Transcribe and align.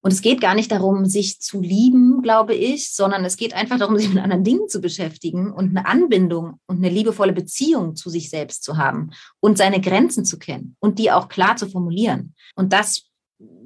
Und 0.00 0.12
es 0.12 0.22
geht 0.22 0.40
gar 0.40 0.54
nicht 0.54 0.70
darum, 0.70 1.06
sich 1.06 1.40
zu 1.40 1.60
lieben, 1.60 2.22
glaube 2.22 2.54
ich, 2.54 2.92
sondern 2.92 3.24
es 3.24 3.36
geht 3.36 3.54
einfach 3.54 3.78
darum, 3.78 3.96
sich 3.98 4.08
mit 4.08 4.22
anderen 4.22 4.44
Dingen 4.44 4.68
zu 4.68 4.80
beschäftigen 4.80 5.52
und 5.52 5.76
eine 5.76 5.86
Anbindung 5.86 6.60
und 6.66 6.76
eine 6.76 6.88
liebevolle 6.88 7.32
Beziehung 7.32 7.96
zu 7.96 8.10
sich 8.10 8.30
selbst 8.30 8.62
zu 8.62 8.76
haben 8.76 9.10
und 9.40 9.58
seine 9.58 9.80
Grenzen 9.80 10.24
zu 10.24 10.38
kennen 10.38 10.76
und 10.78 10.98
die 10.98 11.10
auch 11.10 11.28
klar 11.28 11.56
zu 11.56 11.68
formulieren. 11.68 12.34
Und 12.54 12.72
das 12.72 13.04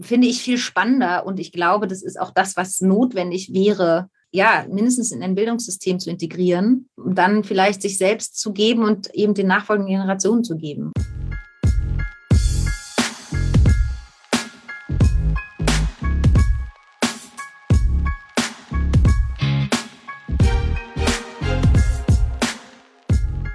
finde 0.00 0.26
ich 0.26 0.42
viel 0.42 0.58
spannender 0.58 1.26
und 1.26 1.40
ich 1.40 1.52
glaube, 1.52 1.86
das 1.86 2.02
ist 2.02 2.20
auch 2.20 2.30
das, 2.30 2.56
was 2.56 2.80
notwendig 2.80 3.52
wäre, 3.54 4.08
ja, 4.30 4.64
mindestens 4.70 5.12
in 5.12 5.22
ein 5.22 5.34
Bildungssystem 5.34 5.98
zu 6.00 6.10
integrieren 6.10 6.88
und 6.96 7.16
dann 7.16 7.44
vielleicht 7.44 7.82
sich 7.82 7.98
selbst 7.98 8.38
zu 8.40 8.52
geben 8.52 8.84
und 8.84 9.14
eben 9.14 9.34
den 9.34 9.46
nachfolgenden 9.46 9.94
Generationen 9.94 10.42
zu 10.42 10.56
geben. 10.56 10.92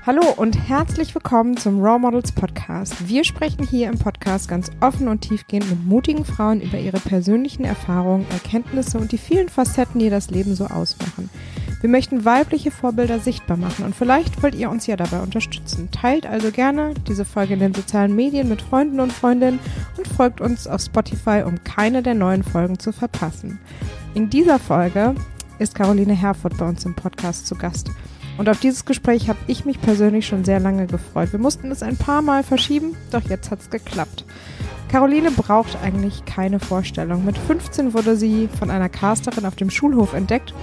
Hallo 0.08 0.24
und 0.38 0.70
herzlich 0.70 1.14
willkommen 1.14 1.58
zum 1.58 1.82
Raw 1.82 2.00
Models 2.00 2.32
Podcast. 2.32 3.10
Wir 3.10 3.26
sprechen 3.26 3.68
hier 3.68 3.90
im 3.90 4.00
Podcast 4.00 4.48
ganz 4.48 4.72
offen 4.80 5.10
und 5.10 5.20
tiefgehend 5.20 5.70
mit 5.70 5.86
mutigen 5.86 6.24
Frauen 6.24 6.62
über 6.62 6.80
ihre 6.80 7.02
persönlichen 7.02 7.66
Erfahrungen, 7.66 8.26
Erkenntnisse 8.32 9.00
und 9.00 9.12
die 9.12 9.18
vielen 9.18 9.50
Facetten, 9.50 10.00
die 10.00 10.10
das 10.10 10.30
Leben 10.30 10.56
so 10.56 10.68
ausmachen. 10.68 11.30
Wir 11.82 11.90
möchten 11.90 12.24
weibliche 12.24 12.72
Vorbilder 12.72 13.20
sichtbar 13.20 13.58
machen 13.58 13.84
und 13.84 13.98
vielleicht 13.98 14.42
wollt 14.42 14.56
ihr 14.56 14.70
uns 14.70 14.88
ja 14.88 14.96
dabei 14.96 15.20
unterstützen. 15.20 15.92
Teilt 15.92 16.26
also 16.26 16.52
gerne 16.52 16.94
diese 17.06 17.26
Folge 17.26 17.56
in 17.56 17.60
den 17.60 17.74
sozialen 17.74 18.16
Medien 18.16 18.48
mit 18.48 18.62
Freunden 18.62 19.02
und 19.02 19.12
Freundinnen 19.12 19.60
und 19.98 20.08
folgt 20.08 20.40
uns 20.40 20.68
auf 20.68 20.80
Spotify, 20.80 21.44
um 21.46 21.66
keine 21.66 22.02
der 22.02 22.14
neuen 22.14 22.44
Folgen 22.44 22.80
zu 22.80 22.94
verpassen. 22.94 23.60
In 24.14 24.30
dieser 24.30 24.58
Folge 24.58 25.16
ist 25.60 25.76
Caroline 25.76 26.14
Herfurth 26.14 26.58
bei 26.58 26.66
uns 26.66 26.86
im 26.86 26.96
Podcast 26.96 27.46
zu 27.46 27.56
Gast. 27.56 27.92
Und 28.38 28.50
auf 28.50 28.60
dieses 28.60 28.86
Gespräch 28.86 29.30
habe 29.30 29.40
ich 29.48 29.66
mich 29.66 29.82
persönlich 29.82 30.28
schon 30.28 30.46
sehr 30.46 30.60
lange 30.60 30.88
gefreut. 30.88 31.32
Wir 31.32 31.40
mussten 31.40 31.72
es 31.72 31.84
ein 31.84 31.98
paar 31.98 32.22
Mal 32.22 32.44
verschieben, 32.44 32.96
doch 33.12 33.24
jetzt 33.30 33.50
hat 33.52 33.60
es 33.62 33.70
geklappt. 33.70 34.26
Caroline 34.90 35.32
braucht 35.32 35.78
eigentlich 35.84 36.24
keine 36.26 36.60
Vorstellung. 36.60 37.26
Mit 37.26 37.38
15 37.38 37.94
wurde 37.94 38.16
sie 38.16 38.48
von 38.60 38.70
einer 38.70 38.90
Casterin 38.90 39.46
auf 39.46 39.56
dem 39.56 39.70
Schulhof 39.70 40.14
entdeckt 40.14 40.54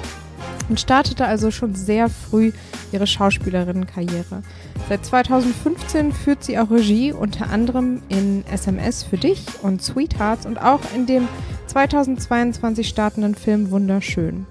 und 0.68 0.80
startete 0.80 1.26
also 1.26 1.50
schon 1.50 1.74
sehr 1.74 2.08
früh 2.08 2.52
ihre 2.92 3.06
Schauspielerinnenkarriere. 3.06 4.42
Seit 4.88 5.04
2015 5.04 6.12
führt 6.12 6.44
sie 6.44 6.58
auch 6.58 6.70
Regie, 6.70 7.12
unter 7.12 7.50
anderem 7.50 8.02
in 8.08 8.44
SMS 8.50 9.02
für 9.02 9.18
dich 9.18 9.44
und 9.62 9.82
Sweethearts 9.82 10.46
und 10.46 10.58
auch 10.58 10.80
in 10.94 11.06
dem 11.06 11.28
2022 11.66 12.88
startenden 12.88 13.34
Film 13.34 13.70
Wunderschön. 13.70 14.46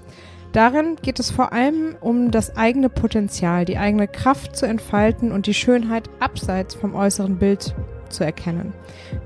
Darin 0.53 0.97
geht 1.01 1.19
es 1.19 1.31
vor 1.31 1.51
allem 1.51 1.95
um 1.99 2.29
das 2.29 2.55
eigene 2.55 2.87
Potenzial, 2.87 3.65
die 3.65 3.79
eigene 3.79 4.07
Kraft 4.07 4.55
zu 4.55 4.67
entfalten 4.67 5.31
und 5.31 5.47
die 5.47 5.55
Schönheit 5.55 6.11
abseits 6.19 6.75
vom 6.75 6.93
äußeren 6.93 7.37
Bild 7.37 7.73
zu 8.09 8.23
erkennen. 8.23 8.71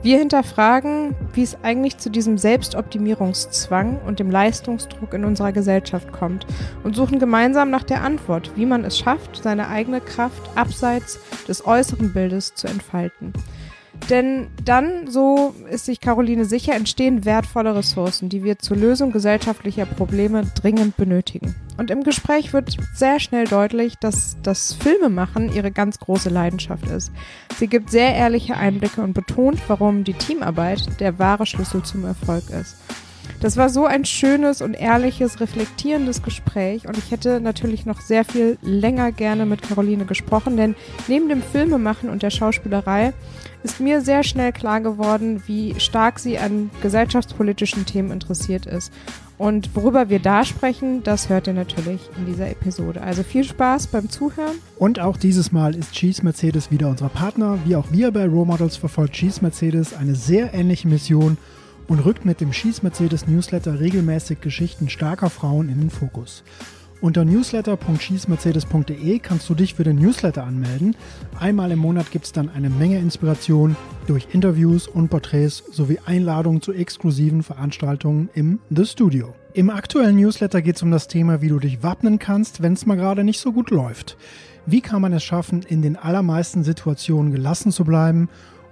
Wir 0.02 0.18
hinterfragen, 0.18 1.16
wie 1.34 1.44
es 1.44 1.58
eigentlich 1.64 1.98
zu 1.98 2.10
diesem 2.10 2.38
Selbstoptimierungszwang 2.38 4.00
und 4.08 4.20
dem 4.20 4.32
Leistungsdruck 4.32 5.14
in 5.14 5.26
unserer 5.26 5.52
Gesellschaft 5.52 6.14
kommt 6.14 6.48
und 6.86 6.96
suchen 6.96 7.20
gemeinsam 7.20 7.70
nach 7.70 7.84
der 7.84 8.04
Antwort, 8.04 8.52
wie 8.56 8.66
man 8.66 8.86
es 8.86 8.98
schafft, 8.98 9.44
seine 9.44 9.68
eigene 9.68 10.00
Kraft 10.00 10.50
abseits 10.56 11.20
des 11.46 11.66
äußeren 11.68 12.14
Bildes 12.14 12.56
zu 12.56 12.68
entfalten. 12.68 13.34
Denn 14.10 14.48
dann, 14.64 15.08
so 15.08 15.54
ist 15.70 15.86
sich 15.86 16.00
Caroline 16.00 16.46
sicher, 16.46 16.74
entstehen 16.74 17.26
wertvolle 17.26 17.76
Ressourcen, 17.76 18.30
die 18.30 18.44
wir 18.44 18.58
zur 18.58 18.78
Lösung 18.78 19.12
gesellschaftlicher 19.12 19.86
Probleme 19.86 20.44
dringend 20.56 20.96
benötigen. 20.96 21.56
Und 21.78 21.92
im 21.92 22.04
Gespräch 22.04 22.54
wird 22.54 22.78
sehr 22.96 23.20
schnell 23.20 23.46
deutlich, 23.46 23.96
dass 23.98 24.38
das 24.44 24.74
Filmemachen 24.74 25.54
ihre 25.54 25.72
ganz 25.72 26.00
große 26.00 26.30
Leidenschaft 26.30 26.88
ist. 26.88 27.12
Sie 27.58 27.68
gibt 27.68 27.92
sehr 27.92 28.16
ehrliche 28.16 28.56
Einblicke 28.56 29.02
und 29.02 29.14
betont, 29.14 29.60
warum 29.68 30.04
die 30.04 30.14
Teamarbeit 30.14 31.00
der 31.02 31.20
wahre 31.20 31.46
Schlüssel 31.46 31.84
zum 31.84 32.06
Erfolg 32.06 32.50
ist. 32.50 32.78
Das 33.40 33.56
war 33.56 33.70
so 33.70 33.86
ein 33.86 34.04
schönes 34.04 34.62
und 34.62 34.74
ehrliches, 34.74 35.40
reflektierendes 35.40 36.24
Gespräch 36.24 36.88
und 36.88 36.98
ich 36.98 37.12
hätte 37.12 37.40
natürlich 37.40 37.86
noch 37.86 38.02
sehr 38.02 38.26
viel 38.26 38.58
länger 38.62 39.12
gerne 39.12 39.46
mit 39.46 39.62
Caroline 39.62 40.06
gesprochen, 40.06 40.58
denn 40.58 40.76
neben 41.08 41.30
dem 41.30 41.42
Filmemachen 41.42 42.10
und 42.10 42.24
der 42.24 42.32
Schauspielerei 42.32 43.14
ist 43.64 43.80
mir 43.80 44.02
sehr 44.02 44.24
schnell 44.24 44.52
klar 44.52 44.82
geworden, 44.82 45.44
wie 45.46 45.80
stark 45.80 46.20
sie 46.20 46.38
an 46.38 46.70
gesellschaftspolitischen 46.82 47.86
Themen 47.86 48.12
interessiert 48.12 48.66
ist. 48.66 48.92
Und 49.38 49.76
worüber 49.76 50.10
wir 50.10 50.20
da 50.20 50.44
sprechen, 50.44 51.04
das 51.04 51.30
hört 51.30 51.46
ihr 51.46 51.54
natürlich 51.54 52.02
in 52.18 52.26
dieser 52.26 52.50
Episode. 52.50 53.02
Also 53.02 53.22
viel 53.22 53.44
Spaß 53.44 53.88
beim 53.88 54.10
Zuhören. 54.10 54.56
Und 54.80 55.00
auch 55.00 55.16
dieses 55.16 55.52
Mal 55.52 55.76
ist 55.76 55.92
Cheese 55.92 56.24
Mercedes 56.24 56.72
wieder 56.72 56.88
unser 56.90 57.10
Partner. 57.10 57.60
Wie 57.66 57.76
auch 57.76 57.92
wir 57.92 58.12
bei 58.12 58.26
Role 58.26 58.48
Models 58.48 58.78
verfolgt 58.78 59.14
Cheese 59.14 59.42
Mercedes 59.42 59.94
eine 59.94 60.16
sehr 60.16 60.56
ähnliche 60.56 60.88
Mission 60.88 61.38
und 61.88 62.00
rückt 62.00 62.26
mit 62.26 62.42
dem 62.42 62.54
Schieß 62.54 62.84
Mercedes 62.84 63.28
Newsletter 63.28 63.80
regelmäßig 63.80 64.42
Geschichten 64.42 64.90
starker 64.90 65.30
Frauen 65.30 65.70
in 65.70 65.80
den 65.80 65.90
Fokus. 65.90 66.44
Unter 67.00 67.26
newsletter.schießmercedes.de 67.26 69.20
kannst 69.20 69.48
du 69.48 69.54
dich 69.54 69.76
für 69.76 69.84
den 69.84 69.98
Newsletter 69.98 70.44
anmelden. 70.44 70.96
Einmal 71.40 71.72
im 71.72 71.78
Monat 71.78 72.10
gibt 72.10 72.26
es 72.26 72.32
dann 72.32 72.50
eine 72.50 72.72
Menge 72.72 72.98
Inspiration 72.98 73.76
durch 74.08 74.30
Interviews 74.34 74.88
und 74.88 75.10
Porträts 75.10 75.64
sowie 75.72 76.00
Einladungen 76.06 76.62
zu 76.62 76.74
exklusiven 76.74 77.44
Veranstaltungen 77.44 78.30
im 78.34 78.60
The 78.72 78.86
Studio. 78.86 79.36
Im 79.54 79.70
aktuellen 79.70 80.16
Newsletter 80.16 80.64
geht 80.64 80.78
es 80.78 80.82
um 80.82 80.90
das 80.90 81.08
Thema, 81.08 81.42
wie 81.42 81.50
du 81.50 81.60
dich 81.60 81.84
wappnen 81.84 82.18
kannst, 82.18 82.64
wenn 82.64 82.74
es 82.74 82.88
mal 82.88 82.98
gerade 82.98 83.24
nicht 83.24 83.40
so 83.40 83.54
gut 83.54 83.70
läuft. 83.70 84.18
Wie 84.66 84.82
kann 84.82 85.02
man 85.02 85.14
es 85.14 85.24
schaffen, 85.24 85.62
in 85.62 85.84
den 85.84 85.98
allermeisten 85.98 86.64
Situationen 86.64 87.32
gelassen 87.32 87.72
zu 87.72 87.86
bleiben 87.86 88.28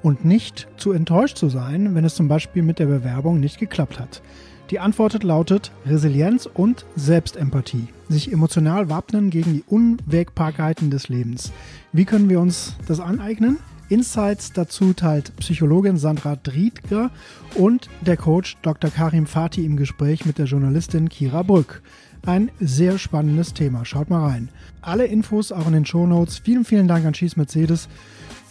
und 0.06 0.24
nicht 0.24 0.68
zu 0.78 0.92
enttäuscht 0.92 1.36
zu 1.36 1.50
sein, 1.50 1.96
wenn 1.96 2.06
es 2.06 2.14
zum 2.14 2.28
Beispiel 2.28 2.62
mit 2.62 2.78
der 2.78 2.86
Bewerbung 2.86 3.40
nicht 3.40 3.58
geklappt 3.58 4.00
hat. 4.00 4.22
Die 4.70 4.80
Antwort 4.80 5.24
lautet 5.24 5.72
Resilienz 5.84 6.46
und 6.46 6.86
Selbstempathie. 6.96 7.88
Sich 8.08 8.32
emotional 8.32 8.88
wappnen 8.88 9.32
gegen 9.32 9.54
die 9.54 9.64
Unwägbarkeiten 9.66 10.92
des 10.92 11.10
Lebens. 11.10 11.52
Wie 11.92 12.06
können 12.06 12.30
wir 12.30 12.40
uns 12.40 12.76
das 12.88 13.00
aneignen? 13.00 13.58
Insights 13.90 14.54
dazu 14.54 14.94
teilt 14.94 15.36
Psychologin 15.38 15.98
Sandra 15.98 16.36
Driedger 16.36 17.10
und 17.56 17.90
der 18.02 18.18
Coach 18.18 18.58
Dr. 18.62 18.92
Karim 18.92 19.26
Fati 19.26 19.66
im 19.66 19.76
Gespräch 19.76 20.24
mit 20.24 20.38
der 20.38 20.46
Journalistin 20.46 21.10
Kira 21.10 21.42
Brück. 21.42 21.82
Ein 22.28 22.52
sehr 22.60 23.00
spannendes 23.00 23.56
Thema. 23.56 23.86
Schaut 23.86 24.12
mal 24.12 24.28
rein. 24.28 24.50
Alle 24.82 25.06
Infos 25.06 25.52
auch 25.52 25.66
in 25.66 25.74
den 25.74 25.86
Show 25.88 26.06
Notes. 26.06 26.38
Vielen, 26.38 26.64
vielen 26.64 26.88
Dank 26.88 27.06
an 27.06 27.16
Schieß 27.16 27.38
Mercedes 27.38 27.88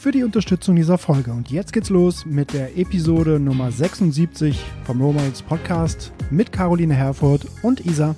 für 0.04 0.12
die 0.12 0.22
Unterstützung 0.22 0.76
dieser 0.76 0.98
Folge. 0.98 1.32
Und 1.32 1.50
jetzt 1.50 1.72
geht's 1.72 1.88
los 1.88 2.26
mit 2.26 2.53
der 2.53 2.76
Episode 2.76 3.41
Nummer 3.41 3.70
76 3.72 4.62
vom 4.84 5.00
Romans 5.00 5.41
Podcast 5.41 6.12
mit 6.31 6.53
Caroline 6.53 6.92
Herfurth 6.92 7.47
und 7.62 7.87
Isa. 7.87 8.14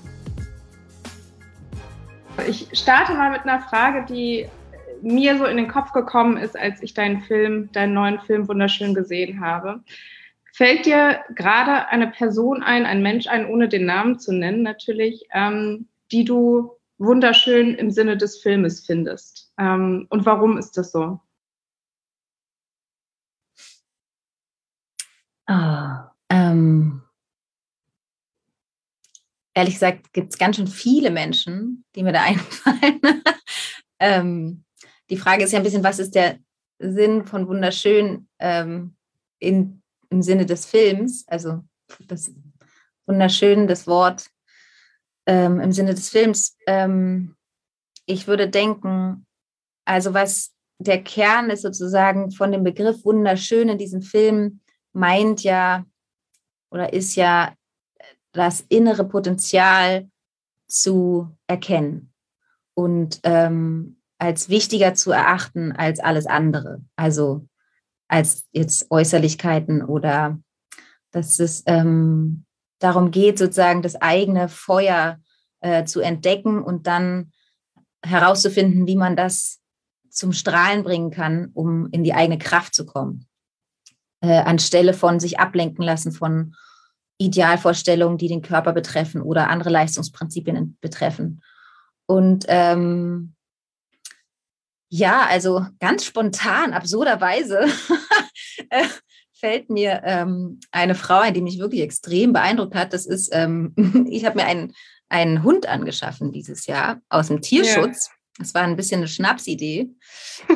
Ich 2.48 2.66
starte 2.72 3.14
mal 3.14 3.30
mit 3.30 3.42
einer 3.42 3.60
Frage, 3.60 4.04
die 4.04 4.48
mir 5.00 5.38
so 5.38 5.44
in 5.44 5.56
den 5.56 5.68
Kopf 5.68 5.92
gekommen 5.92 6.38
ist, 6.38 6.58
als 6.58 6.82
ich 6.82 6.92
deinen 6.92 7.20
Film, 7.20 7.70
deinen 7.70 7.94
neuen 7.94 8.18
Film 8.18 8.48
wunderschön 8.48 8.92
gesehen 8.92 9.40
habe. 9.40 9.78
Fällt 10.54 10.86
dir 10.86 11.20
gerade 11.36 11.86
eine 11.86 12.08
Person 12.08 12.64
ein, 12.64 12.84
ein 12.84 13.00
Mensch 13.00 13.28
ein, 13.28 13.46
ohne 13.46 13.68
den 13.68 13.86
Namen 13.86 14.18
zu 14.18 14.32
nennen, 14.32 14.64
natürlich, 14.64 15.28
ähm, 15.32 15.86
die 16.10 16.24
du 16.24 16.72
wunderschön 16.98 17.76
im 17.76 17.92
Sinne 17.92 18.16
des 18.16 18.38
Filmes 18.38 18.84
findest? 18.84 19.52
Ähm, 19.56 20.08
und 20.10 20.26
warum 20.26 20.58
ist 20.58 20.76
das 20.76 20.90
so? 20.90 21.20
Ah, 25.46 26.10
ähm, 26.28 27.02
ehrlich 29.54 29.74
gesagt 29.74 30.12
gibt 30.12 30.32
es 30.32 30.38
ganz 30.38 30.56
schön 30.56 30.66
viele 30.66 31.10
Menschen, 31.10 31.84
die 31.94 32.02
mir 32.02 32.12
da 32.12 32.22
einfallen. 32.24 33.00
ähm, 33.98 34.64
die 35.10 35.16
Frage 35.16 35.44
ist 35.44 35.52
ja 35.52 35.58
ein 35.58 35.62
bisschen, 35.64 35.84
was 35.84 35.98
ist 35.98 36.14
der 36.14 36.38
Sinn 36.78 37.24
von 37.24 37.48
wunderschön 37.48 38.28
ähm, 38.38 38.96
in, 39.38 39.82
im 40.10 40.22
Sinne 40.22 40.46
des 40.46 40.66
Films? 40.66 41.24
Also 41.28 41.62
das 42.06 42.30
wunderschön, 43.06 43.66
das 43.68 43.86
Wort 43.86 44.28
ähm, 45.26 45.60
im 45.60 45.72
Sinne 45.72 45.94
des 45.94 46.08
Films. 46.08 46.56
Ähm, 46.66 47.36
ich 48.04 48.26
würde 48.26 48.48
denken, 48.48 49.26
also 49.84 50.12
was 50.12 50.52
der 50.78 51.02
Kern 51.02 51.50
ist 51.50 51.62
sozusagen 51.62 52.30
von 52.30 52.52
dem 52.52 52.64
Begriff 52.64 53.04
wunderschön 53.04 53.68
in 53.68 53.78
diesem 53.78 54.02
Film, 54.02 54.60
meint 54.96 55.42
ja 55.42 55.84
oder 56.70 56.92
ist 56.92 57.14
ja 57.14 57.54
das 58.32 58.62
innere 58.68 59.04
Potenzial 59.04 60.08
zu 60.66 61.36
erkennen 61.46 62.12
und 62.74 63.20
ähm, 63.22 64.00
als 64.18 64.48
wichtiger 64.48 64.94
zu 64.94 65.12
erachten 65.12 65.72
als 65.72 66.00
alles 66.00 66.26
andere. 66.26 66.82
Also 66.96 67.46
als 68.08 68.46
jetzt 68.52 68.90
Äußerlichkeiten 68.90 69.82
oder 69.82 70.40
dass 71.10 71.38
es 71.38 71.62
ähm, 71.66 72.44
darum 72.78 73.10
geht, 73.10 73.38
sozusagen 73.38 73.82
das 73.82 73.96
eigene 73.96 74.48
Feuer 74.48 75.18
äh, 75.60 75.84
zu 75.84 76.00
entdecken 76.00 76.62
und 76.62 76.86
dann 76.86 77.32
herauszufinden, 78.02 78.86
wie 78.86 78.96
man 78.96 79.16
das 79.16 79.60
zum 80.10 80.32
Strahlen 80.32 80.82
bringen 80.82 81.10
kann, 81.10 81.50
um 81.52 81.88
in 81.90 82.04
die 82.04 82.14
eigene 82.14 82.38
Kraft 82.38 82.74
zu 82.74 82.86
kommen. 82.86 83.26
Äh, 84.22 84.38
anstelle 84.38 84.94
von 84.94 85.20
sich 85.20 85.38
ablenken 85.38 85.84
lassen 85.84 86.10
von 86.10 86.54
Idealvorstellungen, 87.18 88.16
die 88.16 88.28
den 88.28 88.42
Körper 88.42 88.72
betreffen 88.72 89.20
oder 89.20 89.48
andere 89.48 89.70
Leistungsprinzipien 89.70 90.78
betreffen. 90.80 91.42
Und 92.06 92.46
ähm, 92.48 93.34
ja, 94.88 95.26
also 95.28 95.66
ganz 95.80 96.04
spontan, 96.04 96.72
absurderweise 96.72 97.66
äh, 98.70 98.84
fällt 99.34 99.68
mir 99.68 100.02
ähm, 100.04 100.60
eine 100.70 100.94
Frau 100.94 101.20
ein, 101.20 101.34
die 101.34 101.42
mich 101.42 101.58
wirklich 101.58 101.82
extrem 101.82 102.32
beeindruckt 102.32 102.74
hat. 102.74 102.92
Das 102.92 103.06
ist, 103.06 103.28
ähm, 103.32 103.74
ich 104.10 104.24
habe 104.24 104.36
mir 104.36 104.46
einen, 104.46 104.72
einen 105.08 105.42
Hund 105.42 105.66
angeschaffen 105.66 106.32
dieses 106.32 106.66
Jahr 106.66 107.00
aus 107.08 107.28
dem 107.28 107.42
Tierschutz. 107.42 108.08
Ja. 108.08 108.12
Das 108.38 108.54
war 108.54 108.62
ein 108.62 108.76
bisschen 108.76 109.00
eine 109.00 109.08
Schnapsidee. 109.08 109.90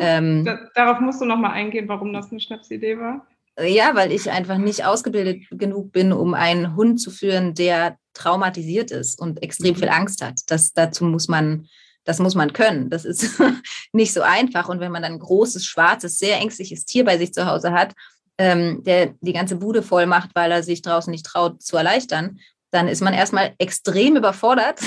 Ähm, 0.00 0.44
Darauf 0.74 1.00
musst 1.00 1.20
du 1.20 1.24
nochmal 1.24 1.52
eingehen, 1.52 1.88
warum 1.88 2.12
das 2.12 2.30
eine 2.30 2.40
Schnapsidee 2.40 2.98
war. 2.98 3.26
Ja, 3.62 3.94
weil 3.94 4.12
ich 4.12 4.30
einfach 4.30 4.58
nicht 4.58 4.84
ausgebildet 4.84 5.44
genug 5.50 5.92
bin, 5.92 6.12
um 6.12 6.34
einen 6.34 6.76
Hund 6.76 7.00
zu 7.00 7.10
führen, 7.10 7.54
der 7.54 7.96
traumatisiert 8.14 8.90
ist 8.90 9.20
und 9.20 9.42
extrem 9.42 9.74
viel 9.74 9.88
mhm. 9.88 9.94
Angst 9.94 10.22
hat. 10.22 10.40
Das, 10.46 10.72
dazu 10.72 11.04
muss 11.04 11.28
man, 11.28 11.66
das 12.04 12.18
muss 12.18 12.34
man 12.34 12.52
können. 12.52 12.90
Das 12.90 13.04
ist 13.04 13.40
nicht 13.92 14.12
so 14.12 14.22
einfach. 14.22 14.68
Und 14.68 14.80
wenn 14.80 14.92
man 14.92 15.02
dann 15.02 15.12
ein 15.12 15.18
großes, 15.18 15.64
schwarzes, 15.64 16.18
sehr 16.18 16.38
ängstliches 16.38 16.84
Tier 16.84 17.04
bei 17.04 17.18
sich 17.18 17.32
zu 17.32 17.46
Hause 17.46 17.72
hat, 17.72 17.94
ähm, 18.38 18.82
der 18.84 19.14
die 19.20 19.32
ganze 19.32 19.56
Bude 19.56 19.82
voll 19.82 20.06
macht, 20.06 20.30
weil 20.34 20.50
er 20.50 20.62
sich 20.62 20.82
draußen 20.82 21.10
nicht 21.10 21.26
traut 21.26 21.62
zu 21.62 21.76
erleichtern, 21.76 22.38
dann 22.70 22.88
ist 22.88 23.02
man 23.02 23.14
erstmal 23.14 23.54
extrem 23.58 24.16
überfordert 24.16 24.80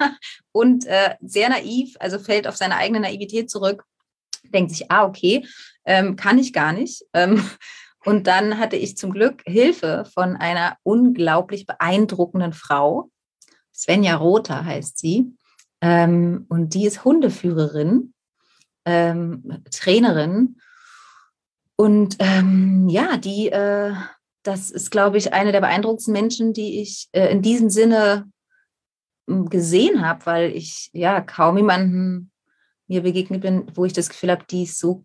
und 0.52 0.86
äh, 0.86 1.16
sehr 1.20 1.48
naiv, 1.48 1.96
also 1.98 2.18
fällt 2.18 2.46
auf 2.46 2.56
seine 2.56 2.76
eigene 2.76 3.00
Naivität 3.00 3.50
zurück, 3.50 3.84
denkt 4.44 4.70
sich, 4.70 4.90
ah, 4.90 5.04
okay, 5.04 5.46
ähm, 5.84 6.16
kann 6.16 6.38
ich 6.38 6.52
gar 6.52 6.72
nicht. 6.72 7.04
Ähm, 7.12 7.44
und 8.04 8.26
dann 8.26 8.58
hatte 8.58 8.76
ich 8.76 8.96
zum 8.96 9.12
Glück 9.12 9.42
Hilfe 9.46 10.04
von 10.12 10.36
einer 10.36 10.76
unglaublich 10.82 11.66
beeindruckenden 11.66 12.52
Frau. 12.52 13.10
Svenja 13.72 14.16
Rother 14.16 14.64
heißt 14.64 14.98
sie. 14.98 15.34
Ähm, 15.80 16.46
und 16.48 16.74
die 16.74 16.86
ist 16.86 17.04
Hundeführerin, 17.04 18.14
ähm, 18.84 19.62
Trainerin. 19.70 20.56
Und 21.76 22.16
ähm, 22.20 22.88
ja, 22.88 23.16
die, 23.16 23.50
äh, 23.50 23.94
das 24.42 24.70
ist, 24.70 24.90
glaube 24.90 25.18
ich, 25.18 25.32
eine 25.32 25.52
der 25.52 25.60
beeindruckendsten 25.60 26.12
Menschen, 26.12 26.52
die 26.52 26.80
ich 26.80 27.08
äh, 27.12 27.30
in 27.32 27.42
diesem 27.42 27.70
Sinne 27.70 28.30
hm, 29.28 29.48
gesehen 29.48 30.06
habe, 30.06 30.26
weil 30.26 30.50
ich 30.52 30.90
ja 30.92 31.20
kaum 31.20 31.56
jemanden 31.56 32.30
mir 32.86 33.02
begegnet 33.02 33.40
bin, 33.40 33.66
wo 33.74 33.84
ich 33.84 33.92
das 33.92 34.08
Gefühl 34.08 34.30
habe, 34.30 34.44
die 34.48 34.64
ist 34.64 34.78
so 34.78 35.04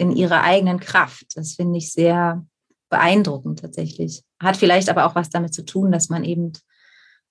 in 0.00 0.16
ihrer 0.16 0.42
eigenen 0.42 0.80
Kraft. 0.80 1.36
Das 1.36 1.54
finde 1.56 1.76
ich 1.76 1.92
sehr 1.92 2.46
beeindruckend 2.88 3.60
tatsächlich. 3.60 4.22
Hat 4.42 4.56
vielleicht 4.56 4.88
aber 4.88 5.04
auch 5.04 5.14
was 5.14 5.28
damit 5.28 5.52
zu 5.52 5.62
tun, 5.62 5.92
dass 5.92 6.08
man 6.08 6.24
eben 6.24 6.54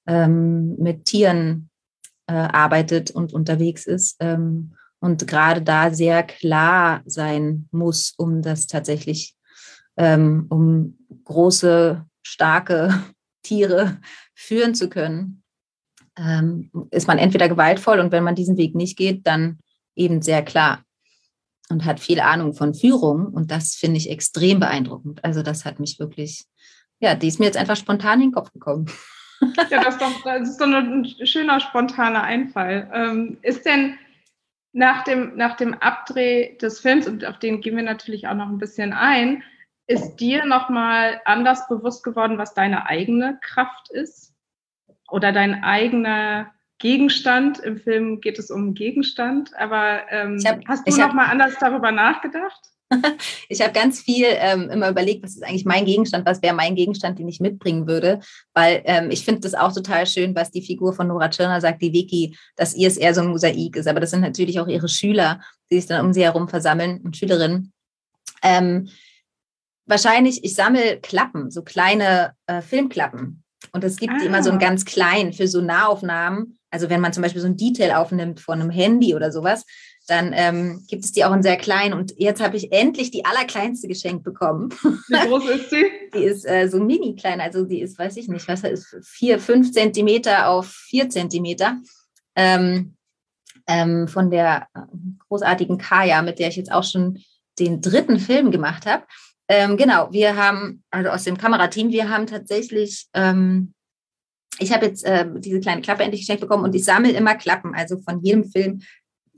ähm, 0.07 0.75
mit 0.77 1.06
Tieren 1.06 1.71
äh, 2.27 2.33
arbeitet 2.33 3.10
und 3.10 3.33
unterwegs 3.33 3.88
ist 3.88 4.18
ähm, 4.19 4.75
und 5.00 5.27
gerade 5.27 5.63
da 5.63 5.92
sehr 5.92 6.21
klar 6.21 7.01
sein 7.06 7.68
muss, 7.71 8.13
um 8.18 8.44
das 8.44 8.68
tatsächlich, 8.68 9.36
ähm, 9.98 10.45
um 10.50 10.95
große, 11.24 12.06
starke 12.22 12.94
Tiere 13.42 13.98
führen 14.36 14.75
zu 14.75 14.89
können. 14.89 15.42
Ähm, 16.15 16.69
ist 16.92 17.07
man 17.07 17.18
entweder 17.18 17.50
gewaltvoll 17.50 18.00
und 18.00 18.12
wenn 18.12 18.24
man 18.24 18.36
diesen 18.36 18.57
Weg 18.57 18.75
nicht 18.75 18.95
geht, 18.95 19.25
dann 19.25 19.57
eben 19.95 20.22
sehr 20.22 20.44
klar 20.44 20.83
und 21.69 21.86
hat 21.86 22.00
viel 22.00 22.19
Ahnung 22.19 22.54
von 22.54 22.74
Führung. 22.74 23.27
Und 23.27 23.51
das 23.51 23.75
finde 23.75 23.98
ich 23.98 24.10
extrem 24.10 24.60
beeindruckend. 24.60 25.24
Also 25.24 25.44
das 25.44 25.66
hat 25.66 25.80
mich 25.80 26.00
wirklich, 26.00 26.45
ja, 27.00 27.16
die 27.16 27.27
ist 27.27 27.39
mir 27.39 27.45
jetzt 27.45 27.57
einfach 27.57 27.77
spontan 27.77 28.21
in 28.21 28.27
den 28.27 28.33
Kopf 28.33 28.51
gekommen. 28.51 28.88
Ja, 29.69 29.83
das 29.83 29.95
ist 29.95 30.01
doch, 30.01 30.24
das 30.24 30.50
ist 30.50 30.57
doch 30.57 30.68
ein 30.68 31.06
schöner, 31.24 31.60
spontaner 31.60 32.24
Einfall. 32.24 32.89
Ähm, 32.94 33.38
ist 33.42 33.66
denn 33.66 33.98
nach 34.74 35.04
dem, 35.04 35.36
nach 35.36 35.56
dem 35.56 35.74
Abdreh 35.75 36.57
des 36.57 36.80
Films, 36.80 37.07
und 37.07 37.25
auf 37.25 37.39
den 37.39 37.62
gehen 37.62 37.75
wir 37.75 37.83
natürlich 37.83 38.27
auch 38.27 38.36
noch 38.36 38.50
ein 38.50 38.57
bisschen 38.57 38.94
ein, 38.94 39.44
ist 39.88 40.18
dir 40.18 40.45
nochmal 40.45 41.22
anders 41.25 41.68
bewusst 41.68 42.04
geworden, 42.04 42.38
was 42.38 42.54
deine 42.54 42.86
eigene 42.86 43.39
Kraft 43.42 43.89
ist? 43.89 44.36
Oder 45.10 45.31
dein 45.31 45.63
eigener 45.63 46.54
Gegenstand. 46.80 47.60
Im 47.60 47.78
Film 47.78 48.22
geht 48.22 48.40
es 48.40 48.50
um 48.50 48.74
Gegenstand, 48.74 49.52
aber 49.58 50.02
ähm, 50.10 50.42
hab, 50.46 50.60
hast 50.68 50.88
du 50.88 50.98
noch 50.98 51.14
mal 51.14 51.26
anders 51.26 51.54
darüber 51.60 51.92
nachgedacht? 51.92 52.62
ich 53.50 53.62
habe 53.62 53.72
ganz 53.72 54.02
viel 54.02 54.26
ähm, 54.28 54.70
immer 54.70 54.90
überlegt, 54.90 55.24
was 55.24 55.36
ist 55.36 55.44
eigentlich 55.44 55.66
mein 55.66 55.86
Gegenstand, 55.86 56.26
was 56.26 56.42
wäre 56.42 56.56
mein 56.56 56.76
Gegenstand, 56.76 57.20
den 57.20 57.28
ich 57.28 57.40
mitbringen 57.40 57.88
würde, 57.88 58.20
weil 58.54 58.81
ähm, 58.86 59.12
ich 59.12 59.24
finde 59.24 59.42
das 59.42 59.54
auch 59.54 59.74
total 59.74 60.08
schön, 60.08 60.36
was 60.36 60.52
die 60.52 60.64
Figur 60.64 60.94
von 60.94 61.08
Nora 61.08 61.30
Tschirner 61.30 61.62
sagt, 61.62 61.81
die 61.81 61.94
Vicky, 61.94 62.36
dass 62.56 62.76
ihr 62.76 62.88
es 62.88 62.98
eher 62.98 63.14
so 63.14 63.22
ein 63.22 63.28
Mosaik 63.28 63.75
ist, 63.75 63.88
aber 63.88 64.00
das 64.00 64.12
sind 64.12 64.22
natürlich 64.22 64.60
auch 64.60 64.68
ihre 64.68 64.90
Schüler, 64.90 65.40
die 65.70 65.80
sich 65.80 65.88
dann 65.88 66.04
um 66.04 66.14
sie 66.14 66.24
herum 66.24 66.48
versammeln 66.48 67.02
und 67.02 67.16
Schülerinnen. 67.16 67.74
Ähm, 68.42 68.90
wahrscheinlich, 69.86 70.44
ich 70.44 70.56
sammle 70.56 71.00
Klappen, 71.00 71.52
so 71.52 71.62
kleine 71.62 72.34
äh, 72.48 72.62
Filmklappen. 72.62 73.44
Und 73.72 73.84
es 73.84 73.98
gibt 73.98 74.14
ah. 74.14 74.24
immer 74.24 74.42
so 74.42 74.50
einen 74.50 74.60
ah. 74.60 74.66
ganz 74.66 74.86
kleinen 74.86 75.34
für 75.34 75.48
so 75.48 75.62
Nahaufnahmen 75.62 76.59
also 76.71 76.89
wenn 76.89 77.01
man 77.01 77.13
zum 77.13 77.24
Beispiel 77.24 77.42
so 77.42 77.48
ein 77.48 77.57
Detail 77.57 77.95
aufnimmt 77.95 78.39
von 78.39 78.62
einem 78.62 78.69
Handy 78.69 79.16
oder 79.16 79.31
sowas, 79.31 79.66
dann 80.07 80.33
ähm, 80.33 80.83
gibt 80.88 81.06
es 81.06 81.12
die 81.12 81.24
auch 81.24 81.33
in 81.33 81.44
sehr 81.44 81.57
klein. 81.57 81.94
Und 81.94 82.13
jetzt 82.18 82.42
habe 82.42 82.57
ich 82.57 82.71
endlich 82.71 83.12
die 83.12 83.25
allerkleinste 83.25 83.88
geschenkt 83.88 84.24
bekommen. 84.24 84.69
Wie 84.71 85.27
groß 85.27 85.50
ist 85.50 85.69
sie? 85.69 85.86
Die 86.13 86.24
ist 86.24 86.44
äh, 86.45 86.68
so 86.68 86.80
mini 86.80 87.16
klein, 87.16 87.39
also 87.39 87.66
die 87.66 87.81
ist, 87.81 88.00
weiß 88.00 88.18
ich 88.18 88.27
nicht, 88.30 88.48
was 88.48 88.63
ist, 88.63 88.98
vier, 89.04 89.38
fünf 89.38 89.71
Zentimeter 89.71 90.50
auf 90.50 90.66
vier 90.66 91.07
Zentimeter. 91.07 91.77
Ähm, 92.36 92.95
ähm, 93.68 94.07
von 94.07 94.31
der 94.31 94.68
großartigen 95.27 95.77
Kaya, 95.77 96.24
mit 96.24 96.39
der 96.39 96.48
ich 96.48 96.56
jetzt 96.56 96.72
auch 96.72 96.83
schon 96.83 97.19
den 97.60 97.80
dritten 97.80 98.19
Film 98.19 98.50
gemacht 98.50 98.88
habe. 98.88 99.04
Ähm, 99.48 99.77
genau, 99.77 100.12
wir 100.12 100.36
haben, 100.36 100.83
also 100.89 101.12
aus 101.12 101.24
dem 101.25 101.38
Kamerateam, 101.38 101.92
wir 101.92 102.10
haben 102.10 102.25
tatsächlich 102.25 103.07
ähm, 103.13 103.74
ich 104.60 104.74
habe 104.74 104.86
jetzt 104.86 105.06
äh, 105.06 105.26
diese 105.38 105.60
kleine 105.60 105.82
Klappe 105.82 106.04
endlich 106.04 106.22
geschenkt 106.22 106.42
bekommen 106.42 106.63
und 106.63 106.75
ich 106.75 106.86
sammle 106.86 107.12
immer 107.12 107.36
Klappen. 107.36 107.74
Also 107.75 107.98
von 108.00 108.22
jedem 108.22 108.46
Film 108.46 108.82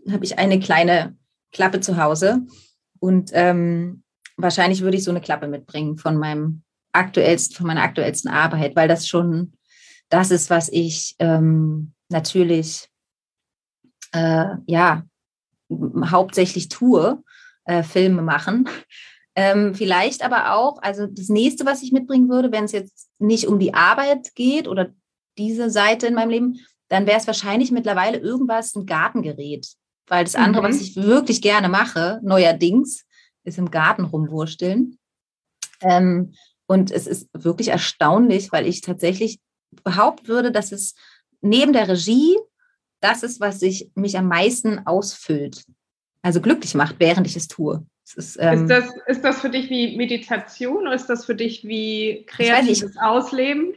habe 0.10 0.26
ich 0.26 0.40
eine 0.40 0.60
kleine 0.60 1.16
Klappe 1.52 1.80
zu 1.80 1.98
Hause. 1.98 2.42
Und 3.00 3.32
ähm, 3.34 4.04
wahrscheinlich 4.38 4.82
würde 4.82 4.98
ich 4.98 5.04
so 5.04 5.12
eine 5.12 5.22
Klappe 5.22 5.48
mitbringen 5.48 5.98
von 5.98 6.18
meinem 6.18 6.64
aktuellsten, 6.92 7.56
von 7.56 7.68
meiner 7.68 7.84
aktuellsten 7.84 8.32
Arbeit, 8.32 8.76
weil 8.76 8.88
das 8.88 9.08
schon 9.08 9.54
das 10.10 10.30
ist, 10.30 10.50
was 10.50 10.70
ich 10.70 11.16
ähm, 11.20 11.94
natürlich 12.10 12.90
äh, 14.12 14.46
ja 14.68 15.04
hauptsächlich 16.06 16.68
tue, 16.68 17.24
äh, 17.66 17.84
Filme 17.84 18.22
machen. 18.22 18.68
Ähm, 19.36 19.74
vielleicht 19.74 20.24
aber 20.24 20.54
auch, 20.54 20.82
also 20.82 21.08
das 21.08 21.30
nächste, 21.30 21.66
was 21.66 21.82
ich 21.82 21.94
mitbringen 21.94 22.28
würde, 22.28 22.52
wenn 22.52 22.66
es 22.66 22.74
jetzt 22.74 23.10
nicht 23.18 23.48
um 23.48 23.60
die 23.60 23.74
Arbeit 23.74 24.36
geht 24.36 24.68
oder 24.68 24.94
diese 25.38 25.70
Seite 25.70 26.08
in 26.08 26.14
meinem 26.14 26.30
Leben, 26.30 26.60
dann 26.90 27.06
wäre 27.06 27.18
es 27.18 27.28
wahrscheinlich 27.28 27.72
mittlerweile 27.72 28.18
irgendwas, 28.18 28.76
ein 28.76 28.86
Gartengerät. 28.86 29.68
Weil 30.08 30.26
das 30.26 30.36
andere, 30.36 30.64
mhm. 30.64 30.68
was 30.68 30.82
ich 30.82 30.96
wirklich 30.96 31.42
gerne 31.42 31.70
mache, 31.70 32.20
neuerdings, 32.24 33.06
ist 33.44 33.58
im 33.58 33.72
Garten 33.72 34.04
rumwursteln. 34.04 34.98
Ähm, 35.82 36.34
und 36.68 36.92
es 36.92 37.08
ist 37.08 37.30
wirklich 37.34 37.70
erstaunlich, 37.70 38.52
weil 38.52 38.68
ich 38.68 38.82
tatsächlich 38.82 39.40
behaupten 39.84 40.28
würde, 40.28 40.52
dass 40.52 40.72
es 40.72 40.96
neben 41.42 41.74
der 41.74 41.88
Regie 41.88 42.36
das 43.02 43.24
ist, 43.24 43.42
was 43.42 43.60
sich 43.60 43.90
mich 43.96 44.18
am 44.18 44.28
meisten 44.28 44.86
ausfüllt. 44.86 45.66
Also 46.22 46.40
glücklich 46.40 46.76
macht, 46.76 46.98
während 47.00 47.26
ich 47.26 47.36
es 47.36 47.48
tue. 47.48 47.86
Es 48.06 48.14
ist, 48.14 48.38
ähm, 48.40 48.64
ist, 48.64 48.70
das, 48.70 48.94
ist 49.08 49.24
das 49.24 49.42
für 49.42 49.50
dich 49.50 49.70
wie 49.70 49.98
Meditation 49.98 50.84
oder 50.84 50.94
ist 50.94 51.08
das 51.08 51.26
für 51.26 51.36
dich 51.36 51.64
wie 51.64 52.26
kreatives 52.28 52.84
nicht, 52.84 53.02
Ausleben? 53.02 53.74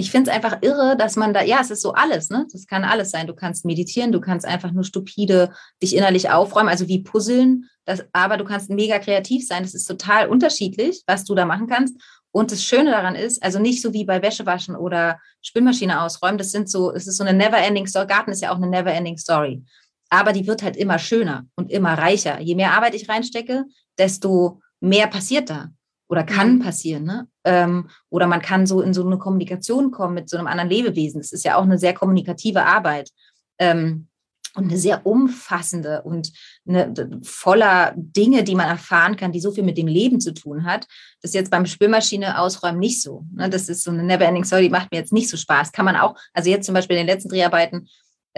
Ich 0.00 0.12
finde 0.12 0.30
es 0.30 0.36
einfach 0.36 0.58
irre, 0.60 0.96
dass 0.96 1.16
man 1.16 1.34
da, 1.34 1.42
ja, 1.42 1.58
es 1.60 1.72
ist 1.72 1.82
so 1.82 1.92
alles, 1.92 2.30
ne? 2.30 2.46
Das 2.52 2.68
kann 2.68 2.84
alles 2.84 3.10
sein. 3.10 3.26
Du 3.26 3.34
kannst 3.34 3.64
meditieren, 3.64 4.12
du 4.12 4.20
kannst 4.20 4.46
einfach 4.46 4.70
nur 4.70 4.84
stupide 4.84 5.50
dich 5.82 5.96
innerlich 5.96 6.30
aufräumen, 6.30 6.68
also 6.68 6.86
wie 6.86 7.02
puzzeln, 7.02 7.68
das, 7.84 8.04
aber 8.12 8.36
du 8.36 8.44
kannst 8.44 8.70
mega 8.70 9.00
kreativ 9.00 9.44
sein. 9.44 9.64
Das 9.64 9.74
ist 9.74 9.86
total 9.86 10.28
unterschiedlich, 10.28 11.02
was 11.08 11.24
du 11.24 11.34
da 11.34 11.44
machen 11.44 11.66
kannst. 11.66 12.00
Und 12.30 12.52
das 12.52 12.62
Schöne 12.62 12.92
daran 12.92 13.16
ist, 13.16 13.42
also 13.42 13.58
nicht 13.58 13.82
so 13.82 13.92
wie 13.92 14.04
bei 14.04 14.22
Wäschewaschen 14.22 14.76
oder 14.76 15.18
Spülmaschine 15.42 16.00
ausräumen, 16.00 16.38
das 16.38 16.52
sind 16.52 16.70
so, 16.70 16.92
es 16.92 17.08
ist 17.08 17.16
so 17.16 17.24
eine 17.24 17.36
never-ending 17.36 17.88
Story. 17.88 18.06
Garten 18.06 18.30
ist 18.30 18.40
ja 18.40 18.52
auch 18.52 18.56
eine 18.56 18.68
never-ending 18.68 19.18
Story. 19.18 19.64
Aber 20.10 20.32
die 20.32 20.46
wird 20.46 20.62
halt 20.62 20.76
immer 20.76 21.00
schöner 21.00 21.46
und 21.56 21.72
immer 21.72 21.94
reicher. 21.94 22.40
Je 22.40 22.54
mehr 22.54 22.74
Arbeit 22.74 22.94
ich 22.94 23.08
reinstecke, 23.08 23.64
desto 23.98 24.60
mehr 24.78 25.08
passiert 25.08 25.50
da. 25.50 25.70
Oder 26.08 26.24
kann 26.24 26.56
mhm. 26.56 26.60
passieren. 26.60 27.04
Ne? 27.04 27.28
Ähm, 27.44 27.88
oder 28.10 28.26
man 28.26 28.42
kann 28.42 28.66
so 28.66 28.80
in 28.80 28.94
so 28.94 29.04
eine 29.06 29.18
Kommunikation 29.18 29.90
kommen 29.90 30.14
mit 30.14 30.28
so 30.28 30.36
einem 30.36 30.46
anderen 30.46 30.70
Lebewesen. 30.70 31.20
Das 31.20 31.32
ist 31.32 31.44
ja 31.44 31.56
auch 31.56 31.62
eine 31.62 31.78
sehr 31.78 31.94
kommunikative 31.94 32.64
Arbeit. 32.64 33.10
Ähm, 33.58 34.08
und 34.54 34.64
eine 34.64 34.78
sehr 34.78 35.06
umfassende 35.06 36.02
und 36.02 36.32
eine, 36.66 36.92
voller 37.22 37.94
Dinge, 37.96 38.42
die 38.42 38.54
man 38.54 38.66
erfahren 38.66 39.16
kann, 39.16 39.30
die 39.30 39.40
so 39.40 39.52
viel 39.52 39.62
mit 39.62 39.78
dem 39.78 39.86
Leben 39.86 40.20
zu 40.20 40.34
tun 40.34 40.64
hat. 40.64 40.86
Das 41.22 41.30
ist 41.30 41.34
jetzt 41.34 41.50
beim 41.50 41.66
Spülmaschine 41.66 42.40
ausräumen 42.40 42.80
nicht 42.80 43.00
so. 43.00 43.24
Ne? 43.32 43.48
Das 43.50 43.68
ist 43.68 43.84
so 43.84 43.90
eine 43.90 44.02
Neverending 44.02 44.44
Story, 44.44 44.62
die 44.62 44.70
macht 44.70 44.90
mir 44.90 44.98
jetzt 44.98 45.12
nicht 45.12 45.28
so 45.28 45.36
Spaß. 45.36 45.70
Kann 45.72 45.84
man 45.84 45.96
auch, 45.96 46.16
also 46.32 46.50
jetzt 46.50 46.66
zum 46.66 46.74
Beispiel 46.74 46.96
in 46.96 47.06
den 47.06 47.14
letzten 47.14 47.28
Dreharbeiten, 47.28 47.88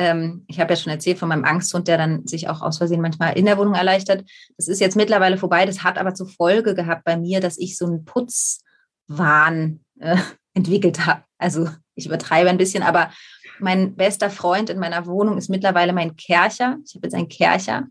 ähm, 0.00 0.44
ich 0.48 0.58
habe 0.58 0.72
ja 0.72 0.76
schon 0.76 0.90
erzählt 0.90 1.18
von 1.18 1.28
meinem 1.28 1.44
Angsthund, 1.44 1.86
der 1.86 1.98
dann 1.98 2.26
sich 2.26 2.48
auch 2.48 2.62
aus 2.62 2.78
Versehen 2.78 3.02
manchmal 3.02 3.36
in 3.36 3.44
der 3.44 3.58
Wohnung 3.58 3.74
erleichtert. 3.74 4.24
Das 4.56 4.66
ist 4.66 4.80
jetzt 4.80 4.96
mittlerweile 4.96 5.36
vorbei. 5.36 5.66
Das 5.66 5.84
hat 5.84 5.98
aber 5.98 6.14
zur 6.14 6.26
Folge 6.26 6.74
gehabt 6.74 7.04
bei 7.04 7.18
mir, 7.18 7.40
dass 7.40 7.58
ich 7.58 7.76
so 7.76 7.84
einen 7.84 8.06
Putzwahn 8.06 9.84
äh, 9.98 10.16
entwickelt 10.54 11.04
habe. 11.04 11.22
Also 11.36 11.68
ich 11.94 12.06
übertreibe 12.06 12.48
ein 12.48 12.56
bisschen, 12.56 12.82
aber 12.82 13.10
mein 13.58 13.94
bester 13.94 14.30
Freund 14.30 14.70
in 14.70 14.78
meiner 14.78 15.04
Wohnung 15.04 15.36
ist 15.36 15.50
mittlerweile 15.50 15.92
mein 15.92 16.16
Kercher. 16.16 16.78
Ich 16.86 16.94
habe 16.94 17.06
jetzt 17.06 17.14
einen 17.14 17.28
Kercher. 17.28 17.86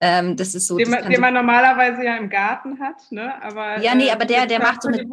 Ähm, 0.00 0.36
das 0.36 0.56
ist 0.56 0.66
so. 0.66 0.76
Den, 0.78 0.90
man, 0.90 1.08
den 1.08 1.20
man 1.20 1.32
normalerweise 1.32 2.04
ja 2.04 2.16
im 2.16 2.28
Garten 2.28 2.80
hat, 2.80 2.96
ne? 3.10 3.40
Aber, 3.40 3.80
ja, 3.80 3.94
nee, 3.94 4.08
äh, 4.08 4.10
aber 4.10 4.24
der, 4.24 4.46
der 4.46 4.58
macht 4.58 4.82
so 4.82 4.88
mit 4.88 5.06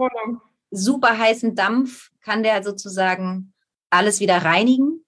super 0.72 1.16
heißen 1.16 1.56
Dampf, 1.56 2.10
kann 2.22 2.42
der 2.42 2.63
sozusagen 2.63 3.54
alles 3.92 4.20
wieder 4.20 4.44
reinigen. 4.44 5.03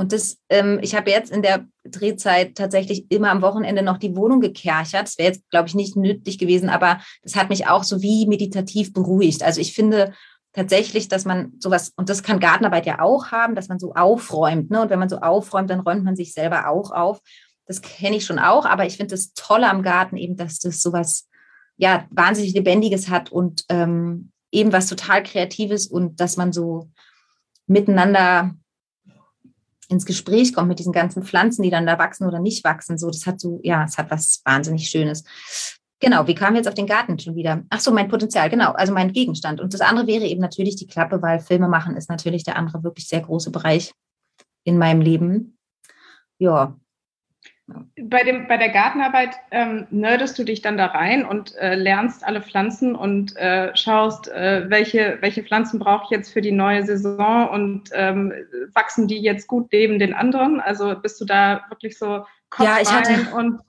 Und 0.00 0.12
das, 0.12 0.38
ähm, 0.48 0.78
ich 0.80 0.94
habe 0.94 1.10
jetzt 1.10 1.30
in 1.30 1.42
der 1.42 1.66
Drehzeit 1.84 2.54
tatsächlich 2.54 3.10
immer 3.10 3.30
am 3.30 3.42
Wochenende 3.42 3.82
noch 3.82 3.98
die 3.98 4.16
Wohnung 4.16 4.40
gekerchert. 4.40 5.02
Das 5.02 5.18
wäre 5.18 5.28
jetzt, 5.28 5.50
glaube 5.50 5.68
ich, 5.68 5.74
nicht 5.74 5.94
nötig 5.94 6.38
gewesen, 6.38 6.70
aber 6.70 7.00
das 7.22 7.36
hat 7.36 7.50
mich 7.50 7.68
auch 7.68 7.84
so 7.84 8.00
wie 8.00 8.26
meditativ 8.26 8.94
beruhigt. 8.94 9.42
Also 9.42 9.60
ich 9.60 9.74
finde, 9.74 10.14
tatsächlich, 10.54 11.08
dass 11.08 11.26
man 11.26 11.52
sowas, 11.58 11.92
und 11.96 12.08
das 12.08 12.22
kann 12.22 12.40
Gartenarbeit 12.40 12.86
ja 12.86 13.00
auch 13.00 13.30
haben, 13.30 13.54
dass 13.54 13.68
man 13.68 13.78
so 13.78 13.92
aufräumt. 13.92 14.70
Ne? 14.70 14.80
Und 14.80 14.88
wenn 14.88 14.98
man 14.98 15.10
so 15.10 15.18
aufräumt, 15.18 15.68
dann 15.68 15.80
räumt 15.80 16.02
man 16.02 16.16
sich 16.16 16.32
selber 16.32 16.68
auch 16.68 16.92
auf. 16.92 17.20
Das 17.66 17.82
kenne 17.82 18.16
ich 18.16 18.24
schon 18.24 18.38
auch, 18.38 18.64
aber 18.64 18.86
ich 18.86 18.96
finde 18.96 19.14
das 19.14 19.34
Tolle 19.34 19.68
am 19.68 19.82
Garten 19.82 20.16
eben, 20.16 20.38
dass 20.38 20.60
das 20.60 20.80
sowas 20.80 21.28
ja 21.76 22.06
wahnsinnig 22.10 22.54
Lebendiges 22.54 23.10
hat 23.10 23.30
und 23.30 23.66
ähm, 23.68 24.32
eben 24.50 24.72
was 24.72 24.86
total 24.86 25.22
Kreatives 25.22 25.86
und 25.86 26.20
dass 26.20 26.38
man 26.38 26.54
so 26.54 26.88
miteinander 27.66 28.54
ins 29.90 30.06
Gespräch 30.06 30.54
kommt 30.54 30.68
mit 30.68 30.78
diesen 30.78 30.92
ganzen 30.92 31.22
Pflanzen, 31.24 31.62
die 31.62 31.70
dann 31.70 31.86
da 31.86 31.98
wachsen 31.98 32.26
oder 32.26 32.38
nicht 32.38 32.64
wachsen. 32.64 32.96
So, 32.96 33.08
das 33.08 33.26
hat 33.26 33.40
so, 33.40 33.60
ja, 33.62 33.84
es 33.84 33.98
hat 33.98 34.10
was 34.10 34.40
wahnsinnig 34.44 34.88
Schönes. 34.88 35.24
Genau, 36.00 36.26
wie 36.26 36.34
kamen 36.34 36.54
wir 36.54 36.60
jetzt 36.60 36.68
auf 36.68 36.74
den 36.74 36.86
Garten 36.86 37.18
schon 37.18 37.34
wieder? 37.34 37.62
Ach 37.68 37.80
so, 37.80 37.92
mein 37.92 38.08
Potenzial, 38.08 38.48
genau, 38.48 38.72
also 38.72 38.94
mein 38.94 39.12
Gegenstand. 39.12 39.60
Und 39.60 39.74
das 39.74 39.82
andere 39.82 40.06
wäre 40.06 40.24
eben 40.24 40.40
natürlich 40.40 40.76
die 40.76 40.86
Klappe, 40.86 41.20
weil 41.20 41.40
Filme 41.40 41.68
machen 41.68 41.96
ist 41.96 42.08
natürlich 42.08 42.44
der 42.44 42.56
andere 42.56 42.82
wirklich 42.82 43.06
sehr 43.06 43.20
große 43.20 43.50
Bereich 43.50 43.92
in 44.64 44.78
meinem 44.78 45.02
Leben. 45.02 45.58
Ja. 46.38 46.79
Bei, 48.02 48.22
dem, 48.24 48.48
bei 48.48 48.56
der 48.56 48.70
Gartenarbeit 48.70 49.36
ähm, 49.50 49.86
nerdest 49.90 50.38
du 50.38 50.44
dich 50.44 50.62
dann 50.62 50.76
da 50.76 50.86
rein 50.86 51.24
und 51.24 51.54
äh, 51.56 51.74
lernst 51.74 52.24
alle 52.24 52.42
Pflanzen 52.42 52.94
und 52.94 53.36
äh, 53.36 53.74
schaust, 53.76 54.28
äh, 54.28 54.68
welche, 54.68 55.18
welche 55.20 55.42
Pflanzen 55.42 55.78
brauche 55.78 56.04
ich 56.04 56.10
jetzt 56.10 56.32
für 56.32 56.40
die 56.40 56.52
neue 56.52 56.84
Saison 56.84 57.48
und 57.48 57.90
ähm, 57.92 58.32
wachsen 58.74 59.08
die 59.08 59.18
jetzt 59.18 59.46
gut 59.46 59.68
neben 59.72 59.98
den 59.98 60.14
anderen? 60.14 60.60
Also 60.60 60.94
bist 61.00 61.20
du 61.20 61.24
da 61.24 61.64
wirklich 61.68 61.98
so 61.98 62.24
Kopf 62.50 62.66
ja, 62.66 62.78
ich 62.80 62.90
hatte, 62.90 63.34
und 63.36 63.60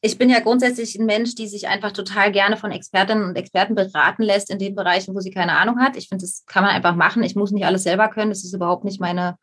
ich 0.00 0.16
bin 0.16 0.30
ja 0.30 0.40
grundsätzlich 0.40 0.98
ein 0.98 1.04
Mensch, 1.04 1.34
die 1.34 1.46
sich 1.46 1.68
einfach 1.68 1.92
total 1.92 2.32
gerne 2.32 2.56
von 2.56 2.72
Expertinnen 2.72 3.24
und 3.24 3.36
Experten 3.36 3.74
beraten 3.74 4.22
lässt 4.22 4.50
in 4.50 4.58
den 4.58 4.74
Bereichen, 4.74 5.14
wo 5.14 5.20
sie 5.20 5.30
keine 5.30 5.58
Ahnung 5.58 5.78
hat. 5.78 5.96
Ich 5.96 6.08
finde, 6.08 6.24
das 6.24 6.44
kann 6.46 6.64
man 6.64 6.74
einfach 6.74 6.94
machen. 6.94 7.22
Ich 7.22 7.36
muss 7.36 7.50
nicht 7.50 7.66
alles 7.66 7.82
selber 7.82 8.08
können. 8.08 8.30
Das 8.30 8.42
ist 8.42 8.54
überhaupt 8.54 8.84
nicht 8.84 9.00
meine, 9.00 9.36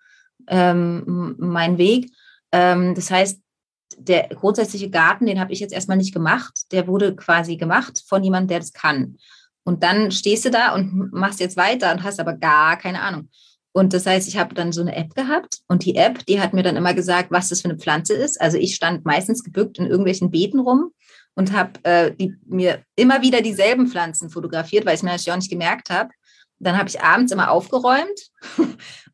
ähm, 0.48 1.36
mein 1.38 1.78
Weg. 1.78 2.10
Ähm, 2.52 2.96
das 2.96 3.12
heißt, 3.12 3.40
der 3.98 4.28
grundsätzliche 4.30 4.90
Garten, 4.90 5.26
den 5.26 5.40
habe 5.40 5.54
ich 5.54 5.60
jetzt 5.60 5.74
erstmal 5.74 5.98
nicht 5.98 6.14
gemacht. 6.14 6.72
Der 6.72 6.88
wurde 6.88 7.16
quasi 7.16 7.58
gemacht 7.58 8.04
von 8.08 8.24
jemandem, 8.24 8.50
der 8.50 8.60
das 8.60 8.74
kann. 8.74 9.18
Und 9.64 9.84
dann 9.84 10.12
stehst 10.12 10.46
du 10.46 10.52
da 10.52 10.74
und 10.74 11.12
machst 11.12 11.40
jetzt 11.40 11.58
weiter 11.58 11.92
und 11.92 12.04
hast 12.04 12.20
aber 12.20 12.34
gar 12.34 12.78
keine 12.78 13.02
Ahnung. 13.02 13.30
Und 13.74 13.94
das 13.94 14.06
heißt, 14.06 14.28
ich 14.28 14.38
habe 14.38 14.56
dann 14.56 14.72
so 14.72 14.82
eine 14.82 14.96
App 14.96 15.14
gehabt 15.14 15.60
und 15.68 15.86
die 15.86 15.96
App, 15.96 16.26
die 16.26 16.42
hat 16.42 16.54
mir 16.54 16.64
dann 16.64 16.78
immer 16.78 16.94
gesagt, 16.94 17.32
was 17.32 17.50
das 17.50 17.62
für 17.62 17.70
eine 17.70 17.78
Pflanze 17.78 18.14
ist. 18.14 18.42
Also 18.42 18.58
ich 18.58 18.74
stand 18.74 19.06
meistens 19.06 19.44
gebückt 19.44 19.78
in 19.78 19.86
irgendwelchen 19.86 20.32
Beeten 20.32 20.60
rum 20.60 20.94
und 21.36 21.52
habe 21.52 21.74
äh, 21.84 22.30
mir 22.48 22.82
immer 22.96 23.22
wieder 23.22 23.42
dieselben 23.42 23.88
Pflanzen 23.88 24.32
fotografiert, 24.32 24.86
weil 24.86 24.96
ich 24.96 25.04
mir 25.04 25.10
natürlich 25.10 25.32
auch 25.32 25.36
nicht 25.36 25.52
gemerkt 25.52 25.92
habe. 25.92 26.10
Dann 26.60 26.78
habe 26.78 26.90
ich 26.90 27.02
abends 27.02 27.32
immer 27.32 27.52
aufgeräumt 27.52 28.32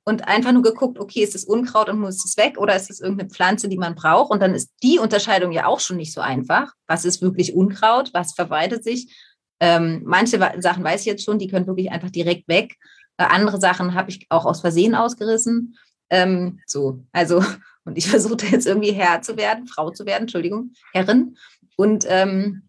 und 0.05 0.27
einfach 0.27 0.51
nur 0.51 0.63
geguckt, 0.63 0.99
okay, 0.99 1.23
ist 1.23 1.33
das 1.33 1.45
Unkraut 1.45 1.89
und 1.89 1.99
muss 1.99 2.25
es 2.25 2.35
weg 2.37 2.57
oder 2.57 2.75
ist 2.75 2.89
es 2.89 2.99
irgendeine 2.99 3.29
Pflanze, 3.29 3.69
die 3.69 3.77
man 3.77 3.95
braucht? 3.95 4.31
Und 4.31 4.41
dann 4.41 4.53
ist 4.53 4.71
die 4.83 4.99
Unterscheidung 4.99 5.51
ja 5.51 5.65
auch 5.65 5.79
schon 5.79 5.97
nicht 5.97 6.13
so 6.13 6.21
einfach. 6.21 6.73
Was 6.87 7.05
ist 7.05 7.21
wirklich 7.21 7.53
Unkraut? 7.55 8.13
Was 8.13 8.33
verbreitet 8.33 8.83
sich? 8.83 9.15
Ähm, 9.59 10.01
manche 10.05 10.39
Sachen 10.59 10.83
weiß 10.83 11.01
ich 11.01 11.05
jetzt 11.05 11.23
schon, 11.23 11.39
die 11.39 11.47
können 11.47 11.67
wirklich 11.67 11.91
einfach 11.91 12.09
direkt 12.09 12.47
weg. 12.49 12.75
Äh, 13.17 13.25
andere 13.25 13.61
Sachen 13.61 13.93
habe 13.93 14.09
ich 14.09 14.25
auch 14.29 14.45
aus 14.45 14.59
Versehen 14.59 14.93
ausgerissen. 14.93 15.77
Ähm, 16.09 16.59
so, 16.65 17.05
also, 17.13 17.41
und 17.85 17.97
ich 17.97 18.09
versuchte 18.09 18.45
jetzt 18.47 18.67
irgendwie 18.67 18.91
Herr 18.91 19.21
zu 19.21 19.37
werden, 19.37 19.67
Frau 19.67 19.89
zu 19.91 20.05
werden, 20.05 20.23
Entschuldigung, 20.23 20.73
Herrin. 20.91 21.37
Und 21.77 22.05
ähm, 22.09 22.63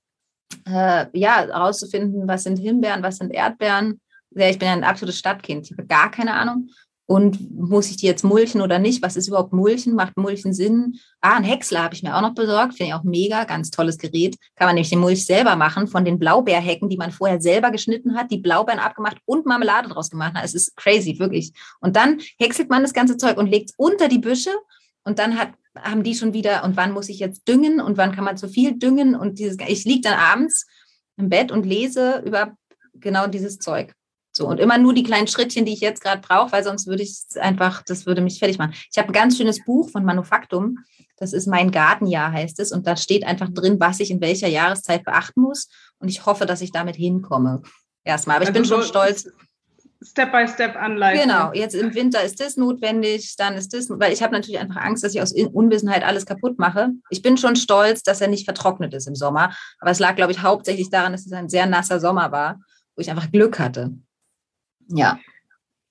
äh, 0.66 1.06
ja, 1.12 1.46
herauszufinden, 1.46 2.28
was 2.28 2.44
sind 2.44 2.58
Himbeeren, 2.58 3.02
was 3.02 3.16
sind 3.16 3.32
Erdbeeren. 3.32 4.00
Ja, 4.30 4.48
ich 4.48 4.58
bin 4.58 4.68
ja 4.68 4.74
ein 4.74 4.84
absolutes 4.84 5.18
Stadtkind. 5.18 5.66
Ich 5.66 5.72
habe 5.72 5.86
gar 5.86 6.10
keine 6.10 6.34
Ahnung. 6.34 6.70
Und 7.06 7.50
muss 7.50 7.90
ich 7.90 7.99
die 7.99 8.06
jetzt 8.06 8.25
mulchen 8.25 8.62
oder 8.62 8.78
nicht? 8.78 9.02
Was 9.02 9.16
ist 9.16 9.28
überhaupt 9.28 9.52
Mulchen? 9.52 9.94
Macht 9.94 10.16
Mulchen 10.16 10.54
Sinn? 10.54 10.99
Ah, 11.20 11.37
ein 11.37 11.44
Häcksler 11.44 11.82
habe 11.82 11.94
ich 11.94 12.02
mir 12.02 12.16
auch 12.16 12.23
noch 12.23 12.34
besorgt. 12.34 12.75
Finde 12.75 12.88
ich 12.88 12.94
auch 12.94 13.02
mega, 13.02 13.44
ganz 13.44 13.70
tolles 13.70 13.99
Gerät. 13.99 14.37
Kann 14.56 14.68
man 14.68 14.75
nämlich 14.75 14.88
den 14.88 15.00
Mulch 15.00 15.26
selber 15.26 15.54
machen 15.54 15.87
von 15.87 16.06
den 16.06 16.18
Blaubeerhecken, 16.18 16.88
die 16.88 16.96
man 16.96 17.11
vorher 17.11 17.42
selber 17.42 17.70
geschnitten 17.70 18.16
hat, 18.16 18.30
die 18.30 18.38
Blaubeeren 18.38 18.80
abgemacht 18.80 19.18
und 19.26 19.44
Marmelade 19.44 19.90
draus 19.90 20.08
gemacht 20.08 20.34
hat. 20.34 20.44
Es 20.44 20.54
ist 20.54 20.75
crazy, 20.76 21.18
wirklich. 21.18 21.52
Und 21.80 21.94
dann 21.94 22.20
häckselt 22.38 22.70
man 22.70 22.82
das 22.82 22.94
ganze 22.94 23.18
Zeug 23.18 23.37
und 23.37 23.49
legt 23.49 23.70
es 23.70 23.75
unter 23.76 24.08
die 24.08 24.18
Büsche. 24.18 24.50
Und 25.04 25.18
dann 25.18 25.38
hat, 25.38 25.50
haben 25.78 26.04
die 26.04 26.14
schon 26.14 26.32
wieder, 26.32 26.64
und 26.64 26.78
wann 26.78 26.92
muss 26.92 27.11
ich 27.11 27.18
jetzt 27.18 27.46
düngen 27.46 27.82
und 27.82 27.99
wann 27.99 28.12
kann 28.12 28.25
man 28.25 28.38
zu 28.38 28.49
viel 28.49 28.78
düngen? 28.78 29.14
Und 29.14 29.38
dieses, 29.38 29.58
ich 29.68 29.84
liege 29.84 30.08
dann 30.08 30.18
abends 30.18 30.66
im 31.18 31.28
Bett 31.28 31.52
und 31.52 31.66
lese 31.66 32.23
über 32.25 32.56
genau 32.94 33.26
dieses 33.26 33.58
Zeug. 33.58 33.92
So, 34.36 34.48
und 34.48 34.58
immer 34.58 34.78
nur 34.78 34.94
die 34.94 35.04
kleinen 35.04 35.28
Schrittchen, 35.28 35.64
die 35.64 35.72
ich 35.72 35.80
jetzt 35.80 36.02
gerade 36.02 36.20
brauche, 36.20 36.50
weil 36.50 36.64
sonst 36.64 36.88
würde 36.88 37.04
ich 37.04 37.22
einfach, 37.40 37.82
das 37.84 38.04
würde 38.04 38.20
mich 38.20 38.40
fertig 38.40 38.58
machen. 38.58 38.74
Ich 38.90 38.98
habe 38.98 39.08
ein 39.08 39.12
ganz 39.12 39.36
schönes 39.36 39.64
Buch 39.64 39.90
von 39.90 40.04
Manufaktum. 40.04 40.78
Das 41.16 41.32
ist 41.32 41.46
mein 41.46 41.70
Gartenjahr, 41.70 42.32
heißt 42.32 42.58
es. 42.58 42.72
Und 42.72 42.84
da 42.88 42.96
steht 42.96 43.24
einfach 43.24 43.48
drin, 43.50 43.78
was 43.78 44.00
ich 44.00 44.10
in 44.10 44.20
welcher 44.20 44.48
Jahreszeit 44.48 45.04
beachten 45.04 45.40
muss. 45.40 45.68
Und 45.98 46.08
ich 46.08 46.26
hoffe, 46.26 46.46
dass 46.46 46.62
ich 46.62 46.72
damit 46.72 46.96
hinkomme. 46.96 47.62
Erstmal. 48.02 48.36
Aber 48.36 48.42
ich 48.42 48.48
also 48.48 48.60
bin 48.60 48.68
schon 48.68 48.82
stolz. 48.82 49.28
Step-by-Step-Anleitung. 50.02 51.22
Genau, 51.22 51.52
jetzt 51.52 51.74
im 51.76 51.94
Winter 51.94 52.22
ist 52.22 52.40
das 52.40 52.56
notwendig, 52.56 53.36
dann 53.36 53.54
ist 53.54 53.72
das, 53.72 53.88
weil 53.88 54.12
ich 54.12 54.22
habe 54.22 54.34
natürlich 54.34 54.58
einfach 54.58 54.82
Angst, 54.82 55.02
dass 55.02 55.14
ich 55.14 55.22
aus 55.22 55.32
Unwissenheit 55.32 56.04
alles 56.04 56.26
kaputt 56.26 56.58
mache. 56.58 56.90
Ich 57.08 57.22
bin 57.22 57.38
schon 57.38 57.56
stolz, 57.56 58.02
dass 58.02 58.20
er 58.20 58.28
nicht 58.28 58.44
vertrocknet 58.44 58.92
ist 58.92 59.06
im 59.06 59.14
Sommer, 59.14 59.56
aber 59.78 59.92
es 59.92 60.00
lag, 60.00 60.14
glaube 60.14 60.32
ich, 60.32 60.42
hauptsächlich 60.42 60.90
daran, 60.90 61.12
dass 61.12 61.24
es 61.24 61.32
ein 61.32 61.48
sehr 61.48 61.64
nasser 61.64 62.00
Sommer 62.00 62.32
war, 62.32 62.60
wo 62.96 63.00
ich 63.00 63.10
einfach 63.10 63.32
Glück 63.32 63.58
hatte. 63.58 63.92
Ja. 64.88 65.18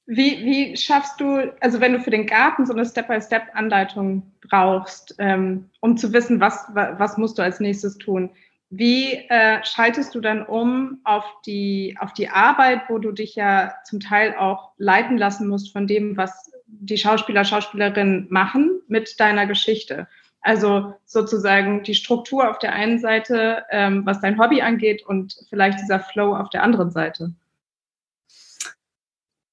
Wie, 0.05 0.43
wie 0.45 0.77
schaffst 0.77 1.19
du, 1.21 1.53
also 1.61 1.79
wenn 1.79 1.93
du 1.93 1.99
für 1.99 2.11
den 2.11 2.27
Garten 2.27 2.65
so 2.65 2.73
eine 2.73 2.85
Step-by-Step-Anleitung 2.85 4.33
brauchst, 4.41 5.15
ähm, 5.17 5.69
um 5.79 5.95
zu 5.95 6.11
wissen, 6.11 6.41
was, 6.41 6.67
was 6.73 7.17
musst 7.17 7.37
du 7.37 7.41
als 7.41 7.61
nächstes 7.61 7.97
tun, 7.97 8.29
wie 8.69 9.13
äh, 9.29 9.63
schaltest 9.63 10.13
du 10.15 10.19
dann 10.19 10.45
um 10.45 10.99
auf 11.03 11.23
die, 11.45 11.95
auf 11.99 12.11
die 12.13 12.29
Arbeit, 12.29 12.81
wo 12.89 12.97
du 12.97 13.11
dich 13.11 13.35
ja 13.35 13.75
zum 13.85 13.99
Teil 13.99 14.35
auch 14.35 14.71
leiten 14.77 15.17
lassen 15.17 15.47
musst 15.47 15.71
von 15.71 15.87
dem, 15.87 16.17
was 16.17 16.51
die 16.65 16.97
Schauspieler, 16.97 17.45
Schauspielerinnen 17.45 18.27
machen 18.29 18.81
mit 18.87 19.19
deiner 19.19 19.45
Geschichte? 19.45 20.07
Also 20.41 20.95
sozusagen 21.05 21.83
die 21.83 21.95
Struktur 21.95 22.49
auf 22.49 22.57
der 22.57 22.73
einen 22.73 22.99
Seite, 22.99 23.63
ähm, 23.69 24.05
was 24.05 24.19
dein 24.19 24.39
Hobby 24.39 24.61
angeht 24.61 25.05
und 25.05 25.37
vielleicht 25.49 25.79
dieser 25.79 25.99
Flow 25.99 26.35
auf 26.35 26.49
der 26.49 26.63
anderen 26.63 26.91
Seite. 26.91 27.31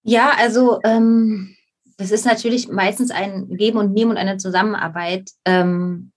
Ja, 0.03 0.33
also 0.39 0.81
ähm, 0.85 1.57
das 1.99 2.11
ist 2.11 2.25
natürlich 2.25 2.69
meistens 2.69 3.11
ein 3.11 3.49
Geben 3.57 3.79
und 3.79 3.93
Nehmen 3.93 4.13
und 4.13 4.17
eine 4.17 4.39
Zusammenarbeit. 4.39 5.31
Ähm, 5.45 6.13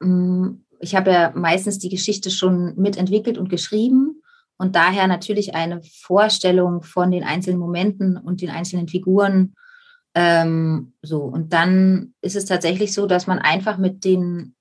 mm, 0.00 0.64
ich 0.78 0.94
habe 0.94 1.10
ja 1.10 1.32
meistens 1.34 1.78
die 1.78 1.88
Geschichte 1.88 2.30
schon 2.30 2.76
mitentwickelt 2.76 3.38
und 3.38 3.48
geschrieben 3.48 4.22
und 4.56 4.76
daher 4.76 5.08
natürlich 5.08 5.54
eine 5.54 5.82
Vorstellung 5.82 6.82
von 6.82 7.10
den 7.10 7.24
einzelnen 7.24 7.58
Momenten 7.58 8.16
und 8.16 8.40
den 8.40 8.50
einzelnen 8.50 8.86
Figuren. 8.86 9.54
Ähm, 10.14 10.92
so, 11.02 11.22
und 11.22 11.52
dann 11.52 12.14
ist 12.20 12.36
es 12.36 12.44
tatsächlich 12.44 12.92
so, 12.92 13.06
dass 13.06 13.26
man 13.26 13.40
einfach 13.40 13.78
mit 13.78 14.04
den 14.04 14.54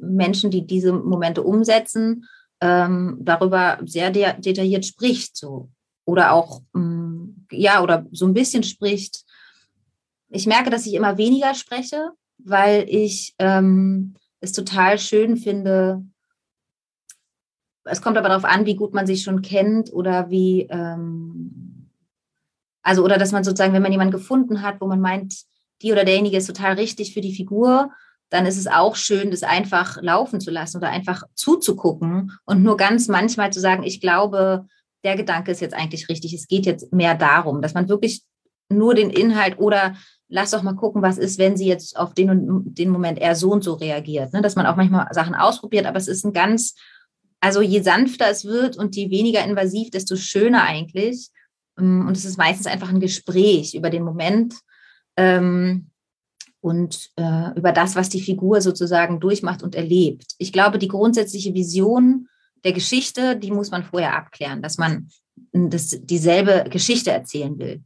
Menschen, 0.00 0.50
die 0.50 0.66
diese 0.66 0.92
Momente 0.92 1.42
umsetzen, 1.42 2.24
ähm, 2.62 3.18
darüber 3.20 3.78
sehr 3.84 4.10
de 4.10 4.40
detailliert 4.40 4.86
spricht, 4.86 5.36
so 5.36 5.68
oder 6.06 6.32
auch 6.32 6.62
ähm, 6.74 7.46
ja 7.50 7.82
oder 7.82 8.06
so 8.12 8.26
ein 8.26 8.32
bisschen 8.32 8.62
spricht. 8.62 9.24
Ich 10.30 10.46
merke, 10.46 10.70
dass 10.70 10.86
ich 10.86 10.94
immer 10.94 11.18
weniger 11.18 11.54
spreche, 11.54 12.10
weil 12.38 12.86
ich 12.88 13.34
ähm, 13.38 14.14
es 14.40 14.52
total 14.52 14.98
schön 14.98 15.36
finde. 15.36 16.02
Es 17.84 18.00
kommt 18.00 18.16
aber 18.16 18.28
darauf 18.28 18.44
an, 18.44 18.66
wie 18.66 18.76
gut 18.76 18.94
man 18.94 19.06
sich 19.06 19.22
schon 19.22 19.42
kennt 19.42 19.92
oder 19.92 20.30
wie 20.30 20.62
ähm, 20.70 21.90
also 22.82 23.04
oder 23.04 23.18
dass 23.18 23.32
man 23.32 23.44
sozusagen, 23.44 23.72
wenn 23.72 23.82
man 23.82 23.92
jemanden 23.92 24.12
gefunden 24.12 24.62
hat, 24.62 24.80
wo 24.80 24.86
man 24.86 25.00
meint, 25.00 25.42
die 25.82 25.92
oder 25.92 26.04
derjenige 26.04 26.36
ist 26.36 26.46
total 26.46 26.74
richtig 26.74 27.12
für 27.12 27.20
die 27.20 27.34
Figur, 27.34 27.90
dann 28.30 28.46
ist 28.46 28.58
es 28.58 28.66
auch 28.66 28.96
schön, 28.96 29.30
das 29.30 29.42
einfach 29.42 30.00
laufen 30.02 30.40
zu 30.40 30.50
lassen 30.50 30.78
oder 30.78 30.90
einfach 30.90 31.24
zuzugucken 31.34 32.32
und 32.44 32.62
nur 32.62 32.76
ganz 32.76 33.08
manchmal 33.08 33.52
zu 33.52 33.60
sagen, 33.60 33.82
ich 33.82 34.00
glaube, 34.00 34.66
der 35.04 35.16
Gedanke 35.16 35.50
ist 35.50 35.60
jetzt 35.60 35.74
eigentlich 35.74 36.08
richtig. 36.08 36.32
Es 36.32 36.48
geht 36.48 36.66
jetzt 36.66 36.92
mehr 36.92 37.14
darum, 37.14 37.62
dass 37.62 37.74
man 37.74 37.88
wirklich 37.88 38.22
nur 38.68 38.94
den 38.94 39.10
Inhalt 39.10 39.58
oder 39.58 39.96
lass 40.28 40.50
doch 40.50 40.62
mal 40.62 40.74
gucken, 40.74 41.02
was 41.02 41.18
ist, 41.18 41.38
wenn 41.38 41.56
sie 41.56 41.66
jetzt 41.66 41.96
auf 41.96 42.14
den 42.14 42.30
und 42.30 42.74
den 42.78 42.90
Moment 42.90 43.18
eher 43.18 43.36
so 43.36 43.50
und 43.50 43.62
so 43.62 43.74
reagiert. 43.74 44.32
Ne? 44.32 44.42
Dass 44.42 44.56
man 44.56 44.66
auch 44.66 44.76
manchmal 44.76 45.06
Sachen 45.12 45.34
ausprobiert, 45.34 45.86
aber 45.86 45.98
es 45.98 46.08
ist 46.08 46.24
ein 46.24 46.32
ganz, 46.32 46.74
also 47.40 47.60
je 47.60 47.80
sanfter 47.80 48.28
es 48.28 48.44
wird 48.44 48.76
und 48.76 48.96
je 48.96 49.10
weniger 49.10 49.44
invasiv, 49.44 49.90
desto 49.90 50.16
schöner 50.16 50.64
eigentlich. 50.64 51.30
Und 51.76 52.12
es 52.12 52.24
ist 52.24 52.38
meistens 52.38 52.66
einfach 52.66 52.88
ein 52.88 53.00
Gespräch 53.00 53.74
über 53.74 53.90
den 53.90 54.02
Moment. 54.02 54.54
Ähm, 55.16 55.90
und 56.60 57.10
äh, 57.14 57.56
über 57.56 57.70
das, 57.70 57.94
was 57.94 58.08
die 58.08 58.20
Figur 58.20 58.60
sozusagen 58.60 59.20
durchmacht 59.20 59.62
und 59.62 59.76
erlebt. 59.76 60.34
Ich 60.38 60.52
glaube, 60.52 60.78
die 60.78 60.88
grundsätzliche 60.88 61.54
Vision 61.54 62.28
der 62.66 62.74
Geschichte, 62.74 63.36
die 63.36 63.50
muss 63.50 63.70
man 63.70 63.84
vorher 63.84 64.16
abklären, 64.16 64.60
dass 64.60 64.76
man 64.76 65.08
das, 65.52 65.98
dieselbe 66.02 66.64
Geschichte 66.68 67.12
erzählen 67.12 67.58
will. 67.58 67.82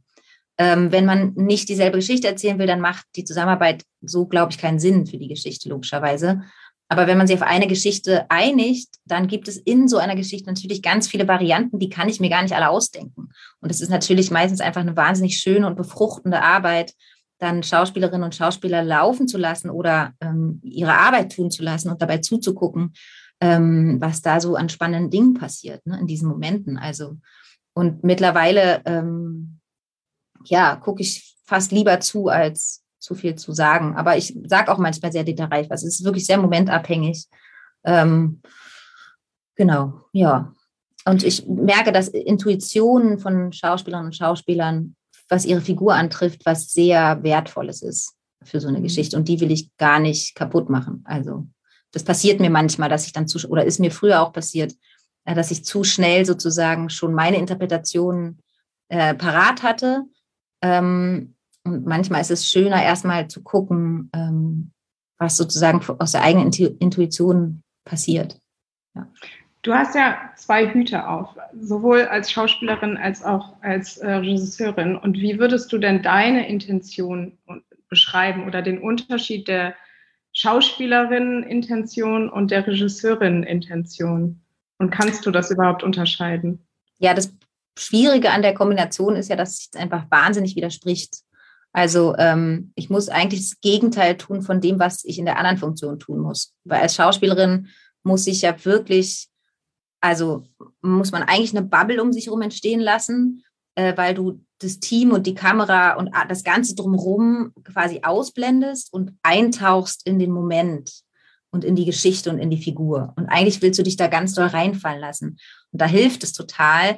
Ähm, 0.57 0.91
wenn 0.91 1.05
man 1.05 1.33
nicht 1.35 1.69
dieselbe 1.69 1.99
Geschichte 1.99 2.27
erzählen 2.27 2.59
will, 2.59 2.67
dann 2.67 2.81
macht 2.81 3.05
die 3.15 3.23
Zusammenarbeit 3.23 3.83
so, 4.01 4.25
glaube 4.25 4.51
ich, 4.51 4.57
keinen 4.57 4.79
Sinn 4.79 5.05
für 5.05 5.17
die 5.17 5.27
Geschichte, 5.27 5.69
logischerweise. 5.69 6.41
Aber 6.89 7.07
wenn 7.07 7.17
man 7.17 7.25
sich 7.25 7.37
auf 7.37 7.41
eine 7.41 7.67
Geschichte 7.67 8.25
einigt, 8.29 8.89
dann 9.05 9.27
gibt 9.27 9.47
es 9.47 9.55
in 9.55 9.87
so 9.87 9.97
einer 9.97 10.15
Geschichte 10.15 10.49
natürlich 10.49 10.81
ganz 10.81 11.07
viele 11.07 11.27
Varianten, 11.27 11.79
die 11.79 11.89
kann 11.89 12.09
ich 12.09 12.19
mir 12.19 12.29
gar 12.29 12.43
nicht 12.43 12.53
alle 12.53 12.69
ausdenken. 12.69 13.29
Und 13.61 13.69
es 13.69 13.79
ist 13.79 13.89
natürlich 13.89 14.29
meistens 14.29 14.59
einfach 14.59 14.81
eine 14.81 14.97
wahnsinnig 14.97 15.37
schöne 15.37 15.67
und 15.67 15.77
befruchtende 15.77 16.41
Arbeit, 16.41 16.93
dann 17.39 17.63
Schauspielerinnen 17.63 18.23
und 18.23 18.35
Schauspieler 18.35 18.83
laufen 18.83 19.27
zu 19.27 19.37
lassen 19.37 19.69
oder 19.69 20.13
ähm, 20.21 20.59
ihre 20.63 20.93
Arbeit 20.93 21.33
tun 21.33 21.49
zu 21.49 21.63
lassen 21.63 21.89
und 21.89 22.01
dabei 22.01 22.17
zuzugucken, 22.17 22.93
ähm, 23.41 23.97
was 23.99 24.21
da 24.21 24.39
so 24.39 24.55
an 24.55 24.69
spannenden 24.69 25.09
Dingen 25.09 25.33
passiert 25.33 25.85
ne, 25.85 25.99
in 25.99 26.07
diesen 26.07 26.29
Momenten. 26.29 26.77
Also 26.77 27.17
und 27.73 28.03
mittlerweile 28.03 28.81
ähm, 28.85 29.59
ja 30.45 30.75
gucke 30.75 31.01
ich 31.01 31.37
fast 31.45 31.71
lieber 31.71 31.99
zu 31.99 32.27
als 32.29 32.83
zu 32.99 33.15
viel 33.15 33.35
zu 33.35 33.51
sagen. 33.51 33.95
Aber 33.95 34.15
ich 34.15 34.37
sage 34.45 34.71
auch 34.71 34.77
manchmal 34.77 35.11
sehr 35.11 35.23
detailreich 35.23 35.69
was. 35.69 35.83
Es 35.83 35.99
ist 35.99 36.05
wirklich 36.05 36.25
sehr 36.25 36.37
momentabhängig. 36.37 37.25
Ähm, 37.83 38.41
genau, 39.55 40.05
ja. 40.13 40.53
Und 41.05 41.23
ich 41.23 41.47
merke, 41.47 41.91
dass 41.91 42.09
Intuitionen 42.09 43.17
von 43.17 43.51
Schauspielern 43.51 44.05
und 44.05 44.15
Schauspielern 44.15 44.95
was 45.29 45.45
ihre 45.45 45.61
Figur 45.61 45.95
antrifft, 45.95 46.45
was 46.45 46.71
sehr 46.71 47.23
Wertvolles 47.23 47.81
ist 47.81 48.15
für 48.43 48.59
so 48.59 48.67
eine 48.67 48.79
mhm. 48.79 48.83
Geschichte. 48.83 49.17
Und 49.17 49.27
die 49.27 49.39
will 49.39 49.49
ich 49.49 49.75
gar 49.77 49.99
nicht 49.99 50.35
kaputt 50.35 50.69
machen. 50.69 51.03
Also 51.05 51.47
das 51.91 52.03
passiert 52.03 52.39
mir 52.39 52.49
manchmal, 52.49 52.89
dass 52.89 53.05
ich 53.05 53.13
dann 53.13 53.27
zu, 53.27 53.47
oder 53.49 53.65
ist 53.65 53.79
mir 53.79 53.91
früher 53.91 54.21
auch 54.21 54.33
passiert, 54.33 54.73
äh, 55.25 55.35
dass 55.35 55.51
ich 55.51 55.65
zu 55.65 55.83
schnell 55.83 56.25
sozusagen 56.25 56.89
schon 56.89 57.13
meine 57.13 57.37
Interpretation 57.37 58.39
äh, 58.89 59.13
parat 59.13 59.63
hatte. 59.63 60.03
Ähm, 60.61 61.35
und 61.63 61.85
manchmal 61.85 62.21
ist 62.21 62.31
es 62.31 62.49
schöner, 62.49 62.81
erstmal 62.83 63.27
zu 63.27 63.43
gucken, 63.43 64.09
ähm, 64.13 64.71
was 65.17 65.37
sozusagen 65.37 65.81
aus 65.99 66.13
der 66.13 66.23
eigenen 66.23 66.51
Intuition 66.79 67.61
passiert. 67.85 68.39
Ja. 68.95 69.07
Du 69.63 69.73
hast 69.73 69.93
ja 69.93 70.17
zwei 70.35 70.73
Hüte 70.73 71.07
auf, 71.07 71.37
sowohl 71.59 72.05
als 72.05 72.31
Schauspielerin 72.31 72.97
als 72.97 73.23
auch 73.23 73.61
als 73.61 73.97
äh, 73.97 74.11
Regisseurin. 74.11 74.95
Und 74.95 75.17
wie 75.17 75.37
würdest 75.37 75.71
du 75.71 75.77
denn 75.77 76.01
deine 76.01 76.47
Intention 76.47 77.37
beschreiben 77.87 78.47
oder 78.47 78.63
den 78.63 78.79
Unterschied 78.79 79.47
der 79.47 79.75
Schauspielerin-Intention 80.33 82.29
und 82.29 82.51
der 82.51 82.65
Regisseurin-Intention? 82.65 84.41
Und 84.77 84.89
kannst 84.89 85.25
du 85.25 85.31
das 85.31 85.51
überhaupt 85.51 85.83
unterscheiden? 85.83 86.65
Ja, 86.97 87.13
das 87.13 87.33
Schwierige 87.77 88.31
an 88.31 88.41
der 88.41 88.53
Kombination 88.53 89.15
ist 89.15 89.29
ja, 89.29 89.35
dass 89.35 89.69
es 89.71 89.79
einfach 89.79 90.09
wahnsinnig 90.09 90.55
widerspricht. 90.55 91.21
Also 91.73 92.15
ähm, 92.17 92.73
ich 92.75 92.89
muss 92.89 93.07
eigentlich 93.07 93.49
das 93.49 93.61
Gegenteil 93.61 94.17
tun 94.17 94.41
von 94.41 94.59
dem, 94.59 94.79
was 94.79 95.05
ich 95.05 95.19
in 95.19 95.25
der 95.25 95.37
anderen 95.37 95.57
Funktion 95.57 95.99
tun 95.99 96.19
muss. 96.19 96.53
Weil 96.65 96.81
als 96.81 96.95
Schauspielerin 96.95 97.69
muss 98.03 98.27
ich 98.27 98.41
ja 98.41 98.65
wirklich 98.65 99.31
also 100.01 100.43
muss 100.81 101.11
man 101.11 101.23
eigentlich 101.23 101.55
eine 101.55 101.65
Bubble 101.65 102.01
um 102.01 102.11
sich 102.11 102.25
herum 102.25 102.41
entstehen 102.41 102.81
lassen, 102.81 103.43
äh, 103.75 103.95
weil 103.95 104.13
du 104.13 104.43
das 104.61 104.79
Team 104.79 105.11
und 105.11 105.25
die 105.27 105.35
Kamera 105.35 105.95
und 105.95 106.11
das 106.29 106.43
Ganze 106.43 106.75
drumherum 106.75 107.53
quasi 107.63 108.01
ausblendest 108.03 108.93
und 108.93 109.13
eintauchst 109.23 110.05
in 110.05 110.19
den 110.19 110.31
Moment 110.31 111.03
und 111.51 111.65
in 111.65 111.75
die 111.75 111.85
Geschichte 111.85 112.29
und 112.29 112.39
in 112.39 112.49
die 112.49 112.61
Figur. 112.61 113.13
Und 113.17 113.27
eigentlich 113.27 113.61
willst 113.61 113.79
du 113.79 113.83
dich 113.83 113.97
da 113.97 114.07
ganz 114.07 114.33
doll 114.33 114.47
reinfallen 114.47 115.01
lassen. 115.01 115.37
Und 115.71 115.81
da 115.81 115.85
hilft 115.85 116.23
es 116.23 116.33
total, 116.33 116.97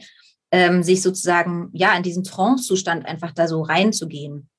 ähm, 0.52 0.84
sich 0.84 1.02
sozusagen 1.02 1.70
ja 1.74 1.96
in 1.96 2.04
diesen 2.04 2.24
Trance-Zustand 2.24 3.06
einfach 3.06 3.32
da 3.32 3.48
so 3.48 3.62
reinzugehen. 3.62 4.50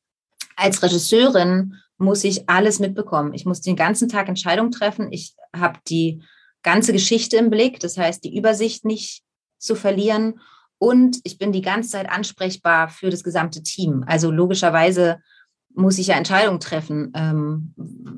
Als 0.56 0.82
Regisseurin 0.82 1.74
muss 1.98 2.24
ich 2.24 2.48
alles 2.48 2.80
mitbekommen. 2.80 3.34
Ich 3.34 3.44
muss 3.44 3.60
den 3.60 3.76
ganzen 3.76 4.08
Tag 4.08 4.28
Entscheidungen 4.28 4.72
treffen. 4.72 5.12
Ich 5.12 5.34
habe 5.54 5.78
die 5.88 6.22
ganze 6.62 6.92
Geschichte 6.92 7.36
im 7.36 7.50
Blick, 7.50 7.78
das 7.78 7.96
heißt, 7.96 8.24
die 8.24 8.36
Übersicht 8.36 8.84
nicht 8.84 9.22
zu 9.58 9.76
verlieren. 9.76 10.40
Und 10.84 11.18
ich 11.24 11.38
bin 11.38 11.50
die 11.50 11.62
ganze 11.62 11.88
Zeit 11.88 12.10
ansprechbar 12.10 12.90
für 12.90 13.08
das 13.08 13.24
gesamte 13.24 13.62
Team. 13.62 14.04
Also 14.06 14.30
logischerweise 14.30 15.18
muss 15.72 15.96
ich 15.96 16.08
ja 16.08 16.16
Entscheidungen 16.16 16.60
treffen, 16.60 17.10
ähm, 17.14 17.72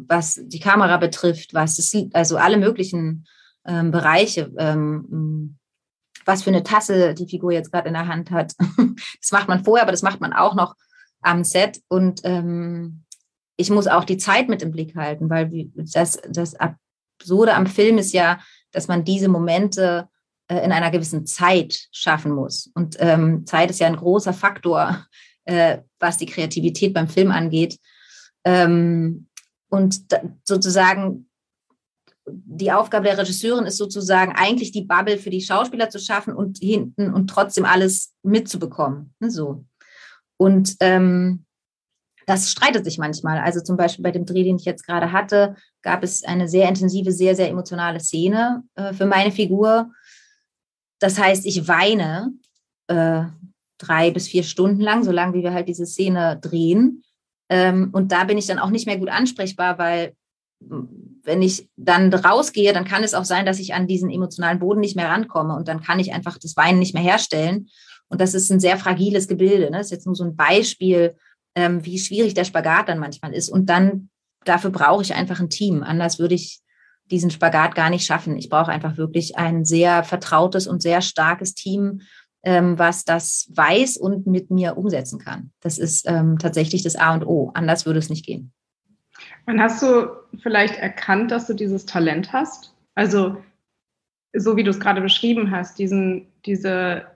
was 0.08 0.40
die 0.42 0.58
Kamera 0.58 0.96
betrifft, 0.96 1.54
was 1.54 1.76
das, 1.76 1.94
also 2.12 2.38
alle 2.38 2.56
möglichen 2.56 3.24
ähm, 3.64 3.92
Bereiche, 3.92 4.52
ähm, 4.58 5.58
was 6.24 6.42
für 6.42 6.50
eine 6.50 6.64
Tasse 6.64 7.14
die 7.14 7.28
Figur 7.28 7.52
jetzt 7.52 7.70
gerade 7.70 7.86
in 7.86 7.94
der 7.94 8.08
Hand 8.08 8.32
hat. 8.32 8.54
das 9.20 9.30
macht 9.30 9.46
man 9.46 9.62
vorher, 9.62 9.84
aber 9.84 9.92
das 9.92 10.02
macht 10.02 10.20
man 10.20 10.32
auch 10.32 10.56
noch 10.56 10.74
am 11.20 11.44
Set. 11.44 11.80
Und 11.86 12.22
ähm, 12.24 13.04
ich 13.56 13.70
muss 13.70 13.86
auch 13.86 14.02
die 14.02 14.18
Zeit 14.18 14.48
mit 14.48 14.60
im 14.60 14.72
Blick 14.72 14.96
halten, 14.96 15.30
weil 15.30 15.70
das, 15.76 16.20
das 16.28 16.56
ab 16.56 16.74
Absurde 17.20 17.54
am 17.54 17.66
Film 17.66 17.96
ist 17.96 18.12
ja, 18.12 18.40
dass 18.72 18.88
man 18.88 19.04
diese 19.04 19.28
Momente 19.28 20.08
äh, 20.48 20.64
in 20.64 20.72
einer 20.72 20.90
gewissen 20.90 21.26
Zeit 21.26 21.88
schaffen 21.92 22.32
muss. 22.32 22.70
Und 22.74 22.96
ähm, 23.00 23.46
Zeit 23.46 23.70
ist 23.70 23.80
ja 23.80 23.86
ein 23.86 23.96
großer 23.96 24.32
Faktor, 24.32 25.06
äh, 25.44 25.78
was 25.98 26.18
die 26.18 26.26
Kreativität 26.26 26.94
beim 26.94 27.08
Film 27.08 27.30
angeht. 27.30 27.78
Ähm, 28.44 29.28
und 29.68 30.12
da, 30.12 30.20
sozusagen 30.44 31.28
die 32.28 32.72
Aufgabe 32.72 33.04
der 33.04 33.18
Regisseurin 33.18 33.66
ist 33.66 33.76
sozusagen 33.76 34.32
eigentlich 34.32 34.72
die 34.72 34.84
Bubble 34.84 35.18
für 35.18 35.30
die 35.30 35.40
Schauspieler 35.40 35.90
zu 35.90 35.98
schaffen 35.98 36.34
und 36.34 36.58
hinten 36.58 37.12
und 37.12 37.28
trotzdem 37.28 37.64
alles 37.64 38.14
mitzubekommen. 38.22 39.14
Ne, 39.20 39.30
so. 39.30 39.64
Und 40.36 40.76
ähm, 40.80 41.44
das 42.26 42.50
streitet 42.50 42.84
sich 42.84 42.98
manchmal. 42.98 43.38
Also 43.38 43.60
zum 43.60 43.76
Beispiel 43.76 44.02
bei 44.02 44.10
dem 44.10 44.26
Dreh, 44.26 44.42
den 44.42 44.56
ich 44.56 44.64
jetzt 44.64 44.84
gerade 44.84 45.12
hatte, 45.12 45.54
gab 45.82 46.02
es 46.02 46.24
eine 46.24 46.48
sehr 46.48 46.68
intensive, 46.68 47.12
sehr, 47.12 47.36
sehr 47.36 47.48
emotionale 47.48 48.00
Szene 48.00 48.64
äh, 48.74 48.92
für 48.92 49.06
meine 49.06 49.30
Figur. 49.30 49.92
Das 50.98 51.18
heißt, 51.18 51.46
ich 51.46 51.68
weine 51.68 52.32
äh, 52.88 53.24
drei 53.78 54.10
bis 54.10 54.28
vier 54.28 54.42
Stunden 54.42 54.80
lang, 54.80 55.04
so 55.04 55.12
lange 55.12 55.34
wie 55.34 55.42
wir 55.42 55.52
halt 55.52 55.68
diese 55.68 55.86
Szene 55.86 56.38
drehen. 56.40 57.02
Ähm, 57.48 57.90
und 57.92 58.12
da 58.12 58.24
bin 58.24 58.38
ich 58.38 58.46
dann 58.46 58.58
auch 58.58 58.70
nicht 58.70 58.86
mehr 58.86 58.98
gut 58.98 59.08
ansprechbar, 59.08 59.78
weil 59.78 60.14
wenn 60.60 61.42
ich 61.42 61.68
dann 61.76 62.12
rausgehe, 62.12 62.72
dann 62.72 62.86
kann 62.86 63.04
es 63.04 63.14
auch 63.14 63.24
sein, 63.24 63.44
dass 63.44 63.58
ich 63.58 63.74
an 63.74 63.86
diesen 63.86 64.10
emotionalen 64.10 64.58
Boden 64.58 64.80
nicht 64.80 64.96
mehr 64.96 65.10
rankomme 65.10 65.54
und 65.54 65.68
dann 65.68 65.82
kann 65.82 65.98
ich 65.98 66.12
einfach 66.12 66.38
das 66.38 66.56
Weinen 66.56 66.78
nicht 66.78 66.94
mehr 66.94 67.02
herstellen. 67.02 67.68
Und 68.08 68.20
das 68.20 68.34
ist 68.34 68.50
ein 68.50 68.60
sehr 68.60 68.78
fragiles 68.78 69.28
Gebilde. 69.28 69.70
Ne? 69.70 69.78
Das 69.78 69.86
ist 69.86 69.92
jetzt 69.92 70.06
nur 70.06 70.14
so 70.14 70.24
ein 70.24 70.36
Beispiel, 70.36 71.16
ähm, 71.54 71.84
wie 71.84 71.98
schwierig 71.98 72.34
der 72.34 72.44
Spagat 72.44 72.88
dann 72.88 72.98
manchmal 72.98 73.34
ist. 73.34 73.50
Und 73.50 73.66
dann 73.66 74.08
dafür 74.44 74.70
brauche 74.70 75.02
ich 75.02 75.14
einfach 75.14 75.40
ein 75.40 75.50
Team. 75.50 75.82
Anders 75.82 76.18
würde 76.18 76.36
ich 76.36 76.60
diesen 77.10 77.30
Spagat 77.30 77.74
gar 77.74 77.90
nicht 77.90 78.06
schaffen. 78.06 78.36
Ich 78.36 78.48
brauche 78.48 78.70
einfach 78.70 78.96
wirklich 78.96 79.36
ein 79.36 79.64
sehr 79.64 80.04
vertrautes 80.04 80.66
und 80.66 80.82
sehr 80.82 81.02
starkes 81.02 81.54
Team, 81.54 82.02
ähm, 82.42 82.78
was 82.78 83.04
das 83.04 83.50
weiß 83.54 83.96
und 83.96 84.26
mit 84.26 84.50
mir 84.50 84.76
umsetzen 84.76 85.18
kann. 85.18 85.50
Das 85.60 85.78
ist 85.78 86.08
ähm, 86.08 86.38
tatsächlich 86.38 86.82
das 86.82 86.96
A 86.96 87.14
und 87.14 87.26
O. 87.26 87.50
Anders 87.54 87.86
würde 87.86 87.98
es 87.98 88.10
nicht 88.10 88.24
gehen. 88.24 88.52
Wann 89.46 89.60
hast 89.60 89.82
du 89.82 90.08
vielleicht 90.42 90.76
erkannt, 90.76 91.30
dass 91.30 91.46
du 91.46 91.54
dieses 91.54 91.86
Talent 91.86 92.32
hast? 92.32 92.74
Also 92.94 93.36
so 94.32 94.56
wie 94.56 94.64
du 94.64 94.70
es 94.70 94.80
gerade 94.80 95.00
beschrieben 95.00 95.50
hast, 95.50 95.78
diesen, 95.78 96.26
diese, 96.44 97.06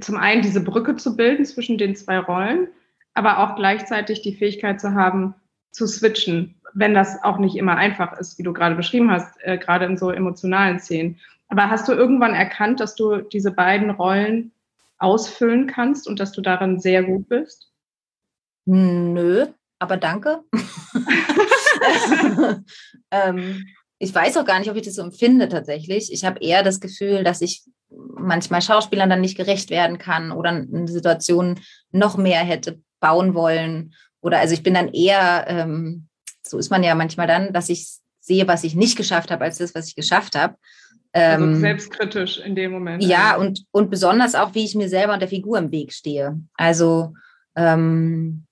zum 0.00 0.16
einen 0.16 0.42
diese 0.42 0.62
Brücke 0.62 0.96
zu 0.96 1.16
bilden 1.16 1.44
zwischen 1.44 1.78
den 1.78 1.94
zwei 1.94 2.18
Rollen, 2.18 2.68
aber 3.14 3.38
auch 3.38 3.56
gleichzeitig 3.56 4.22
die 4.22 4.34
Fähigkeit 4.34 4.80
zu 4.80 4.94
haben, 4.94 5.34
zu 5.70 5.86
switchen, 5.86 6.54
wenn 6.74 6.94
das 6.94 7.22
auch 7.22 7.38
nicht 7.38 7.56
immer 7.56 7.76
einfach 7.76 8.18
ist, 8.18 8.38
wie 8.38 8.42
du 8.42 8.52
gerade 8.52 8.74
beschrieben 8.74 9.10
hast, 9.10 9.36
äh, 9.42 9.58
gerade 9.58 9.84
in 9.84 9.96
so 9.96 10.10
emotionalen 10.10 10.80
Szenen. 10.80 11.20
Aber 11.48 11.70
hast 11.70 11.88
du 11.88 11.92
irgendwann 11.92 12.34
erkannt, 12.34 12.80
dass 12.80 12.94
du 12.94 13.18
diese 13.18 13.50
beiden 13.50 13.90
Rollen 13.90 14.52
ausfüllen 14.98 15.66
kannst 15.66 16.08
und 16.08 16.20
dass 16.20 16.32
du 16.32 16.40
darin 16.40 16.80
sehr 16.80 17.02
gut 17.02 17.28
bist? 17.28 17.70
Nö, 18.64 19.46
aber 19.78 19.96
danke. 19.96 20.40
ähm, 23.10 23.66
ich 23.98 24.14
weiß 24.14 24.36
auch 24.36 24.44
gar 24.44 24.58
nicht, 24.58 24.70
ob 24.70 24.76
ich 24.76 24.84
das 24.84 24.94
so 24.94 25.02
empfinde 25.02 25.48
tatsächlich. 25.48 26.12
Ich 26.12 26.24
habe 26.24 26.40
eher 26.40 26.62
das 26.62 26.80
Gefühl, 26.80 27.24
dass 27.24 27.40
ich 27.40 27.64
manchmal 27.90 28.62
Schauspielern 28.62 29.10
dann 29.10 29.20
nicht 29.20 29.36
gerecht 29.36 29.70
werden 29.70 29.98
kann 29.98 30.32
oder 30.32 30.50
eine 30.50 30.88
Situation 30.88 31.60
noch 31.90 32.16
mehr 32.16 32.40
hätte 32.40 32.80
bauen 33.00 33.34
wollen. 33.34 33.94
Oder 34.20 34.38
also 34.38 34.54
ich 34.54 34.62
bin 34.62 34.74
dann 34.74 34.88
eher, 34.88 35.44
ähm, 35.48 36.08
so 36.42 36.58
ist 36.58 36.70
man 36.70 36.82
ja 36.82 36.94
manchmal 36.94 37.26
dann, 37.26 37.52
dass 37.52 37.68
ich 37.68 37.88
sehe, 38.20 38.46
was 38.46 38.64
ich 38.64 38.74
nicht 38.74 38.96
geschafft 38.96 39.30
habe, 39.30 39.44
als 39.44 39.58
das, 39.58 39.74
was 39.74 39.88
ich 39.88 39.94
geschafft 39.94 40.36
habe. 40.36 40.56
Also 41.12 41.44
ähm, 41.44 41.60
selbstkritisch 41.60 42.38
in 42.38 42.54
dem 42.54 42.72
Moment. 42.72 43.02
Ja, 43.02 43.36
und, 43.36 43.64
und 43.70 43.90
besonders 43.90 44.34
auch, 44.34 44.54
wie 44.54 44.64
ich 44.64 44.74
mir 44.74 44.88
selber 44.88 45.12
und 45.12 45.20
der 45.20 45.28
Figur 45.28 45.58
im 45.58 45.70
Weg 45.70 45.92
stehe. 45.92 46.40
Also 46.54 47.14
ähm, 47.56 48.46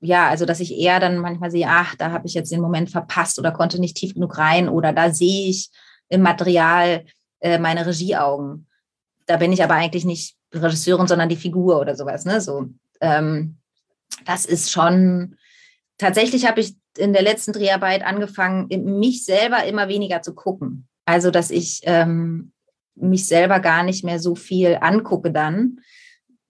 ja, 0.00 0.28
also 0.28 0.46
dass 0.46 0.58
ich 0.58 0.76
eher 0.76 0.98
dann 0.98 1.18
manchmal 1.18 1.52
sehe, 1.52 1.66
ach, 1.68 1.94
da 1.94 2.10
habe 2.10 2.26
ich 2.26 2.34
jetzt 2.34 2.50
den 2.50 2.60
Moment 2.60 2.90
verpasst 2.90 3.38
oder 3.38 3.52
konnte 3.52 3.80
nicht 3.80 3.96
tief 3.96 4.14
genug 4.14 4.36
rein 4.36 4.68
oder 4.68 4.92
da 4.92 5.12
sehe 5.12 5.48
ich 5.48 5.70
im 6.08 6.22
Material 6.22 7.04
äh, 7.40 7.58
meine 7.58 7.86
Regieaugen. 7.86 8.66
Da 9.26 9.36
bin 9.36 9.52
ich 9.52 9.62
aber 9.62 9.74
eigentlich 9.74 10.04
nicht 10.04 10.36
Regisseurin, 10.52 11.06
sondern 11.06 11.28
die 11.28 11.36
Figur 11.36 11.78
oder 11.80 11.94
sowas. 11.94 12.24
Ne? 12.24 12.40
So, 12.40 12.68
ähm, 13.00 13.58
das 14.24 14.44
ist 14.44 14.72
schon, 14.72 15.36
tatsächlich 15.98 16.46
habe 16.48 16.60
ich 16.60 16.74
in 16.98 17.12
der 17.12 17.22
letzten 17.22 17.52
Dreharbeit 17.52 18.04
angefangen, 18.04 18.68
mich 18.84 19.24
selber 19.24 19.64
immer 19.64 19.88
weniger 19.88 20.22
zu 20.22 20.34
gucken. 20.34 20.88
Also, 21.04 21.30
dass 21.30 21.50
ich 21.50 21.80
ähm, 21.84 22.52
mich 22.94 23.26
selber 23.26 23.60
gar 23.60 23.82
nicht 23.82 24.04
mehr 24.04 24.18
so 24.18 24.34
viel 24.34 24.78
angucke 24.80 25.30
dann. 25.30 25.80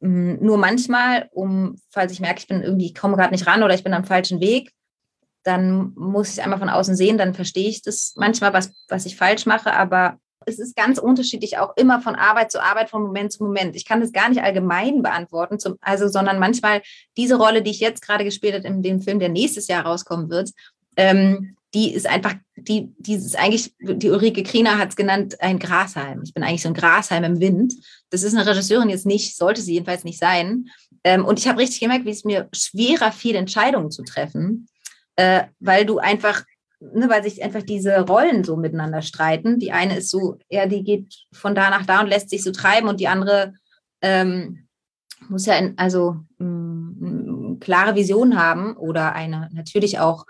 Mm, 0.00 0.35
nur 0.40 0.59
manchmal, 0.59 1.28
um, 1.33 1.76
falls 1.90 2.12
ich 2.12 2.20
merke, 2.20 2.40
ich 2.40 2.48
bin 2.48 2.62
irgendwie, 2.62 2.87
ich 2.87 2.94
komme 2.94 3.16
gerade 3.16 3.33
nicht 3.33 3.46
ran 3.46 3.62
oder 3.62 3.74
ich 3.74 3.85
bin 3.85 3.94
am 3.94 4.05
falschen 4.05 4.40
Weg, 4.40 4.72
dann 5.44 5.92
muss 5.94 6.33
ich 6.33 6.42
einmal 6.42 6.59
von 6.59 6.68
außen 6.68 6.96
sehen, 6.96 7.18
dann 7.18 7.35
verstehe 7.35 7.68
ich 7.68 7.83
das 7.83 8.14
manchmal, 8.16 8.52
was, 8.52 8.72
was 8.88 9.07
ich 9.07 9.16
falsch 9.16 9.46
mache, 9.46 9.72
aber 9.72 10.18
es 10.46 10.59
ist 10.59 10.76
ganz 10.76 10.98
unterschiedlich 10.98 11.59
auch 11.59 11.76
immer 11.76 12.00
von 12.00 12.14
Arbeit 12.14 12.52
zu 12.52 12.62
Arbeit, 12.62 12.90
von 12.90 13.02
Moment 13.02 13.33
zu 13.33 13.44
Moment. 13.44 13.76
Ich 13.76 13.87
kann 13.87 14.00
das 14.00 14.12
gar 14.12 14.28
nicht 14.28 14.42
allgemein 14.42 15.02
beantworten, 15.02 15.59
zum, 15.59 15.76
also, 15.81 16.09
sondern 16.09 16.38
manchmal 16.38 16.83
diese 17.16 17.37
Rolle, 17.37 17.62
die 17.62 17.70
ich 17.70 17.81
jetzt 17.81 18.02
gerade 18.02 18.24
gespielt 18.24 18.55
habe 18.55 18.66
in 18.66 18.83
dem 18.83 19.00
Film, 19.00 19.18
der 19.18 19.28
nächstes 19.28 19.68
Jahr 19.68 19.85
rauskommen 19.85 20.31
wird, 20.31 20.50
ähm, 20.96 21.57
die 21.74 21.94
ist 21.94 22.07
einfach, 22.07 22.35
die, 22.57 22.92
die 22.98 23.14
ist 23.14 23.38
eigentlich, 23.38 23.74
die 23.81 24.11
Ulrike 24.11 24.42
Kriener 24.42 24.76
hat 24.78 24.90
es 24.90 24.96
genannt, 24.96 25.40
ein 25.40 25.59
Grashalm. 25.59 26.22
Ich 26.22 26.35
bin 26.35 26.42
eigentlich 26.42 26.62
so 26.62 26.68
ein 26.68 26.74
Grashalm 26.74 27.24
im 27.24 27.40
Wind. 27.40 27.74
Das 28.11 28.22
ist 28.22 28.35
eine 28.35 28.46
Regisseurin 28.46 28.90
jetzt 28.90 29.07
nicht, 29.07 29.37
sollte 29.37 29.62
sie 29.62 29.72
jedenfalls 29.72 30.05
nicht 30.05 30.18
sein. 30.18 30.68
Ähm, 31.02 31.24
und 31.24 31.38
ich 31.38 31.48
habe 31.48 31.61
richtig 31.61 31.81
gemerkt, 31.81 32.05
wie 32.05 32.11
es 32.11 32.24
mir 32.24 32.48
schwerer 32.52 33.11
fiel, 33.11 33.37
Entscheidungen 33.37 33.90
zu 33.90 34.02
treffen, 34.02 34.68
äh, 35.16 35.44
weil 35.61 35.87
du 35.87 35.98
einfach, 35.98 36.44
ne, 36.94 37.08
weil 37.08 37.22
sich 37.22 37.42
einfach 37.42 37.62
diese 37.62 38.00
Rollen 38.00 38.44
so 38.44 38.56
miteinander 38.56 39.02
streiten. 39.02 39.58
Die 39.58 39.72
eine 39.72 39.98
ist 39.98 40.10
so, 40.10 40.38
ja, 40.48 40.66
die 40.66 40.82
geht 40.82 41.26
von 41.32 41.54
da 41.54 41.70
nach 41.70 41.86
da 41.86 42.00
und 42.00 42.08
lässt 42.08 42.30
sich 42.30 42.42
so 42.42 42.50
treiben 42.50 42.88
und 42.88 43.00
die 43.00 43.08
andere 43.08 43.54
ähm, 44.00 44.68
muss 45.28 45.46
ja 45.46 45.54
in, 45.54 45.78
also 45.78 46.16
mh, 46.38 47.58
klare 47.60 47.94
Vision 47.94 48.38
haben 48.38 48.76
oder 48.76 49.14
eine 49.14 49.48
natürlich 49.52 50.00
auch 50.00 50.26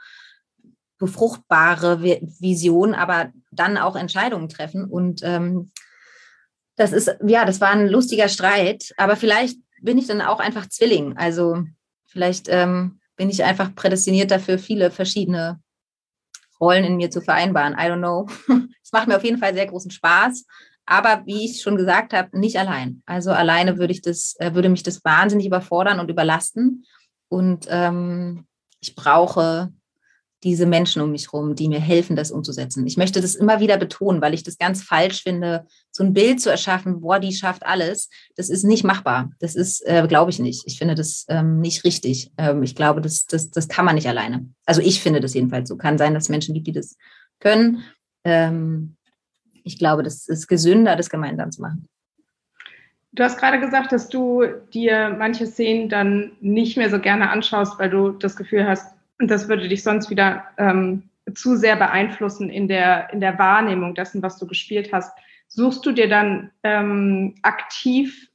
befruchtbare 0.99 2.03
Vision, 2.03 2.95
aber 2.95 3.33
dann 3.51 3.77
auch 3.77 3.97
Entscheidungen 3.97 4.49
treffen. 4.49 4.85
Und 4.85 5.23
ähm, 5.25 5.73
das 6.77 6.93
ist, 6.93 7.17
ja, 7.27 7.45
das 7.45 7.61
war 7.61 7.71
ein 7.71 7.89
lustiger 7.89 8.29
Streit, 8.29 8.93
aber 8.97 9.17
vielleicht 9.17 9.59
bin 9.81 9.99
ich 9.99 10.07
dann 10.07 10.21
auch 10.21 10.39
einfach 10.39 10.69
Zwilling. 10.69 11.17
Also 11.17 11.65
vielleicht 12.07 12.47
ähm, 12.49 13.01
bin 13.17 13.31
ich 13.31 13.43
einfach 13.43 13.75
prädestiniert 13.75 14.31
dafür, 14.31 14.59
viele 14.59 14.91
verschiedene 14.91 15.61
Rollen 16.63 16.85
in 16.85 16.97
mir 16.97 17.11
zu 17.11 17.21
vereinbaren. 17.21 17.75
I 17.75 17.91
don't 17.91 17.99
know. 17.99 18.27
Es 18.85 18.93
macht 18.93 19.09
mir 19.09 19.17
auf 19.17 19.25
jeden 19.25 19.39
Fall 19.39 19.55
sehr 19.55 19.67
großen 19.67 19.91
Spaß. 19.91 20.45
Aber 20.87 21.23
wie 21.27 21.47
ich 21.47 21.63
schon 21.63 21.77
gesagt 21.77 22.13
habe, 22.13 22.39
nicht 22.39 22.59
allein. 22.59 23.03
Also 23.07 23.33
alleine 23.33 23.79
würde 23.79 23.93
ich 23.93 24.03
das, 24.03 24.35
äh, 24.39 24.55
würde 24.55 24.69
mich 24.69 24.83
das 24.83 25.05
wahnsinnig 25.05 25.47
überfordern 25.47 25.99
und 25.99 26.11
überlasten. 26.11 26.85
Und 27.29 27.67
ähm, 27.71 28.47
ich 28.81 28.95
brauche 28.95 29.73
diese 30.43 30.67
Menschen 30.67 31.03
um 31.03 31.13
mich 31.13 31.33
herum, 31.33 31.55
die 31.55 31.69
mir 31.69 31.81
helfen, 31.81 32.17
das 32.17 32.33
umzusetzen. 32.33 32.87
Ich 32.87 32.97
möchte 32.97 33.21
das 33.21 33.35
immer 33.35 33.61
wieder 33.61 33.77
betonen, 33.77 34.21
weil 34.21 34.35
ich 34.35 34.43
das 34.43 34.59
ganz 34.59 34.83
falsch 34.83 35.23
finde, 35.23 35.67
so 35.91 36.03
ein 36.03 36.13
Bild 36.13 36.41
zu 36.41 36.51
erschaffen, 36.51 37.01
boah, 37.01 37.21
die 37.21 37.33
schafft 37.33 37.65
alles. 37.65 38.09
Das 38.37 38.51
ist 38.51 38.65
nicht 38.65 38.83
machbar. 38.83 39.31
Das 39.39 39.55
ist, 39.55 39.87
äh, 39.87 40.05
glaube 40.09 40.31
ich 40.31 40.41
nicht. 40.41 40.65
Ich 40.67 40.79
finde 40.79 40.95
das 40.95 41.27
ähm, 41.29 41.61
nicht 41.61 41.85
richtig. 41.85 42.33
Ähm, 42.39 42.63
ich 42.63 42.75
glaube, 42.75 43.01
das, 43.01 43.27
das, 43.27 43.51
das 43.51 43.69
kann 43.69 43.85
man 43.85 43.95
nicht 43.95 44.09
alleine. 44.09 44.49
Also 44.67 44.81
ich 44.81 45.01
finde 45.01 45.21
das 45.21 45.35
jedenfalls 45.35 45.69
so. 45.69 45.77
Kann 45.77 45.99
sein, 45.99 46.15
dass 46.15 46.25
es 46.25 46.29
Menschen 46.29 46.55
gibt, 46.55 46.67
die 46.67 46.73
das 46.73 46.97
können. 47.39 47.85
Ähm, 48.25 48.97
ich 49.65 49.79
glaube, 49.79 50.03
das 50.03 50.27
ist 50.29 50.49
gesünder, 50.49 50.97
das 50.97 51.09
gemeinsam 51.09 51.53
zu 51.53 51.63
machen. 51.63 51.87
Du 53.13 53.23
hast 53.23 53.39
gerade 53.39 53.61
gesagt, 53.61 53.93
dass 53.93 54.09
du 54.09 54.43
dir 54.73 55.15
manche 55.19 55.47
Szenen 55.47 55.89
dann 55.89 56.33
nicht 56.41 56.79
mehr 56.79 56.89
so 56.89 56.99
gerne 56.99 57.31
anschaust, 57.31 57.79
weil 57.79 57.91
du 57.91 58.11
das 58.11 58.37
Gefühl 58.37 58.67
hast, 58.67 58.95
und 59.23 59.31
das 59.31 59.49
würde 59.49 59.69
dich 59.69 59.85
sonst 59.85 60.11
wieder 60.11 60.49
ähm, 60.59 61.05
zu 61.33 61.55
sehr 61.55 61.77
beeinflussen 61.77 62.51
in 62.51 62.67
der, 62.67 63.13
in 63.13 63.21
der 63.21 63.39
Wahrnehmung 63.39 63.95
dessen, 63.95 64.21
was 64.21 64.37
du 64.37 64.49
gespielt 64.49 64.93
hast. 64.93 65.17
Suchst 65.47 65.87
du 65.87 65.93
dir 65.93 66.09
dann 66.09 66.51
ähm, 66.65 67.37
aktiv 67.43 68.29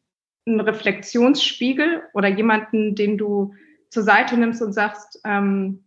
einen 0.45 0.61
Reflexionsspiegel 0.61 2.03
oder 2.13 2.29
jemanden, 2.29 2.95
den 2.95 3.17
du 3.17 3.53
zur 3.89 4.03
Seite 4.03 4.37
nimmst 4.37 4.61
und 4.61 4.71
sagst, 4.71 5.19
ähm, 5.25 5.83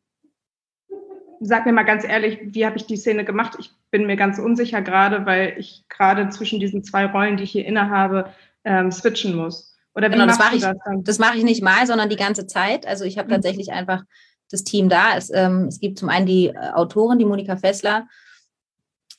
sag 1.41 1.65
mir 1.65 1.73
mal 1.73 1.85
ganz 1.85 2.05
ehrlich, 2.05 2.39
wie 2.43 2.67
habe 2.67 2.77
ich 2.77 2.85
die 2.85 2.99
Szene 2.99 3.25
gemacht? 3.25 3.57
Ich 3.59 3.71
bin 3.91 4.07
mir 4.07 4.17
ganz 4.17 4.39
unsicher 4.39 4.83
gerade, 4.83 5.25
weil 5.25 5.55
ich 5.57 5.85
gerade 5.89 6.29
zwischen 6.29 6.61
diesen 6.61 6.85
zwei 6.85 7.07
Rollen, 7.07 7.39
die 7.39 7.45
ich 7.45 7.53
hier 7.53 7.65
innehabe, 7.65 8.35
ähm, 8.65 8.93
switchen 8.93 9.35
muss. 9.35 9.79
Oder 9.95 10.09
wie 10.09 10.13
genau, 10.13 10.27
das 10.27 10.39
mache 10.39 10.57
ich, 10.57 10.63
das, 10.63 10.77
das 11.05 11.19
mache 11.19 11.39
ich 11.39 11.45
nicht 11.45 11.63
mal, 11.63 11.87
sondern 11.87 12.11
die 12.11 12.17
ganze 12.17 12.47
Zeit. 12.47 12.87
Also 12.87 13.07
ich 13.07 13.17
habe 13.17 13.29
mhm. 13.29 13.33
tatsächlich 13.33 13.73
einfach 13.73 14.05
das 14.51 14.65
Team 14.65 14.89
da. 14.89 15.17
Es, 15.17 15.31
ähm, 15.33 15.67
es 15.69 15.81
gibt 15.81 15.99
zum 15.99 16.09
einen 16.09 16.27
die 16.27 16.49
äh, 16.49 16.71
Autorin, 16.75 17.19
die 17.19 17.25
Monika 17.25 17.57
Fessler, 17.57 18.07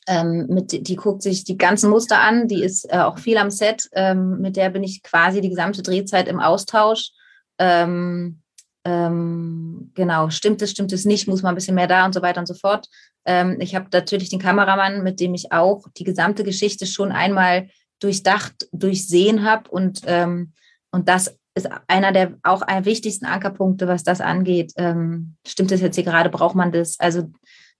ähm, 0.08 0.48
mit, 0.50 0.88
die 0.88 0.96
guckt 0.96 1.22
sich 1.22 1.44
die 1.44 1.58
ganzen 1.58 1.89
Muster 1.89 2.20
an, 2.20 2.48
die 2.48 2.63
ist 2.63 2.91
äh, 2.91 2.98
auch 2.98 3.20
viel 3.20 3.38
am 3.38 3.52
Set, 3.52 3.88
ähm, 3.94 4.39
mit 4.39 4.56
der 4.56 4.70
bin 4.70 4.84
ich 4.84 5.04
quasi 5.04 5.41
die 5.41 5.50
gesamte 5.50 5.84
Drehzeit 5.84 6.28
im 6.28 6.39
Austausch. 6.39 7.12
Ähm, 7.60 8.41
ähm, 8.84 9.91
genau, 9.94 10.30
stimmt 10.32 10.62
es, 10.63 10.72
stimmt 10.72 10.91
es 10.91 11.06
nicht, 11.06 11.28
muss 11.28 11.44
man 11.44 11.54
ein 11.54 11.56
bisschen 11.56 11.76
mehr 11.76 11.88
da 11.88 12.06
und 12.06 12.13
so 12.13 12.22
weiter 12.22 12.39
und 12.39 12.48
so 12.48 12.56
fort. 12.56 12.88
Ähm, 13.26 13.58
ich 13.60 13.76
habe 13.76 13.88
natürlich 13.94 14.30
den 14.30 14.39
Kameramann, 14.39 15.04
mit 15.04 15.20
dem 15.20 15.36
ich 15.36 15.52
auch 15.52 15.86
die 15.98 16.04
gesamte 16.04 16.44
Geschichte 16.44 16.88
schon 16.88 17.12
einmal 17.12 17.70
durchdacht, 18.00 18.67
durchsehen 18.72 19.44
habe 19.44 19.70
und, 19.70 20.02
ähm, 20.08 20.54
und 20.89 21.08
das 21.08 21.38
ist 21.56 21.70
einer 21.88 22.12
der 22.12 22.38
auch 22.44 22.62
wichtigsten 22.86 23.26
Ankerpunkte, 23.26 23.88
was 23.88 24.04
das 24.04 24.22
angeht. 24.22 24.74
Ähm, 24.78 25.36
stimmt 25.46 25.72
es 25.72 25.82
jetzt 25.82 25.96
hier 25.96 26.04
gerade, 26.04 26.30
braucht 26.30 26.56
man 26.56 26.72
das? 26.72 27.00
Also 27.00 27.30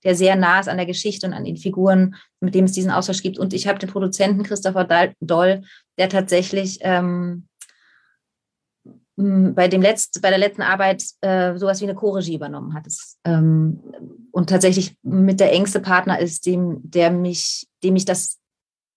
der 0.04 0.16
sehr 0.16 0.36
nah 0.36 0.60
ist 0.60 0.68
an 0.68 0.78
der 0.78 0.86
Geschichte 0.86 1.28
und 1.28 1.34
an 1.34 1.46
den 1.46 1.58
Figuren, 1.58 2.16
mit 2.40 2.56
dem 2.56 2.66
es 2.66 2.72
diesen 2.72 2.92
Austausch 2.92 3.22
gibt. 3.22 3.38
Und 3.38 3.54
ich 3.54 3.68
habe 3.68 3.80
den 3.80 3.90
Produzenten 3.90 4.44
Christopher 4.44 5.14
Doll, 5.20 5.62
der 5.98 6.10
tatsächlich 6.10 6.80
ähm, 6.82 7.48
bei, 9.16 9.68
dem 9.68 9.82
Letzt, 9.82 10.22
bei 10.22 10.30
der 10.30 10.40
letzten 10.40 10.64
Arbeit 10.64 11.04
äh, 11.22 11.56
sowas 11.56 11.82
wie 11.82 11.86
eine 11.86 11.96
Co-Regie 11.96 12.36
übernommen 12.36 12.74
hat. 12.74 12.86
Das, 12.86 13.20
ähm, 13.26 13.82
und 14.32 14.50
tatsächlich 14.50 14.96
mit 15.04 15.40
der 15.40 15.54
engste 15.54 15.80
Partner 15.80 16.20
ist, 16.20 16.46
dem, 16.46 16.80
der 16.84 17.12
mich, 17.12 17.68
dem 17.84 17.96
ich 17.96 18.06
das 18.06 18.40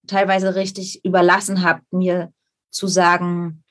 teilweise 0.07 0.55
richtig 0.55 1.05
überlassen 1.05 1.63
habe, 1.63 1.83
mir 1.91 2.33
zu 2.71 2.87
sagen, 2.87 3.64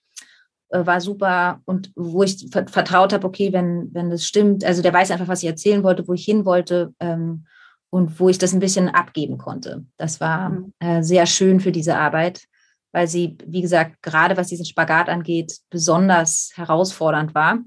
war 0.74 1.02
super 1.02 1.62
und 1.66 1.92
wo 1.96 2.24
ich 2.24 2.48
vertraut 2.52 3.14
habe, 3.14 3.28
okay, 3.28 3.54
wenn, 3.54 3.90
wenn 3.94 4.10
das 4.10 4.26
stimmt, 4.26 4.64
also 4.64 4.82
der 4.82 4.94
weiß 4.94 5.12
einfach, 5.12 5.28
was 5.28 5.44
ich 5.44 5.50
erzählen 5.50 5.84
wollte, 5.84 6.08
wo 6.08 6.14
ich 6.14 6.26
hin 6.26 6.46
wollte 6.46 6.94
ähm, 7.00 7.46
und 7.90 8.20
wo 8.20 8.30
ich 8.30 8.38
das 8.38 8.54
ein 8.54 8.60
bisschen 8.60 8.90
abgeben 8.90 9.38
konnte. 9.38 9.86
Das 9.98 10.20
war 10.20 10.50
mhm. 10.50 10.74
äh, 10.80 11.04
sehr 11.04 11.26
schön 11.26 11.60
für 11.60 11.72
diese 11.72 11.96
Arbeit, 11.96 12.44
weil 12.92 13.08
sie, 13.08 13.38
wie 13.46 13.62
gesagt, 13.62 14.02
gerade 14.02 14.36
was 14.36 14.48
diesen 14.48 14.66
Spagat 14.66 15.10
angeht, 15.10 15.60
besonders 15.70 16.52
herausfordernd 16.56 17.36
war. 17.36 17.60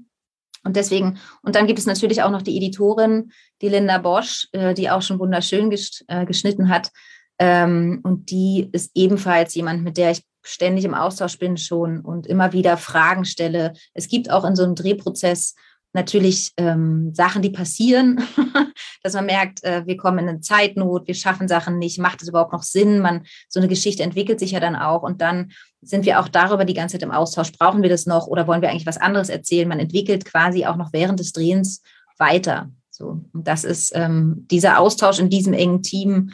Und 0.63 0.75
deswegen, 0.75 1.17
und 1.43 1.55
dann 1.55 1.65
gibt 1.65 1.79
es 1.79 1.85
natürlich 1.85 2.23
auch 2.23 2.31
noch 2.31 2.41
die 2.41 2.57
Editorin, 2.57 3.31
die 3.61 3.69
Linda 3.69 3.99
Bosch, 3.99 4.49
äh, 4.51 4.73
die 4.73 4.89
auch 4.89 5.01
schon 5.01 5.19
wunderschön 5.19 5.69
ges 5.69 6.03
äh, 6.07 6.25
geschnitten 6.25 6.67
hat. 6.67 6.91
Ähm, 7.39 8.01
und 8.03 8.31
die 8.31 8.69
ist 8.73 8.91
ebenfalls 8.95 9.55
jemand, 9.55 9.83
mit 9.83 9.95
der 9.97 10.11
ich 10.11 10.23
ständig 10.47 10.85
im 10.85 10.93
Austausch 10.93 11.37
bin 11.37 11.57
schon 11.57 12.01
und 12.01 12.27
immer 12.27 12.53
wieder 12.53 12.77
Fragen 12.77 13.25
stelle. 13.25 13.73
Es 13.93 14.07
gibt 14.07 14.29
auch 14.29 14.45
in 14.45 14.55
so 14.55 14.63
einem 14.63 14.75
Drehprozess 14.75 15.55
natürlich 15.93 16.53
ähm, 16.57 17.13
Sachen, 17.13 17.41
die 17.41 17.49
passieren, 17.49 18.21
dass 19.03 19.13
man 19.13 19.25
merkt, 19.25 19.63
äh, 19.63 19.85
wir 19.85 19.97
kommen 19.97 20.19
in 20.19 20.29
eine 20.29 20.41
Zeitnot, 20.41 21.07
wir 21.07 21.15
schaffen 21.15 21.47
Sachen 21.47 21.79
nicht, 21.79 21.99
macht 21.99 22.21
es 22.21 22.27
überhaupt 22.27 22.53
noch 22.53 22.63
Sinn? 22.63 22.99
Man, 22.99 23.25
so 23.49 23.59
eine 23.59 23.67
Geschichte 23.67 24.03
entwickelt 24.03 24.39
sich 24.39 24.51
ja 24.51 24.59
dann 24.59 24.75
auch 24.75 25.03
und 25.03 25.21
dann 25.21 25.51
sind 25.81 26.05
wir 26.05 26.19
auch 26.19 26.27
darüber 26.27 26.65
die 26.65 26.73
ganze 26.73 26.93
Zeit 26.93 27.03
im 27.03 27.11
Austausch. 27.11 27.51
Brauchen 27.51 27.81
wir 27.81 27.89
das 27.89 28.05
noch 28.05 28.27
oder 28.27 28.47
wollen 28.47 28.61
wir 28.61 28.69
eigentlich 28.69 28.85
was 28.85 28.97
anderes 28.97 29.29
erzählen? 29.29 29.67
Man 29.67 29.79
entwickelt 29.79 30.25
quasi 30.25 30.65
auch 30.65 30.75
noch 30.75 30.93
während 30.93 31.19
des 31.19 31.31
Drehens 31.31 31.81
weiter. 32.17 32.69
So, 32.89 33.21
und 33.33 33.47
das 33.47 33.63
ist 33.63 33.91
ähm, 33.95 34.45
dieser 34.51 34.79
Austausch 34.79 35.19
in 35.19 35.29
diesem 35.29 35.53
engen 35.53 35.83
Team, 35.83 36.31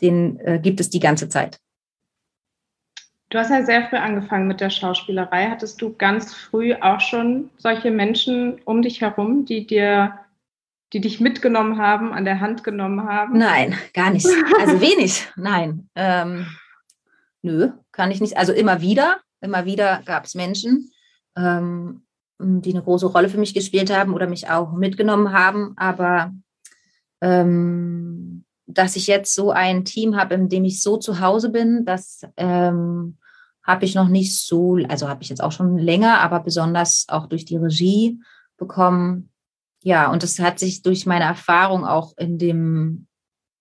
den 0.00 0.38
äh, 0.40 0.58
gibt 0.62 0.80
es 0.80 0.90
die 0.90 1.00
ganze 1.00 1.28
Zeit. 1.28 1.58
Du 3.36 3.42
hast 3.42 3.50
ja 3.50 3.62
sehr 3.66 3.86
früh 3.86 3.96
angefangen 3.96 4.46
mit 4.46 4.62
der 4.62 4.70
Schauspielerei. 4.70 5.50
Hattest 5.50 5.82
du 5.82 5.94
ganz 5.94 6.32
früh 6.34 6.72
auch 6.72 7.00
schon 7.00 7.50
solche 7.58 7.90
Menschen 7.90 8.62
um 8.64 8.80
dich 8.80 9.02
herum, 9.02 9.44
die 9.44 9.66
dir, 9.66 10.20
die 10.94 11.02
dich 11.02 11.20
mitgenommen 11.20 11.76
haben, 11.76 12.14
an 12.14 12.24
der 12.24 12.40
Hand 12.40 12.64
genommen 12.64 13.02
haben? 13.02 13.36
Nein, 13.36 13.76
gar 13.92 14.08
nicht. 14.08 14.26
Also 14.58 14.80
wenig. 14.80 15.28
Nein. 15.36 15.90
Ähm, 15.94 16.46
nö, 17.42 17.72
kann 17.92 18.10
ich 18.10 18.22
nicht. 18.22 18.38
Also 18.38 18.54
immer 18.54 18.80
wieder, 18.80 19.18
immer 19.42 19.66
wieder 19.66 20.00
gab 20.06 20.24
es 20.24 20.34
Menschen, 20.34 20.90
ähm, 21.36 22.06
die 22.38 22.72
eine 22.72 22.82
große 22.82 23.04
Rolle 23.04 23.28
für 23.28 23.36
mich 23.36 23.52
gespielt 23.52 23.94
haben 23.94 24.14
oder 24.14 24.26
mich 24.26 24.48
auch 24.48 24.72
mitgenommen 24.72 25.34
haben. 25.34 25.74
Aber 25.76 26.32
ähm, 27.20 28.46
dass 28.64 28.96
ich 28.96 29.06
jetzt 29.06 29.34
so 29.34 29.50
ein 29.50 29.84
Team 29.84 30.16
habe, 30.16 30.36
in 30.36 30.48
dem 30.48 30.64
ich 30.64 30.80
so 30.80 30.96
zu 30.96 31.20
Hause 31.20 31.50
bin, 31.50 31.84
das 31.84 32.22
ähm, 32.38 33.18
habe 33.66 33.84
ich 33.84 33.94
noch 33.94 34.08
nicht 34.08 34.38
so, 34.38 34.78
also 34.88 35.08
habe 35.08 35.22
ich 35.22 35.28
jetzt 35.28 35.42
auch 35.42 35.52
schon 35.52 35.76
länger, 35.76 36.20
aber 36.20 36.40
besonders 36.40 37.06
auch 37.08 37.26
durch 37.26 37.44
die 37.44 37.56
Regie 37.56 38.20
bekommen. 38.56 39.30
Ja, 39.82 40.10
und 40.10 40.22
das 40.22 40.38
hat 40.38 40.58
sich 40.58 40.82
durch 40.82 41.04
meine 41.04 41.24
Erfahrung 41.24 41.84
auch 41.84 42.16
in 42.16 42.38
dem, 42.38 43.06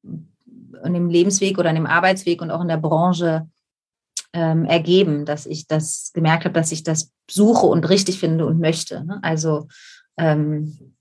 in 0.04 0.94
dem 0.94 1.10
Lebensweg 1.10 1.58
oder 1.58 1.70
in 1.70 1.76
dem 1.76 1.88
Arbeitsweg 1.88 2.42
und 2.42 2.52
auch 2.52 2.62
in 2.62 2.68
der 2.68 2.78
Branche 2.78 3.50
ähm, 4.34 4.66
ergeben, 4.66 5.26
dass 5.26 5.46
ich 5.46 5.68
das 5.68 6.12
gemerkt 6.14 6.46
habe, 6.46 6.54
dass 6.54 6.72
ich 6.72 6.84
das 6.84 7.12
suche 7.30 7.66
und 7.66 7.90
richtig 7.90 8.20
finde 8.20 8.46
und 8.46 8.60
möchte. 8.60 9.04
Ne? 9.04 9.20
Also, 9.24 9.68
ähm, 10.18 10.96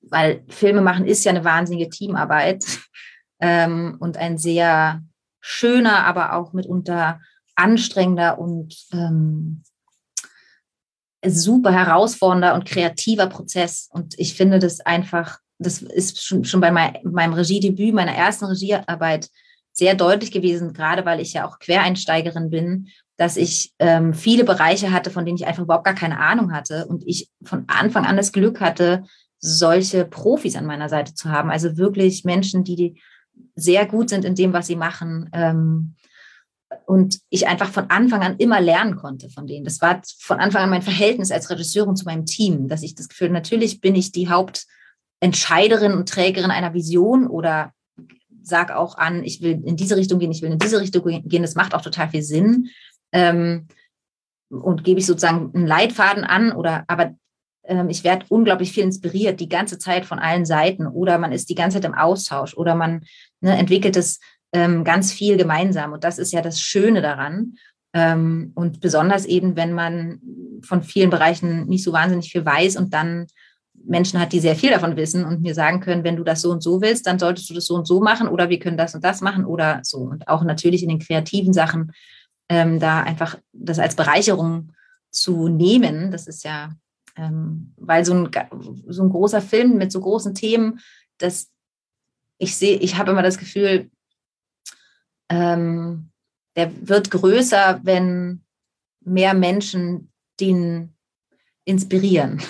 weil 0.00 0.44
Filme 0.48 0.80
machen 0.80 1.06
ist 1.06 1.24
ja 1.24 1.30
eine 1.30 1.44
wahnsinnige 1.44 1.90
Teamarbeit 1.90 2.64
ähm, 3.40 3.96
und 4.00 4.16
ein 4.16 4.38
sehr 4.38 5.02
schöner, 5.40 6.04
aber 6.04 6.32
auch 6.34 6.52
mitunter 6.52 7.20
anstrengender 7.56 8.38
und 8.38 8.76
ähm, 8.92 9.62
super 11.26 11.72
herausfordernder 11.72 12.54
und 12.54 12.66
kreativer 12.66 13.26
Prozess. 13.26 13.88
Und 13.90 14.14
ich 14.18 14.34
finde 14.34 14.58
das 14.58 14.80
einfach, 14.80 15.38
das 15.58 15.82
ist 15.82 16.22
schon, 16.22 16.44
schon 16.44 16.60
bei 16.60 16.70
mein, 16.70 16.98
meinem 17.02 17.32
Regiedebüt, 17.32 17.94
meiner 17.94 18.14
ersten 18.14 18.44
Regiearbeit 18.44 19.28
sehr 19.72 19.94
deutlich 19.94 20.30
gewesen, 20.30 20.72
gerade 20.72 21.04
weil 21.04 21.20
ich 21.20 21.32
ja 21.32 21.46
auch 21.46 21.58
Quereinsteigerin 21.58 22.50
bin, 22.50 22.88
dass 23.16 23.36
ich 23.36 23.74
ähm, 23.78 24.14
viele 24.14 24.44
Bereiche 24.44 24.92
hatte, 24.92 25.10
von 25.10 25.24
denen 25.24 25.36
ich 25.36 25.46
einfach 25.46 25.62
überhaupt 25.64 25.84
gar 25.84 25.94
keine 25.94 26.18
Ahnung 26.18 26.52
hatte 26.52 26.86
und 26.86 27.02
ich 27.06 27.30
von 27.42 27.64
Anfang 27.66 28.04
an 28.04 28.16
das 28.16 28.32
Glück 28.32 28.60
hatte, 28.60 29.04
solche 29.38 30.04
Profis 30.04 30.56
an 30.56 30.66
meiner 30.66 30.88
Seite 30.88 31.14
zu 31.14 31.30
haben. 31.30 31.50
Also 31.50 31.76
wirklich 31.76 32.24
Menschen, 32.24 32.64
die, 32.64 33.00
sehr 33.54 33.86
gut 33.86 34.10
sind 34.10 34.24
in 34.24 34.34
dem, 34.34 34.52
was 34.52 34.66
sie 34.66 34.76
machen. 34.76 35.30
Ähm, 35.32 35.94
und 36.86 37.20
ich 37.30 37.46
einfach 37.46 37.70
von 37.70 37.90
Anfang 37.90 38.22
an 38.22 38.36
immer 38.36 38.60
lernen 38.60 38.96
konnte 38.96 39.30
von 39.30 39.46
denen. 39.46 39.64
Das 39.64 39.80
war 39.80 40.02
von 40.18 40.38
Anfang 40.38 40.62
an 40.62 40.70
mein 40.70 40.82
Verhältnis 40.82 41.30
als 41.30 41.50
Regisseurin 41.50 41.96
zu 41.96 42.04
meinem 42.04 42.26
Team, 42.26 42.68
dass 42.68 42.82
ich 42.82 42.94
das 42.94 43.08
Gefühl, 43.08 43.30
natürlich 43.30 43.80
bin 43.80 43.94
ich 43.94 44.12
die 44.12 44.28
Hauptentscheiderin 44.28 45.92
und 45.92 46.08
Trägerin 46.08 46.50
einer 46.50 46.74
Vision 46.74 47.26
oder 47.26 47.72
sag 48.42 48.70
auch 48.70 48.96
an, 48.96 49.24
ich 49.24 49.42
will 49.42 49.62
in 49.64 49.76
diese 49.76 49.96
Richtung 49.96 50.18
gehen, 50.18 50.30
ich 50.30 50.42
will 50.42 50.52
in 50.52 50.58
diese 50.58 50.80
Richtung 50.80 51.04
gehen. 51.24 51.42
Das 51.42 51.56
macht 51.56 51.74
auch 51.74 51.82
total 51.82 52.10
viel 52.10 52.22
Sinn. 52.22 52.68
Ähm, 53.12 53.66
und 54.48 54.84
gebe 54.84 55.00
ich 55.00 55.06
sozusagen 55.06 55.52
einen 55.54 55.66
Leitfaden 55.66 56.24
an 56.24 56.52
oder 56.52 56.84
aber 56.86 57.16
ähm, 57.64 57.88
ich 57.88 58.04
werde 58.04 58.26
unglaublich 58.28 58.72
viel 58.72 58.84
inspiriert 58.84 59.40
die 59.40 59.48
ganze 59.48 59.78
Zeit 59.78 60.06
von 60.06 60.18
allen 60.18 60.44
Seiten 60.44 60.86
oder 60.86 61.18
man 61.18 61.32
ist 61.32 61.50
die 61.50 61.54
ganze 61.54 61.76
Zeit 61.76 61.84
im 61.84 61.94
Austausch 61.94 62.56
oder 62.56 62.74
man 62.74 63.04
ne, 63.40 63.56
entwickelt 63.56 63.96
es 63.96 64.20
ähm, 64.56 64.84
ganz 64.84 65.12
viel 65.12 65.36
gemeinsam 65.36 65.92
und 65.92 66.02
das 66.02 66.18
ist 66.18 66.32
ja 66.32 66.40
das 66.40 66.60
Schöne 66.60 67.02
daran. 67.02 67.58
Ähm, 67.92 68.52
und 68.54 68.80
besonders 68.80 69.26
eben, 69.26 69.54
wenn 69.54 69.74
man 69.74 70.20
von 70.62 70.82
vielen 70.82 71.10
Bereichen 71.10 71.66
nicht 71.66 71.84
so 71.84 71.92
wahnsinnig 71.92 72.32
viel 72.32 72.44
weiß 72.44 72.76
und 72.76 72.94
dann 72.94 73.26
Menschen 73.74 74.18
hat, 74.18 74.32
die 74.32 74.40
sehr 74.40 74.56
viel 74.56 74.70
davon 74.70 74.96
wissen 74.96 75.26
und 75.26 75.42
mir 75.42 75.54
sagen 75.54 75.80
können, 75.80 76.04
wenn 76.04 76.16
du 76.16 76.24
das 76.24 76.40
so 76.40 76.50
und 76.50 76.62
so 76.62 76.80
willst, 76.80 77.06
dann 77.06 77.18
solltest 77.18 77.50
du 77.50 77.54
das 77.54 77.66
so 77.66 77.74
und 77.74 77.86
so 77.86 78.00
machen 78.00 78.28
oder 78.28 78.48
wir 78.48 78.58
können 78.58 78.78
das 78.78 78.94
und 78.94 79.04
das 79.04 79.20
machen 79.20 79.44
oder 79.44 79.80
so. 79.82 79.98
Und 79.98 80.26
auch 80.26 80.42
natürlich 80.42 80.82
in 80.82 80.88
den 80.88 81.00
kreativen 81.00 81.52
Sachen 81.52 81.92
ähm, 82.48 82.80
da 82.80 83.02
einfach 83.02 83.36
das 83.52 83.78
als 83.78 83.94
Bereicherung 83.94 84.72
zu 85.10 85.48
nehmen, 85.48 86.10
das 86.10 86.26
ist 86.26 86.44
ja 86.44 86.70
ähm, 87.16 87.74
weil 87.76 88.06
so 88.06 88.14
ein, 88.14 88.30
so 88.88 89.02
ein 89.02 89.10
großer 89.10 89.42
Film 89.42 89.76
mit 89.76 89.92
so 89.92 90.00
großen 90.00 90.34
Themen, 90.34 90.80
das 91.18 91.50
ich 92.38 92.56
sehe, 92.56 92.76
ich 92.78 92.96
habe 92.98 93.12
immer 93.12 93.22
das 93.22 93.38
Gefühl, 93.38 93.90
ähm, 95.28 96.10
der 96.56 96.70
wird 96.88 97.10
größer, 97.10 97.80
wenn 97.82 98.44
mehr 99.00 99.34
Menschen 99.34 100.12
den 100.40 100.94
inspirieren. 101.64 102.42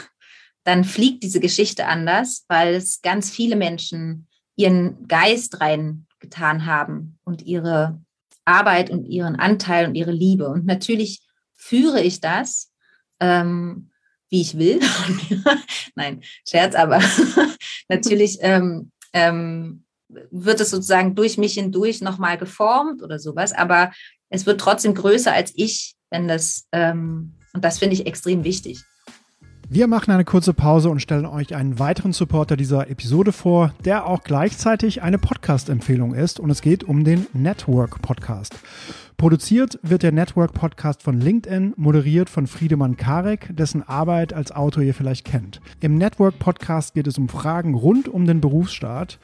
Dann 0.64 0.84
fliegt 0.84 1.22
diese 1.22 1.40
Geschichte 1.40 1.86
anders, 1.86 2.44
weil 2.48 2.74
es 2.74 3.02
ganz 3.02 3.30
viele 3.30 3.56
Menschen 3.56 4.28
ihren 4.56 5.06
Geist 5.06 5.60
reingetan 5.60 6.66
haben 6.66 7.18
und 7.24 7.42
ihre 7.42 8.00
Arbeit 8.44 8.90
und 8.90 9.04
ihren 9.04 9.36
Anteil 9.36 9.86
und 9.86 9.94
ihre 9.94 10.12
Liebe. 10.12 10.48
Und 10.48 10.66
natürlich 10.66 11.26
führe 11.54 12.00
ich 12.02 12.20
das 12.20 12.72
ähm, 13.20 13.90
wie 14.28 14.40
ich 14.40 14.58
will. 14.58 14.80
Nein, 15.94 16.22
Scherz, 16.48 16.74
aber 16.74 17.00
natürlich 17.88 18.38
ähm, 18.40 18.90
ähm, 19.12 19.84
wird 20.08 20.60
es 20.60 20.70
sozusagen 20.70 21.14
durch 21.14 21.38
mich 21.38 21.54
hindurch 21.54 22.00
nochmal 22.00 22.38
geformt 22.38 23.02
oder 23.02 23.18
sowas, 23.18 23.52
aber 23.52 23.92
es 24.28 24.46
wird 24.46 24.60
trotzdem 24.60 24.94
größer 24.94 25.32
als 25.32 25.52
ich, 25.54 25.94
wenn 26.10 26.28
das, 26.28 26.66
ähm, 26.72 27.34
und 27.52 27.64
das 27.64 27.78
finde 27.78 27.94
ich 27.94 28.06
extrem 28.06 28.44
wichtig. 28.44 28.82
Wir 29.68 29.88
machen 29.88 30.12
eine 30.12 30.24
kurze 30.24 30.54
Pause 30.54 30.90
und 30.90 31.02
stellen 31.02 31.26
euch 31.26 31.56
einen 31.56 31.80
weiteren 31.80 32.12
Supporter 32.12 32.56
dieser 32.56 32.88
Episode 32.88 33.32
vor, 33.32 33.74
der 33.84 34.06
auch 34.06 34.22
gleichzeitig 34.22 35.02
eine 35.02 35.18
Podcast-Empfehlung 35.18 36.14
ist 36.14 36.38
und 36.38 36.50
es 36.50 36.62
geht 36.62 36.84
um 36.84 37.02
den 37.02 37.26
Network 37.32 38.00
Podcast. 38.00 38.54
Produziert 39.16 39.80
wird 39.82 40.04
der 40.04 40.12
Network 40.12 40.52
Podcast 40.52 41.02
von 41.02 41.20
LinkedIn, 41.20 41.74
moderiert 41.76 42.30
von 42.30 42.46
Friedemann 42.46 42.96
Karek, 42.96 43.48
dessen 43.56 43.82
Arbeit 43.82 44.32
als 44.32 44.52
Autor 44.52 44.84
ihr 44.84 44.94
vielleicht 44.94 45.24
kennt. 45.24 45.60
Im 45.80 45.96
Network 45.96 46.38
Podcast 46.38 46.94
geht 46.94 47.08
es 47.08 47.18
um 47.18 47.28
Fragen 47.28 47.74
rund 47.74 48.06
um 48.06 48.24
den 48.24 48.40
Berufsstaat 48.40 49.18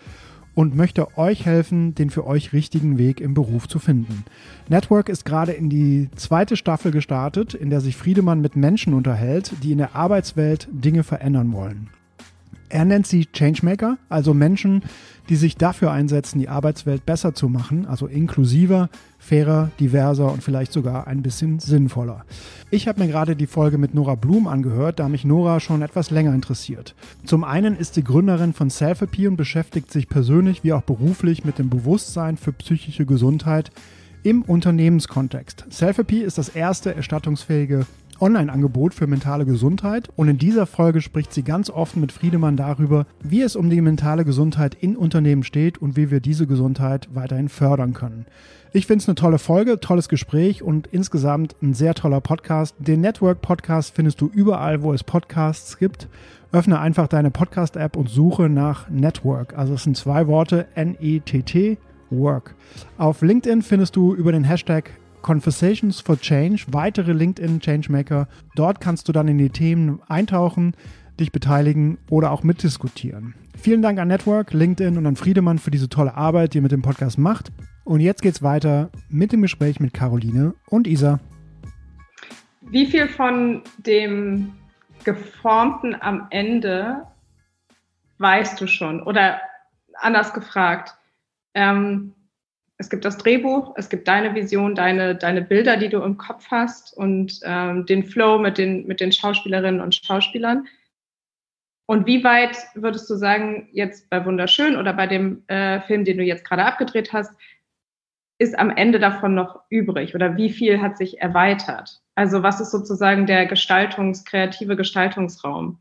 und 0.55 0.77
möchte 0.77 1.17
euch 1.17 1.47
helfen, 1.47 1.95
den 1.95 2.11
für 2.11 2.27
euch 2.27 2.53
richtigen 2.53 2.99
Weg 2.99 3.21
im 3.21 3.35
Beruf 3.35 3.69
zu 3.69 3.79
finden. 3.79 4.25
Network 4.69 5.09
ist 5.09 5.25
gerade 5.25 5.53
in 5.53 5.69
die 5.69 6.09
zweite 6.17 6.57
Staffel 6.57 6.93
gestartet, 6.93 7.55
in 7.55 7.71
der 7.71 7.81
sich 7.81 7.97
Friedemann 7.97 8.41
mit 8.41 8.57
Menschen 8.57 8.95
unterhält, 8.95 9.53
die 9.63 9.73
in 9.73 9.79
der 9.79 9.95
Arbeitswelt 9.95 10.69
Dinge 10.71 11.03
verändern 11.03 11.53
wollen. 11.53 11.91
Er 12.73 12.87
nennt 12.87 13.07
sie 13.07 13.27
Changemaker, 13.27 13.99
also 14.09 14.33
Menschen, 14.33 14.83
die 15.29 15.37
sich 15.37 15.59
dafür 15.59 15.91
einsetzen, 15.91 16.39
die 16.39 16.49
Arbeitswelt 16.49 17.05
besser 17.05 17.35
zu 17.35 17.51
machen, 17.51 17.85
also 17.85 18.07
inklusiver, 18.07 18.89
fairer, 19.19 19.71
diverser 19.79 20.33
und 20.33 20.43
vielleicht 20.43 20.73
sogar 20.73 21.07
ein 21.07 21.21
bisschen 21.21 21.61
sinnvoller. 21.61 22.25
Ich 22.71 22.89
habe 22.89 23.01
mir 23.01 23.09
gerade 23.09 23.37
die 23.37 23.47
Folge 23.47 23.77
mit 23.77 23.93
Nora 23.93 24.15
Blum 24.15 24.47
angehört, 24.47 25.01
da 25.01 25.11
mich 25.11 25.27
Nora 25.27 25.61
schon 25.61 25.83
etwas 25.83 26.09
länger 26.09 26.35
interessiert. 26.35 26.95
Zum 27.27 27.45
einen 27.45 27.77
ist 27.77 27.93
sie 27.93 28.05
Gründerin 28.05 28.55
von 28.55 28.71
Selfie 28.71 29.27
und 29.27 29.37
beschäftigt 29.37 29.93
sich 29.93 30.09
persönlich 30.09 30.65
wie 30.65 30.73
auch 30.73 30.81
beruflich 30.81 31.45
mit 31.45 31.59
dem 31.59 31.69
Bewusstsein 31.69 32.39
für 32.39 32.55
psychische 32.55 33.05
Gesundheit 33.05 33.71
im 34.23 34.41
Unternehmenskontext. 34.41 35.67
Selfie 35.69 36.23
ist 36.23 36.39
das 36.39 36.49
erste 36.49 36.95
erstattungsfähige 36.95 37.85
Online-Angebot 38.23 38.95
für 38.95 39.09
mentale 39.09 39.45
Gesundheit 39.45 40.09
und 40.15 40.29
in 40.29 40.39
dieser 40.39 40.67
Folge 40.67 41.01
spricht 41.01 41.33
sie 41.33 41.43
ganz 41.43 41.71
offen 41.71 42.01
mit 42.01 42.13
Friedemann 42.13 42.57
darüber, 42.57 43.05
wie 43.21 43.43
es 43.43 43.57
um 43.57 43.69
die 43.69 43.81
mentale 43.81 44.25
Gesundheit 44.25 44.77
in 44.79 44.97
Unternehmen 44.97 45.43
steht 45.43 45.79
und 45.79 45.97
wie 45.97 46.13
wir 46.13 46.21
diese 46.21 46.47
Gesundheit 46.47 47.09
weiterhin 47.13 47.49
fördern 47.49 47.95
können. 47.95 48.27
Ich 48.73 48.87
finde 48.87 49.03
es 49.03 49.09
eine 49.09 49.17
tolle 49.17 49.39
Folge, 49.39 49.81
tolles 49.81 50.09
Gespräch 50.09 50.63
und 50.63 50.87
insgesamt 50.87 51.57
ein 51.61 51.75
sehr 51.75 51.95
toller 51.95 52.21
Podcast. 52.21 52.77
Den 52.79 53.01
Network 53.01 53.43
Podcast 53.43 53.93
findest 53.95 54.21
du 54.21 54.31
überall, 54.33 54.83
wo 54.83 54.93
es 54.93 55.03
Podcasts 55.03 55.77
gibt. 55.79 56.09
Öffne 56.53 56.79
einfach 56.79 57.09
deine 57.09 57.33
Podcast-App 57.33 57.97
und 57.97 58.09
suche 58.09 58.49
nach 58.49 58.89
Network. 58.89 59.59
Also 59.59 59.75
es 59.75 59.83
sind 59.83 59.97
zwei 59.97 60.29
Worte, 60.29 60.69
N-E-T-T 60.77 61.77
Work. 62.11 62.55
Auf 62.99 63.21
LinkedIn 63.21 63.63
findest 63.63 63.97
du 63.97 64.15
über 64.15 64.31
den 64.31 64.45
Hashtag 64.45 64.93
Conversations 65.23 66.01
for 66.01 66.19
Change 66.19 66.65
weitere 66.69 67.13
LinkedIn 67.13 67.61
Changemaker. 67.61 68.29
Dort 68.55 68.81
kannst 68.81 69.09
du 69.09 69.13
dann 69.13 69.29
in 69.29 69.39
die 69.39 69.51
Themen 69.51 70.01
eintauchen, 70.09 70.75
dich 71.19 71.33
beteiligen 71.33 71.99
oder 72.11 72.31
auch 72.31 72.43
mitdiskutieren. 72.43 73.35
Vielen 73.57 73.83
Dank 73.83 73.99
an 73.99 74.09
Network, 74.09 74.53
LinkedIn 74.53 74.99
und 74.99 75.07
an 75.07 75.17
Friedemann 75.17 75.59
für 75.59 75.71
diese 75.71 75.89
tolle 75.89 76.15
Arbeit, 76.15 76.55
die 76.55 76.59
ihr 76.59 76.63
mit 76.63 76.73
dem 76.73 76.83
Podcast 76.83 77.19
macht. 77.19 77.53
Und 77.85 78.01
jetzt 78.01 78.23
geht's 78.23 78.43
weiter 78.43 78.91
mit 79.09 79.33
dem 79.33 79.43
Gespräch 79.43 79.81
mit 79.81 79.95
Caroline 79.95 80.55
und 80.69 80.87
Isa. 80.87 81.21
Wie 82.61 82.87
viel 82.87 83.09
von 83.09 83.63
dem 83.79 84.53
Geformten 85.05 85.97
am 86.01 86.27
Ende 86.31 87.03
weißt 88.19 88.61
du 88.61 88.67
schon? 88.67 89.03
Oder 89.03 89.41
anders 89.95 90.33
gefragt, 90.33 90.95
ähm, 91.55 92.15
es 92.83 92.91
gibt 92.91 93.05
das 93.05 93.17
Drehbuch, 93.17 93.75
es 93.77 93.89
gibt 93.89 94.09
deine 94.09 94.35
Vision, 94.35 94.75
deine, 94.75 95.15
deine 95.15 95.41
Bilder, 95.41 95.77
die 95.77 95.89
du 95.89 96.03
im 96.03 96.19
Kopf 96.19 96.47
hast 96.51 96.93
und 96.97 97.39
ähm, 97.45 97.87
den 97.87 98.03
Flow 98.03 98.41
mit 98.41 98.59
den, 98.59 98.89
mit 98.89 99.01
den 99.01 99.13
Schauspielerinnen 99.13 99.81
und 99.81 99.95
Schauspielern. 99.95 100.67
Und 101.87 102.07
wie 102.07 102.25
weit 102.25 102.57
würdest 102.75 103.09
du 103.09 103.15
sagen, 103.15 103.69
jetzt 103.73 104.11
bei 104.11 104.27
Wunderschön 104.27 104.77
oder 104.77 104.95
bei 104.95 105.07
dem 105.07 105.45
äh, 105.47 105.81
Film, 105.83 106.05
den 106.05 106.19
du 106.19 106.25
jetzt 106.25 106.45
gerade 106.45 106.65
abgedreht 106.65 107.13
hast, 107.13 107.33
ist 108.39 108.59
am 108.59 108.71
Ende 108.71 108.99
davon 108.99 109.37
noch 109.37 109.61
übrig 109.71 110.17
oder 110.17 110.37
wie 110.37 110.51
viel 110.51 110.83
hat 110.83 110.99
sich 110.99 111.21
erweitert? 111.21 112.01
Also 112.17 112.43
was 112.43 112.61
ist 112.61 112.73
sozusagen 112.73 113.27
der 113.27 113.49
Gestaltungs-, 113.49 114.25
kreative 114.25 114.75
Gestaltungsraum? 114.75 115.81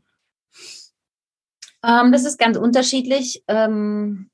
Ähm, 1.84 2.12
das 2.12 2.24
ist 2.24 2.38
ganz 2.38 2.56
unterschiedlich. 2.56 3.42
Ähm, 3.48 4.30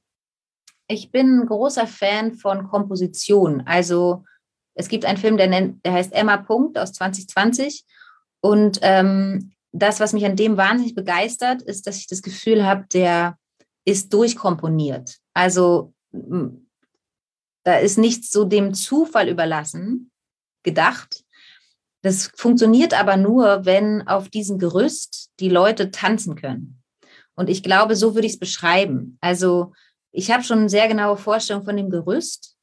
ich 0.89 1.13
bin 1.13 1.41
ein 1.41 1.47
großer 1.47 1.87
Fan 1.87 2.35
von 2.35 2.67
Komposition. 2.69 3.63
Also 3.67 4.25
es 4.75 4.89
gibt 4.89 5.05
einen 5.05 5.19
Film, 5.19 5.37
der, 5.37 5.49
nennt, 5.49 5.85
der 5.85 5.93
heißt 5.93 6.13
Emma 6.13 6.39
Punkt 6.39 6.79
aus 6.79 6.93
2020. 6.93 7.85
Und 8.41 8.79
ähm, 8.83 9.53
das, 9.73 10.01
was 10.01 10.13
mich 10.13 10.25
an 10.25 10.37
dem 10.37 10.57
wahnsinnig 10.57 10.95
begeistert, 10.95 11.63
ist, 11.63 11.87
dass 11.87 11.99
ich 11.99 12.07
das 12.07 12.23
Gefühl 12.23 12.65
habe, 12.65 12.87
der 12.93 13.37
ist 13.85 14.13
durchkomponiert. 14.13 15.19
Also 15.35 15.93
da 16.11 17.79
ist 17.79 17.99
nichts 17.99 18.31
so 18.31 18.45
dem 18.45 18.73
Zufall 18.73 19.29
überlassen, 19.29 20.11
gedacht. 20.63 21.25
Das 22.03 22.31
funktioniert 22.35 22.99
aber 22.99 23.17
nur, 23.17 23.67
wenn 23.67 24.07
auf 24.07 24.29
diesem 24.29 24.59
Gerüst 24.59 25.31
die 25.41 25.51
Leute 25.51 25.91
tanzen 25.91 26.35
können. 26.35 26.83
Und 27.35 27.51
ich 27.51 27.63
glaube, 27.63 27.95
so 27.95 28.15
würde 28.15 28.27
ich 28.27 28.35
es 28.35 28.39
beschreiben. 28.39 29.19
Also 29.21 29.73
ich 30.13 30.31
habe 30.31 30.43
schon 30.43 30.61
eine 30.61 30.69
sehr 30.69 30.89
genaue 30.89 31.17
Vorstellung 31.17 31.65
von 31.65 31.77
dem 31.77 31.91
Gerüst, 31.91 32.57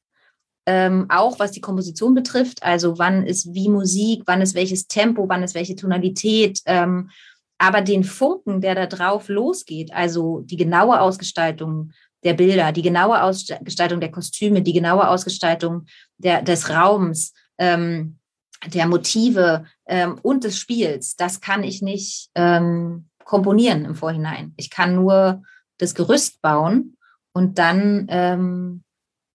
ähm, 0.66 1.06
auch 1.08 1.38
was 1.38 1.52
die 1.52 1.60
Komposition 1.60 2.14
betrifft. 2.14 2.62
Also 2.62 2.98
wann 2.98 3.24
ist 3.24 3.54
wie 3.54 3.68
Musik, 3.68 4.22
wann 4.26 4.42
ist 4.42 4.54
welches 4.54 4.88
Tempo, 4.88 5.28
wann 5.28 5.42
ist 5.42 5.54
welche 5.54 5.76
Tonalität. 5.76 6.60
Ähm, 6.66 7.10
aber 7.58 7.80
den 7.80 8.04
Funken, 8.04 8.60
der 8.60 8.74
da 8.74 8.86
drauf 8.86 9.28
losgeht, 9.28 9.92
also 9.92 10.40
die 10.40 10.56
genaue 10.56 11.00
Ausgestaltung 11.00 11.92
der 12.24 12.34
Bilder, 12.34 12.72
die 12.72 12.82
genaue 12.82 13.22
Ausgestaltung 13.22 14.00
der 14.00 14.10
Kostüme, 14.10 14.60
die 14.60 14.72
genaue 14.72 15.08
Ausgestaltung 15.08 15.86
der, 16.18 16.42
des 16.42 16.68
Raums, 16.68 17.32
ähm, 17.58 18.18
der 18.66 18.86
Motive 18.86 19.64
ähm, 19.86 20.18
und 20.22 20.44
des 20.44 20.58
Spiels, 20.58 21.14
das 21.16 21.40
kann 21.40 21.62
ich 21.62 21.82
nicht 21.82 22.30
ähm, 22.34 23.08
komponieren 23.24 23.84
im 23.84 23.94
Vorhinein. 23.94 24.54
Ich 24.56 24.70
kann 24.70 24.96
nur 24.96 25.42
das 25.78 25.94
Gerüst 25.94 26.42
bauen 26.42 26.95
und 27.36 27.58
dann 27.58 28.06
ähm, 28.08 28.82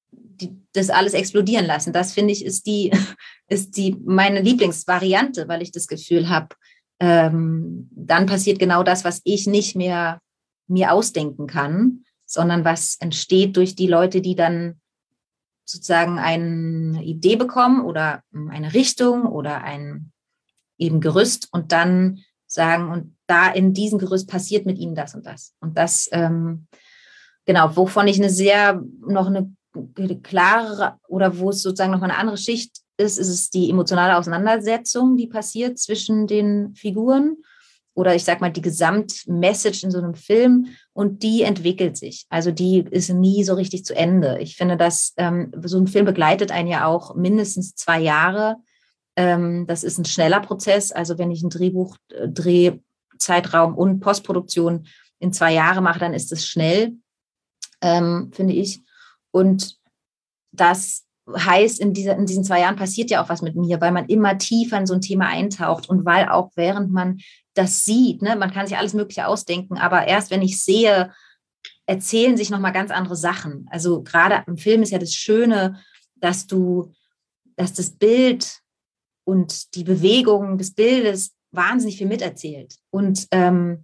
die, 0.09 0.59
das 0.73 0.89
alles 0.89 1.13
explodieren 1.13 1.67
lassen. 1.67 1.93
Das 1.93 2.13
finde 2.13 2.33
ich 2.33 2.43
ist 2.43 2.65
die, 2.65 2.91
ist 3.47 3.77
die 3.77 3.95
meine 4.03 4.41
Lieblingsvariante, 4.41 5.47
weil 5.47 5.61
ich 5.61 5.71
das 5.71 5.85
Gefühl 5.85 6.27
habe, 6.27 6.47
ähm, 6.99 7.91
dann 7.91 8.25
passiert 8.25 8.57
genau 8.57 8.81
das, 8.81 9.03
was 9.03 9.21
ich 9.23 9.45
nicht 9.45 9.75
mehr 9.75 10.19
mir 10.67 10.93
ausdenken 10.93 11.45
kann, 11.45 12.03
sondern 12.25 12.65
was 12.65 12.95
entsteht 12.99 13.55
durch 13.55 13.75
die 13.75 13.85
Leute, 13.85 14.21
die 14.21 14.35
dann 14.35 14.81
sozusagen 15.65 16.17
eine 16.17 17.03
Idee 17.03 17.35
bekommen 17.35 17.85
oder 17.85 18.23
eine 18.33 18.73
Richtung 18.73 19.27
oder 19.27 19.61
ein 19.63 20.11
eben 20.79 21.01
Gerüst 21.01 21.49
und 21.51 21.71
dann 21.71 22.23
sagen, 22.47 22.89
und 22.89 23.15
da 23.27 23.51
in 23.51 23.75
diesem 23.75 23.99
Gerüst 23.99 24.27
passiert 24.27 24.65
mit 24.65 24.79
ihnen 24.79 24.95
das 24.95 25.13
und 25.13 25.27
das. 25.27 25.53
Und 25.59 25.77
das 25.77 26.09
ähm, 26.11 26.67
genau, 27.45 27.75
wovon 27.75 28.07
ich 28.07 28.17
eine 28.17 28.29
sehr, 28.29 28.81
noch 29.07 29.27
eine 29.27 29.53
klare 30.21 30.95
oder 31.07 31.37
wo 31.39 31.49
es 31.49 31.61
sozusagen 31.61 31.91
noch 31.91 32.01
eine 32.01 32.17
andere 32.17 32.37
Schicht 32.37 32.77
ist, 32.97 33.17
ist 33.17 33.29
es 33.29 33.49
die 33.49 33.69
emotionale 33.69 34.17
Auseinandersetzung, 34.17 35.17
die 35.17 35.27
passiert 35.27 35.79
zwischen 35.79 36.27
den 36.27 36.75
Figuren 36.75 37.37
oder 37.93 38.15
ich 38.15 38.23
sag 38.23 38.39
mal 38.41 38.51
die 38.51 38.61
Gesamtmessage 38.61 39.83
in 39.83 39.91
so 39.91 39.97
einem 39.97 40.15
Film 40.15 40.67
und 40.93 41.23
die 41.23 41.43
entwickelt 41.43 41.97
sich. 41.97 42.25
Also 42.29 42.51
die 42.51 42.85
ist 42.89 43.09
nie 43.09 43.43
so 43.43 43.53
richtig 43.55 43.83
zu 43.85 43.95
Ende. 43.95 44.39
Ich 44.39 44.55
finde, 44.55 44.77
dass 44.77 45.13
ähm, 45.17 45.51
so 45.63 45.77
ein 45.77 45.87
Film 45.87 46.05
begleitet 46.05 46.51
einen 46.51 46.69
ja 46.69 46.85
auch 46.85 47.15
mindestens 47.15 47.75
zwei 47.75 47.99
Jahre. 47.99 48.57
Ähm, 49.15 49.65
das 49.67 49.83
ist 49.83 49.97
ein 49.97 50.05
schneller 50.05 50.39
Prozess. 50.39 50.91
Also 50.91 51.17
wenn 51.17 51.31
ich 51.31 51.43
ein 51.43 51.49
Drehbuch, 51.49 51.97
äh, 52.13 52.29
Drehzeitraum 52.29 53.75
und 53.75 53.99
Postproduktion 53.99 54.87
in 55.19 55.33
zwei 55.33 55.53
Jahre 55.53 55.81
mache, 55.81 55.99
dann 55.99 56.13
ist 56.13 56.31
es 56.31 56.47
schnell 56.47 56.93
ähm, 57.81 58.31
finde 58.33 58.53
ich. 58.53 58.81
Und 59.31 59.77
das 60.51 61.05
heißt, 61.33 61.79
in, 61.79 61.93
dieser, 61.93 62.15
in 62.15 62.25
diesen 62.25 62.43
zwei 62.43 62.61
Jahren 62.61 62.75
passiert 62.75 63.09
ja 63.09 63.23
auch 63.23 63.29
was 63.29 63.41
mit 63.41 63.55
mir, 63.55 63.79
weil 63.79 63.91
man 63.91 64.07
immer 64.07 64.37
tiefer 64.37 64.77
in 64.77 64.87
so 64.87 64.93
ein 64.93 65.01
Thema 65.01 65.27
eintaucht 65.27 65.87
und 65.89 66.05
weil 66.05 66.27
auch 66.29 66.51
während 66.55 66.91
man 66.91 67.19
das 67.53 67.83
sieht, 67.83 68.21
ne, 68.21 68.35
man 68.35 68.51
kann 68.51 68.67
sich 68.67 68.77
alles 68.77 68.93
Mögliche 68.93 69.27
ausdenken, 69.27 69.77
aber 69.77 70.07
erst 70.07 70.31
wenn 70.31 70.41
ich 70.41 70.63
sehe, 70.63 71.11
erzählen 71.85 72.37
sich 72.37 72.49
nochmal 72.49 72.71
ganz 72.71 72.91
andere 72.91 73.15
Sachen. 73.15 73.67
Also 73.69 74.01
gerade 74.03 74.43
im 74.47 74.57
Film 74.57 74.81
ist 74.81 74.91
ja 74.91 74.99
das 74.99 75.13
Schöne, 75.13 75.79
dass 76.15 76.47
du, 76.47 76.93
dass 77.55 77.73
das 77.73 77.91
Bild 77.91 78.61
und 79.25 79.75
die 79.75 79.83
Bewegung 79.83 80.57
des 80.57 80.73
Bildes 80.73 81.35
wahnsinnig 81.51 81.97
viel 81.97 82.07
miterzählt. 82.07 82.77
Und 82.89 83.27
ähm, 83.31 83.83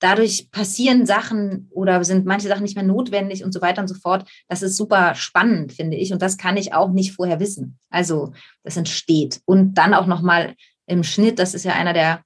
dadurch 0.00 0.50
passieren 0.50 1.06
Sachen 1.06 1.68
oder 1.70 2.02
sind 2.04 2.26
manche 2.26 2.48
Sachen 2.48 2.62
nicht 2.62 2.76
mehr 2.76 2.84
notwendig 2.84 3.44
und 3.44 3.52
so 3.52 3.60
weiter 3.60 3.82
und 3.82 3.88
so 3.88 3.94
fort. 3.94 4.28
Das 4.48 4.62
ist 4.62 4.76
super 4.76 5.14
spannend, 5.14 5.72
finde 5.72 5.96
ich. 5.96 6.12
Und 6.12 6.22
das 6.22 6.36
kann 6.36 6.56
ich 6.56 6.72
auch 6.72 6.90
nicht 6.90 7.12
vorher 7.12 7.40
wissen. 7.40 7.78
Also 7.90 8.32
das 8.62 8.76
entsteht. 8.76 9.40
Und 9.44 9.74
dann 9.74 9.94
auch 9.94 10.06
nochmal 10.06 10.54
im 10.86 11.02
Schnitt, 11.02 11.38
das 11.38 11.54
ist 11.54 11.64
ja 11.64 11.72
einer 11.72 11.92
der, 11.92 12.22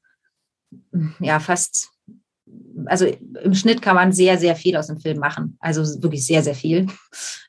ja, 1.20 1.40
fast, 1.40 1.90
also 2.86 3.06
im 3.42 3.54
Schnitt 3.54 3.82
kann 3.82 3.96
man 3.96 4.12
sehr, 4.12 4.38
sehr 4.38 4.56
viel 4.56 4.76
aus 4.76 4.88
dem 4.88 5.00
Film 5.00 5.18
machen. 5.18 5.56
Also 5.60 5.82
wirklich 6.02 6.26
sehr, 6.26 6.42
sehr 6.42 6.54
viel. 6.54 6.86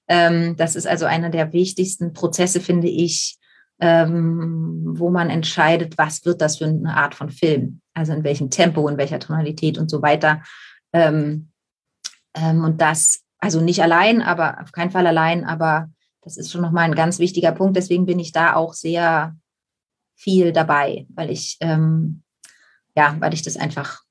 Ähm, 0.07 0.55
das 0.57 0.75
ist 0.75 0.87
also 0.87 1.05
einer 1.05 1.29
der 1.29 1.53
wichtigsten 1.53 2.13
Prozesse, 2.13 2.59
finde 2.59 2.89
ich, 2.89 3.37
ähm, 3.79 4.93
wo 4.97 5.09
man 5.09 5.29
entscheidet, 5.29 5.97
was 5.97 6.25
wird 6.25 6.41
das 6.41 6.57
für 6.57 6.65
eine 6.65 6.95
Art 6.95 7.15
von 7.15 7.29
Film, 7.29 7.81
also 7.93 8.13
in 8.13 8.23
welchem 8.23 8.49
Tempo, 8.49 8.87
in 8.87 8.97
welcher 8.97 9.19
Tonalität 9.19 9.77
und 9.77 9.89
so 9.89 10.01
weiter. 10.01 10.41
Ähm, 10.93 11.49
ähm, 12.35 12.63
und 12.63 12.81
das, 12.81 13.23
also 13.39 13.61
nicht 13.61 13.81
allein, 13.81 14.21
aber 14.21 14.61
auf 14.61 14.71
keinen 14.71 14.91
Fall 14.91 15.07
allein, 15.07 15.43
aber 15.43 15.89
das 16.21 16.37
ist 16.37 16.51
schon 16.51 16.61
nochmal 16.61 16.85
ein 16.85 16.95
ganz 16.95 17.19
wichtiger 17.19 17.51
Punkt. 17.51 17.75
Deswegen 17.75 18.05
bin 18.05 18.19
ich 18.19 18.31
da 18.31 18.55
auch 18.55 18.73
sehr 18.73 19.35
viel 20.15 20.53
dabei, 20.53 21.05
weil 21.09 21.29
ich, 21.29 21.57
ähm, 21.59 22.23
ja, 22.95 23.15
weil 23.19 23.33
ich 23.33 23.41
das 23.41 23.57
einfach 23.57 24.03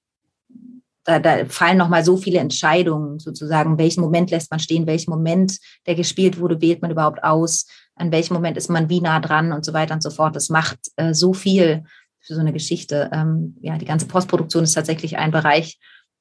da, 1.05 1.18
da 1.18 1.44
fallen 1.46 1.79
nochmal 1.79 2.05
so 2.05 2.16
viele 2.16 2.38
Entscheidungen 2.38 3.18
sozusagen. 3.18 3.79
Welchen 3.79 4.03
Moment 4.03 4.31
lässt 4.31 4.51
man 4.51 4.61
stehen? 4.61 4.87
Welchen 4.87 5.11
Moment, 5.11 5.59
der 5.87 5.94
gespielt 5.94 6.38
wurde, 6.38 6.61
wählt 6.61 6.83
man 6.83 6.90
überhaupt 6.90 7.25
aus? 7.25 7.66
An 7.94 8.12
welchem 8.12 8.35
Moment 8.35 8.57
ist 8.57 8.70
man 8.70 8.88
wie 8.88 9.00
nah 9.00 9.20
dran 9.20 9.52
und 9.52 9.64
so 9.64 9.73
weiter 9.73 9.94
und 9.94 10.02
so 10.02 10.10
fort. 10.10 10.35
Das 10.35 10.48
macht 10.48 10.79
äh, 10.96 11.14
so 11.14 11.33
viel 11.33 11.85
für 12.21 12.35
so 12.35 12.40
eine 12.40 12.52
Geschichte. 12.52 13.10
Ähm, 13.12 13.56
ja, 13.60 13.77
die 13.79 13.85
ganze 13.85 14.06
Postproduktion 14.06 14.64
ist 14.64 14.75
tatsächlich 14.75 15.19
ein 15.19 15.31
Bereich, 15.31 15.79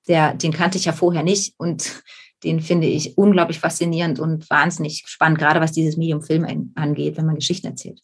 der, 0.08 0.34
den 0.34 0.52
kannte 0.52 0.78
ich 0.78 0.86
ja 0.86 0.93
vorher 0.93 1.24
nicht 1.24 1.56
und 1.58 2.04
den 2.43 2.60
finde 2.60 2.88
ich 2.88 3.18
unglaublich 3.18 3.60
faszinierend 3.60 4.20
und 4.20 4.50
wahnsinnig 4.50 5.04
spannend, 5.06 5.38
gerade 5.38 5.62
was 5.62 5.74
dieses 5.74 5.96
Medium 5.96 6.24
Film 6.24 6.74
angeht, 6.76 7.18
wenn 7.18 7.28
man 7.28 7.36
Geschichten 7.36 7.68
erzählt. 7.68 8.02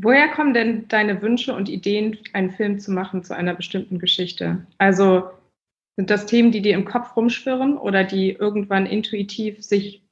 Woher 0.00 0.28
kommen 0.28 0.54
denn 0.54 0.86
deine 0.86 1.22
Wünsche 1.22 1.54
und 1.54 1.68
Ideen, 1.68 2.18
einen 2.32 2.52
Film 2.52 2.78
zu 2.78 2.92
machen 2.92 3.24
zu 3.24 3.34
einer 3.34 3.54
bestimmten 3.54 3.98
Geschichte? 3.98 4.66
Also 4.76 5.30
sind 5.96 6.10
das 6.10 6.26
Themen, 6.26 6.52
die 6.52 6.62
dir 6.62 6.74
im 6.74 6.84
Kopf 6.84 7.16
rumschwirren 7.16 7.76
oder 7.76 8.04
die 8.04 8.30
irgendwann 8.30 8.86
intuitiv 8.86 9.64
sich 9.64 10.04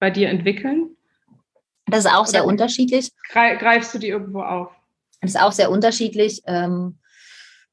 bei 0.00 0.10
dir 0.10 0.30
entwickeln? 0.30 0.96
Das 1.90 2.04
ist 2.04 2.12
auch 2.12 2.26
sehr 2.26 2.42
oder 2.42 2.50
unterschiedlich. 2.50 3.12
Greifst 3.32 3.94
du 3.94 3.98
die 3.98 4.08
irgendwo 4.08 4.42
auf? 4.42 4.70
Das 5.20 5.32
ist 5.32 5.40
auch 5.40 5.52
sehr 5.52 5.70
unterschiedlich. 5.70 6.42
Ähm, 6.46 6.98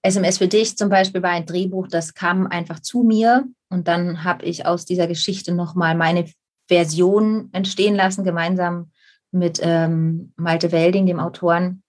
SMS 0.01 0.37
für 0.37 0.47
dich 0.47 0.77
zum 0.77 0.89
Beispiel 0.89 1.23
war 1.23 1.31
ein 1.31 1.45
Drehbuch, 1.45 1.87
das 1.87 2.13
kam 2.13 2.47
einfach 2.47 2.79
zu 2.79 3.03
mir 3.03 3.45
und 3.69 3.87
dann 3.87 4.23
habe 4.23 4.45
ich 4.45 4.65
aus 4.65 4.85
dieser 4.85 5.07
Geschichte 5.07 5.53
nochmal 5.53 5.95
meine 5.95 6.25
Version 6.67 7.49
entstehen 7.51 7.95
lassen, 7.95 8.23
gemeinsam 8.23 8.91
mit 9.31 9.59
ähm, 9.61 10.33
Malte 10.35 10.71
Welding, 10.71 11.05
dem 11.05 11.19
Autoren. 11.19 11.83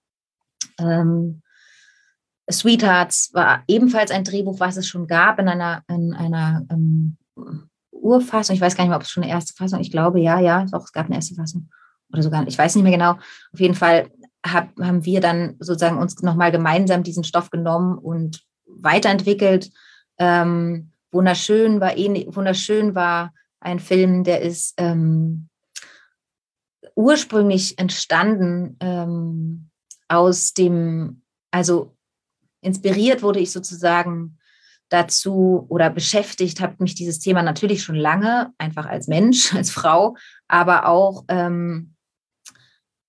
Ähm, 0.79 1.43
Sweethearts 2.51 3.31
war 3.35 3.63
ebenfalls 3.69 4.11
ein 4.11 4.25
Drehbuch, 4.25 4.59
was 4.59 4.77
es 4.77 4.89
schon 4.89 5.07
gab 5.07 5.39
in 5.39 5.49
einer, 5.49 5.83
in 5.89 6.15
einer 6.15 6.65
ähm, 6.71 7.17
Urfassung. 7.91 8.55
Ich 8.55 8.61
weiß 8.61 8.75
gar 8.75 8.85
nicht 8.85 8.89
mehr, 8.89 8.97
ob 8.97 9.03
es 9.03 9.11
schon 9.11 9.23
eine 9.23 9.33
erste 9.33 9.55
Fassung. 9.55 9.81
Ich 9.81 9.91
glaube, 9.91 10.21
ja, 10.21 10.41
ja, 10.41 10.65
doch, 10.65 10.85
es 10.85 10.93
gab 10.93 11.07
eine 11.07 11.17
erste 11.17 11.35
Fassung. 11.35 11.69
Oder 12.13 12.23
sogar, 12.23 12.47
ich 12.47 12.59
weiß 12.59 12.75
nicht 12.75 12.85
mehr 12.85 12.93
genau. 12.93 13.13
Auf 13.53 13.61
jeden 13.61 13.75
Fall 13.75 14.11
hab, 14.47 14.79
haben 14.81 15.05
wir 15.05 15.21
dann 15.21 15.57
sozusagen 15.61 15.99
uns 15.99 16.21
nochmal 16.23 16.53
gemeinsam 16.53 17.03
diesen 17.03 17.25
Stoff 17.25 17.51
genommen 17.51 17.99
und 17.99 18.43
weiterentwickelt. 18.67 19.71
Ähm, 20.19 20.93
wunderschön 21.11 21.81
war 21.81 21.97
eh, 21.97 22.27
wunderschön 22.31 22.95
war 22.95 23.33
ein 23.61 23.81
Film, 23.81 24.25
der 24.25 24.43
ist 24.43 24.75
ähm, 24.77 25.49
ursprünglich 26.95 27.79
entstanden 27.79 28.77
ähm, 28.81 29.71
aus 30.09 30.55
dem, 30.55 31.23
also 31.51 31.97
inspiriert 32.61 33.23
wurde 33.23 33.41
ich 33.41 33.53
sozusagen 33.53 34.39
dazu 34.89 35.67
oder 35.69 35.91
beschäftigt, 35.91 36.61
habe 36.61 36.77
mich 36.79 36.95
dieses 36.95 37.19
Thema 37.19 37.43
natürlich 37.43 37.83
schon 37.83 37.97
lange, 37.97 38.53
einfach 38.59 38.87
als 38.87 39.07
Mensch, 39.07 39.55
als 39.55 39.71
Frau, 39.71 40.17
aber 40.47 40.87
auch 40.87 41.25
ähm, 41.29 41.95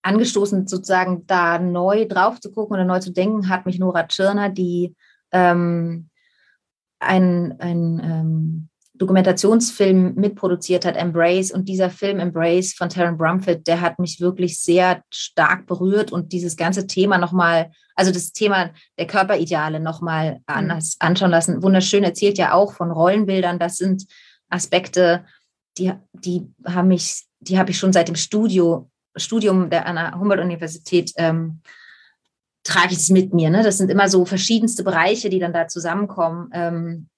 angestoßen, 0.02 0.68
sozusagen 0.68 1.26
da 1.28 1.60
neu 1.60 2.06
drauf 2.06 2.40
zu 2.40 2.52
gucken 2.52 2.76
oder 2.76 2.86
neu 2.86 3.00
zu 3.00 3.12
denken, 3.12 3.50
hat 3.50 3.66
mich 3.66 3.80
Nora 3.80 4.08
Tschirner, 4.08 4.50
die 4.50 4.96
ähm, 5.32 6.10
ein, 7.00 7.56
ein 7.60 8.02
ähm, 8.04 8.70
Dokumentationsfilm 9.00 10.16
mitproduziert 10.16 10.86
hat, 10.86 10.98
Embrace. 10.98 11.52
Und 11.52 11.70
dieser 11.70 11.90
Film 11.90 12.20
Embrace 12.20 12.74
von 12.74 12.90
Taryn 12.90 13.18
Brumfitt, 13.18 13.66
der 13.66 13.82
hat 13.82 13.98
mich 13.98 14.20
wirklich 14.20 14.60
sehr 14.60 15.02
stark 15.10 15.66
berührt 15.68 16.12
und 16.12 16.34
dieses 16.34 16.58
ganze 16.58 16.86
Thema 16.86 17.18
nochmal, 17.18 17.72
also 17.96 18.12
das 18.12 18.34
Thema 18.34 18.72
der 18.98 19.08
Körperideale 19.08 19.80
nochmal 19.80 20.34
mhm. 20.34 20.40
anders 20.46 20.98
anschauen 21.00 21.32
lassen. 21.32 21.64
Wunderschön 21.64 22.04
erzählt 22.04 22.38
ja 22.38 22.54
auch 22.54 22.74
von 22.74 22.92
Rollenbildern. 22.92 23.58
Das 23.58 23.78
sind 23.78 24.06
Aspekte, 24.50 25.26
die, 25.78 25.94
die 26.14 26.52
haben 26.66 26.90
mich, 26.90 27.26
die 27.40 27.58
habe 27.58 27.72
ich 27.72 27.78
schon 27.78 27.94
seit 27.94 28.10
dem 28.10 28.16
Studio, 28.16 28.90
Studium 29.16 29.70
der, 29.70 29.86
an 29.86 29.96
der 29.96 30.20
Humboldt-Universität 30.20 31.14
ähm, 31.18 31.62
trage 32.64 32.94
ich 32.94 33.00
es 33.00 33.10
mit 33.10 33.34
mir. 33.34 33.50
Ne? 33.50 33.64
Das 33.64 33.78
sind 33.78 33.90
immer 33.90 34.10
so 34.10 34.26
verschiedenste 34.26 34.84
Bereiche, 34.84 35.30
die 35.30 35.40
dann 35.40 35.54
da 35.54 35.68
zusammenkommen. 35.68 36.50
Ähm, 36.54 37.10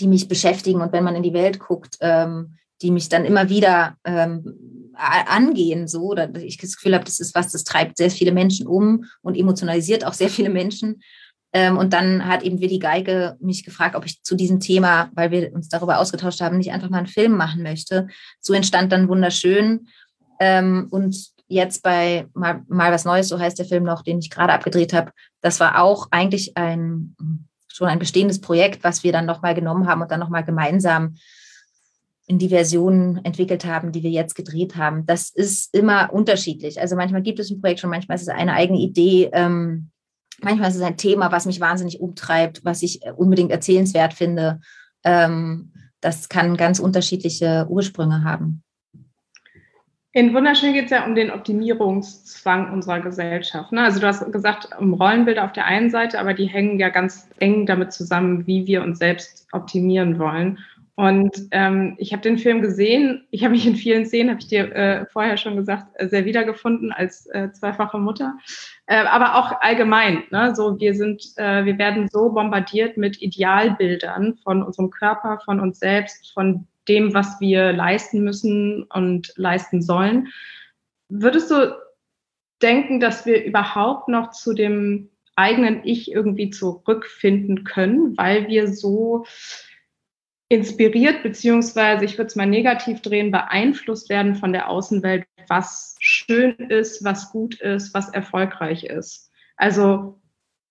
die 0.00 0.08
mich 0.08 0.28
beschäftigen 0.28 0.80
und 0.80 0.92
wenn 0.92 1.04
man 1.04 1.16
in 1.16 1.22
die 1.22 1.32
Welt 1.32 1.58
guckt, 1.58 1.96
ähm, 2.00 2.56
die 2.82 2.90
mich 2.90 3.08
dann 3.08 3.24
immer 3.24 3.48
wieder 3.48 3.96
ähm, 4.04 4.92
angehen, 4.94 5.88
so, 5.88 6.02
oder 6.02 6.34
ich 6.36 6.58
das 6.58 6.76
Gefühl 6.76 6.94
habe, 6.94 7.04
das 7.04 7.20
ist 7.20 7.34
was, 7.34 7.52
das 7.52 7.64
treibt 7.64 7.96
sehr 7.96 8.10
viele 8.10 8.32
Menschen 8.32 8.66
um 8.66 9.04
und 9.22 9.36
emotionalisiert 9.36 10.04
auch 10.04 10.12
sehr 10.12 10.28
viele 10.28 10.50
Menschen. 10.50 11.02
Ähm, 11.52 11.78
und 11.78 11.92
dann 11.92 12.26
hat 12.26 12.42
eben 12.42 12.60
Willi 12.60 12.78
Geige 12.78 13.36
mich 13.40 13.64
gefragt, 13.64 13.94
ob 13.94 14.04
ich 14.04 14.22
zu 14.22 14.34
diesem 14.34 14.60
Thema, 14.60 15.10
weil 15.14 15.30
wir 15.30 15.52
uns 15.52 15.68
darüber 15.68 15.98
ausgetauscht 15.98 16.40
haben, 16.40 16.58
nicht 16.58 16.72
einfach 16.72 16.90
mal 16.90 16.98
einen 16.98 17.06
Film 17.06 17.36
machen 17.36 17.62
möchte. 17.62 18.08
So 18.40 18.54
entstand 18.54 18.90
dann 18.92 19.08
wunderschön. 19.08 19.88
Ähm, 20.40 20.88
und 20.90 21.32
jetzt 21.46 21.82
bei 21.82 22.26
mal, 22.34 22.62
mal 22.68 22.92
was 22.92 23.04
Neues, 23.04 23.28
so 23.28 23.38
heißt 23.38 23.58
der 23.58 23.66
Film 23.66 23.84
noch, 23.84 24.02
den 24.02 24.18
ich 24.18 24.30
gerade 24.30 24.52
abgedreht 24.52 24.92
habe, 24.92 25.12
das 25.40 25.60
war 25.60 25.80
auch 25.80 26.08
eigentlich 26.10 26.56
ein 26.56 27.16
schon 27.68 27.88
ein 27.88 27.98
bestehendes 27.98 28.40
Projekt, 28.40 28.84
was 28.84 29.02
wir 29.02 29.12
dann 29.12 29.26
nochmal 29.26 29.54
genommen 29.54 29.88
haben 29.88 30.00
und 30.00 30.10
dann 30.10 30.20
nochmal 30.20 30.44
gemeinsam 30.44 31.16
in 32.26 32.38
die 32.38 32.48
Versionen 32.48 33.22
entwickelt 33.24 33.64
haben, 33.64 33.92
die 33.92 34.02
wir 34.02 34.10
jetzt 34.10 34.34
gedreht 34.34 34.76
haben. 34.76 35.04
Das 35.06 35.28
ist 35.28 35.74
immer 35.74 36.12
unterschiedlich. 36.12 36.80
Also 36.80 36.96
manchmal 36.96 37.22
gibt 37.22 37.38
es 37.38 37.50
ein 37.50 37.60
Projekt 37.60 37.80
schon, 37.80 37.90
manchmal 37.90 38.16
ist 38.16 38.22
es 38.22 38.28
eine 38.28 38.54
eigene 38.54 38.78
Idee. 38.78 39.28
Ähm, 39.32 39.90
manchmal 40.40 40.70
ist 40.70 40.76
es 40.76 40.82
ein 40.82 40.96
Thema, 40.96 41.32
was 41.32 41.46
mich 41.46 41.60
wahnsinnig 41.60 42.00
umtreibt, 42.00 42.64
was 42.64 42.82
ich 42.82 43.00
unbedingt 43.16 43.50
erzählenswert 43.50 44.14
finde. 44.14 44.60
Ähm, 45.04 45.72
das 46.00 46.28
kann 46.28 46.56
ganz 46.56 46.78
unterschiedliche 46.78 47.66
Ursprünge 47.68 48.24
haben. 48.24 48.63
In 50.16 50.32
Wunderschön 50.32 50.74
geht 50.74 50.84
es 50.84 50.90
ja 50.92 51.04
um 51.04 51.16
den 51.16 51.32
Optimierungszwang 51.32 52.72
unserer 52.72 53.00
Gesellschaft. 53.00 53.72
Ne? 53.72 53.82
Also 53.82 53.98
du 53.98 54.06
hast 54.06 54.30
gesagt, 54.30 54.68
um 54.78 54.94
Rollenbilder 54.94 55.44
auf 55.44 55.50
der 55.50 55.66
einen 55.66 55.90
Seite, 55.90 56.20
aber 56.20 56.34
die 56.34 56.46
hängen 56.46 56.78
ja 56.78 56.88
ganz 56.88 57.28
eng 57.40 57.66
damit 57.66 57.92
zusammen, 57.92 58.46
wie 58.46 58.64
wir 58.68 58.84
uns 58.84 59.00
selbst 59.00 59.48
optimieren 59.50 60.20
wollen. 60.20 60.60
Und 60.94 61.48
ähm, 61.50 61.96
ich 61.98 62.12
habe 62.12 62.22
den 62.22 62.38
Film 62.38 62.62
gesehen. 62.62 63.26
Ich 63.32 63.42
habe 63.42 63.54
mich 63.54 63.66
in 63.66 63.74
vielen 63.74 64.06
Szenen, 64.06 64.30
habe 64.30 64.38
ich 64.38 64.46
dir 64.46 64.72
äh, 64.72 65.06
vorher 65.06 65.36
schon 65.36 65.56
gesagt, 65.56 65.88
äh, 65.94 66.06
sehr 66.06 66.24
wiedergefunden 66.24 66.92
als 66.92 67.26
äh, 67.32 67.50
zweifache 67.50 67.98
Mutter. 67.98 68.38
Äh, 68.86 69.04
aber 69.06 69.34
auch 69.34 69.60
allgemein. 69.62 70.22
Ne? 70.30 70.54
So, 70.54 70.78
wir 70.78 70.94
sind, 70.94 71.24
äh, 71.38 71.64
wir 71.64 71.76
werden 71.78 72.06
so 72.08 72.30
bombardiert 72.30 72.96
mit 72.96 73.20
Idealbildern 73.20 74.36
von 74.44 74.62
unserem 74.62 74.90
Körper, 74.90 75.40
von 75.44 75.58
uns 75.58 75.80
selbst, 75.80 76.32
von 76.32 76.68
dem, 76.88 77.14
was 77.14 77.40
wir 77.40 77.72
leisten 77.72 78.22
müssen 78.22 78.84
und 78.84 79.32
leisten 79.36 79.82
sollen. 79.82 80.28
Würdest 81.08 81.50
du 81.50 81.76
denken, 82.62 83.00
dass 83.00 83.26
wir 83.26 83.44
überhaupt 83.44 84.08
noch 84.08 84.30
zu 84.30 84.54
dem 84.54 85.10
eigenen 85.36 85.84
Ich 85.84 86.10
irgendwie 86.10 86.50
zurückfinden 86.50 87.64
können, 87.64 88.16
weil 88.16 88.48
wir 88.48 88.68
so 88.68 89.24
inspiriert, 90.48 91.22
beziehungsweise 91.22 92.04
ich 92.04 92.16
würde 92.18 92.28
es 92.28 92.36
mal 92.36 92.46
negativ 92.46 93.00
drehen, 93.02 93.30
beeinflusst 93.30 94.08
werden 94.08 94.36
von 94.36 94.52
der 94.52 94.68
Außenwelt, 94.68 95.26
was 95.48 95.96
schön 96.00 96.54
ist, 96.54 97.04
was 97.04 97.30
gut 97.30 97.60
ist, 97.60 97.92
was 97.94 98.10
erfolgreich 98.10 98.84
ist. 98.84 99.30
Also 99.56 100.20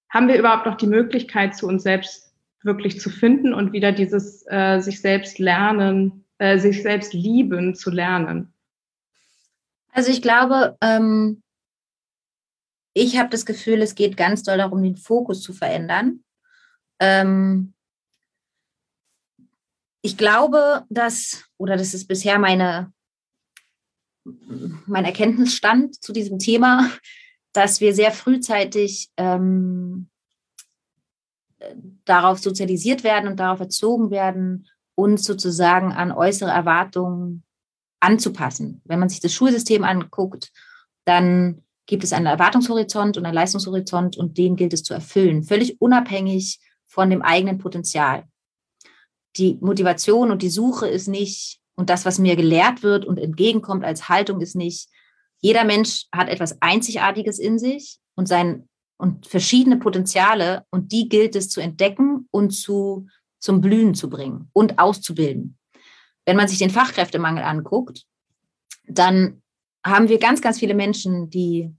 haben 0.10 0.28
wir 0.28 0.38
überhaupt 0.38 0.66
noch 0.66 0.78
die 0.78 0.88
Möglichkeit, 0.88 1.56
zu 1.56 1.68
uns 1.68 1.84
selbst 1.84 2.33
wirklich 2.64 3.00
zu 3.00 3.10
finden 3.10 3.54
und 3.54 3.74
wieder 3.74 3.92
dieses 3.92 4.46
äh, 4.48 4.80
sich 4.80 5.02
selbst 5.02 5.40
lernen, 5.40 6.26
äh, 6.38 6.58
sich 6.58 6.82
selbst 6.82 7.14
lieben 7.14 7.76
zu 7.76 7.90
lernen? 7.90 8.54
Also 9.92 10.12
ich 10.12 10.22
glaube, 10.22 10.78
ähm, 10.82 11.44
ich 12.94 13.18
habe 13.18 13.30
das 13.30 13.46
Gefühl, 13.46 13.82
es 13.82 13.96
geht 13.96 14.18
ganz 14.18 14.44
doll 14.44 14.58
darum, 14.58 14.84
den 14.84 14.98
Fokus 14.98 15.42
zu 15.42 15.54
verändern. 15.54 16.24
Ähm, 17.00 17.74
ich 20.02 20.18
glaube, 20.18 20.86
dass, 20.90 21.46
oder 21.58 21.78
das 21.78 21.94
ist 21.94 22.08
bisher 22.08 22.38
meine, 22.38 22.92
mein 24.24 25.06
Erkenntnisstand 25.06 26.04
zu 26.04 26.14
diesem 26.14 26.40
Thema, 26.40 26.90
dass 27.54 27.82
wir 27.82 27.94
sehr 27.94 28.12
frühzeitig 28.12 29.10
ähm, 29.18 30.10
darauf 32.06 32.40
sozialisiert 32.40 33.04
werden 33.04 33.30
und 33.30 33.40
darauf 33.40 33.60
erzogen 33.60 34.12
werden, 34.12 34.68
uns 34.96 35.24
sozusagen 35.24 35.92
an 35.92 36.12
äußere 36.12 36.52
Erwartungen 36.52 37.44
anzupassen. 38.00 38.82
Wenn 38.86 39.00
man 39.00 39.10
sich 39.10 39.22
das 39.22 39.34
Schulsystem 39.34 39.84
anguckt, 39.84 40.52
dann 41.06 41.64
gibt 41.86 42.04
es 42.04 42.14
einen 42.14 42.28
Erwartungshorizont 42.28 43.18
und 43.18 43.26
einen 43.26 43.34
Leistungshorizont 43.34 44.18
und 44.18 44.38
den 44.38 44.56
gilt 44.56 44.74
es 44.74 44.84
zu 44.84 44.94
erfüllen, 44.94 45.44
völlig 45.44 45.82
unabhängig 45.82 46.60
von 46.86 47.10
dem 47.10 47.22
eigenen 47.22 47.58
Potenzial. 47.58 48.26
Die 49.38 49.58
Motivation 49.62 50.32
und 50.32 50.42
die 50.42 50.50
Suche 50.50 50.88
ist 50.88 51.08
nicht, 51.08 51.60
und 51.76 51.90
das, 51.90 52.06
was 52.06 52.20
mir 52.20 52.36
gelehrt 52.36 52.84
wird 52.84 53.04
und 53.04 53.18
entgegenkommt 53.18 53.84
als 53.84 54.08
Haltung, 54.08 54.42
ist 54.42 54.56
nicht, 54.56 54.90
jeder 55.40 55.64
Mensch 55.64 56.06
hat 56.12 56.30
etwas 56.30 56.62
Einzigartiges 56.62 57.40
in 57.40 57.58
sich 57.58 58.00
und 58.16 58.28
sein 58.28 58.70
und 58.98 59.28
verschiedene 59.28 59.78
Potenziale 59.78 60.66
und 60.70 60.92
die 60.92 61.10
gilt 61.10 61.36
es 61.36 61.50
zu 61.50 61.62
entdecken 61.62 62.28
und 62.32 62.52
zu, 62.52 63.08
zum 63.40 63.62
Blühen 63.62 63.96
zu 63.96 64.10
bringen 64.10 64.50
und 64.54 64.80
auszubilden. 64.80 65.58
Wenn 66.26 66.38
man 66.38 66.48
sich 66.48 66.60
den 66.60 66.70
Fachkräftemangel 66.70 67.44
anguckt, 67.44 68.06
dann 68.88 69.42
haben 69.86 70.10
wir 70.10 70.20
ganz, 70.20 70.42
ganz 70.42 70.60
viele 70.60 70.74
Menschen, 70.74 71.30
die 71.30 71.74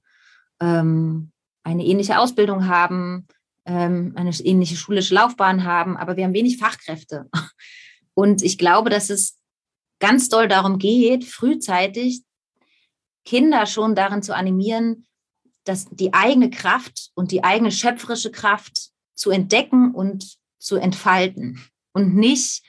ähm, 0.60 1.32
eine 1.62 1.84
ähnliche 1.84 2.18
Ausbildung 2.18 2.68
haben, 2.68 3.26
ähm, 3.64 4.12
eine 4.16 4.30
ähnliche 4.30 4.76
schulische 4.76 5.14
Laufbahn 5.14 5.64
haben, 5.64 5.96
aber 5.96 6.16
wir 6.16 6.24
haben 6.24 6.34
wenig 6.34 6.58
Fachkräfte. 6.58 7.28
Und 8.14 8.42
ich 8.42 8.58
glaube, 8.58 8.90
dass 8.90 9.10
es 9.10 9.38
ganz 9.98 10.28
doll 10.28 10.48
darum 10.48 10.78
geht, 10.78 11.24
frühzeitig 11.24 12.22
Kinder 13.24 13.66
schon 13.66 13.94
darin 13.94 14.22
zu 14.22 14.36
animieren, 14.36 15.06
dass 15.64 15.86
die 15.90 16.12
eigene 16.12 16.50
Kraft 16.50 17.10
und 17.14 17.30
die 17.30 17.42
eigene 17.42 17.72
schöpferische 17.72 18.30
Kraft 18.30 18.90
zu 19.14 19.30
entdecken 19.30 19.94
und 19.94 20.36
zu 20.58 20.76
entfalten 20.76 21.60
und 21.92 22.14
nicht 22.14 22.62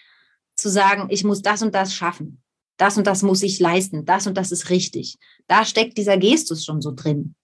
zu 0.55 0.69
sagen, 0.69 1.07
ich 1.09 1.23
muss 1.23 1.41
das 1.41 1.61
und 1.61 1.75
das 1.75 1.93
schaffen, 1.93 2.41
das 2.77 2.97
und 2.97 3.07
das 3.07 3.21
muss 3.21 3.43
ich 3.43 3.59
leisten, 3.59 4.05
das 4.05 4.27
und 4.27 4.35
das 4.35 4.51
ist 4.51 4.69
richtig. 4.69 5.15
Da 5.47 5.65
steckt 5.65 5.97
dieser 5.97 6.17
Gestus 6.17 6.63
schon 6.63 6.81
so 6.81 6.91
drin, 6.91 7.35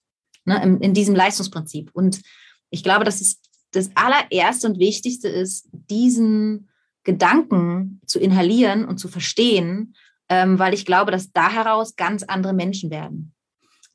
ne, 0.44 0.62
in, 0.62 0.80
in 0.80 0.94
diesem 0.94 1.14
Leistungsprinzip. 1.14 1.90
Und 1.92 2.22
ich 2.70 2.82
glaube, 2.82 3.04
dass 3.04 3.20
es 3.20 3.40
das 3.72 3.90
allererste 3.94 4.66
und 4.68 4.78
wichtigste 4.78 5.28
ist, 5.28 5.68
diesen 5.72 6.68
Gedanken 7.04 8.00
zu 8.06 8.18
inhalieren 8.18 8.84
und 8.84 8.98
zu 8.98 9.08
verstehen, 9.08 9.94
ähm, 10.28 10.58
weil 10.58 10.74
ich 10.74 10.86
glaube, 10.86 11.10
dass 11.10 11.32
da 11.32 11.50
heraus 11.50 11.96
ganz 11.96 12.22
andere 12.22 12.52
Menschen 12.52 12.90
werden, 12.90 13.34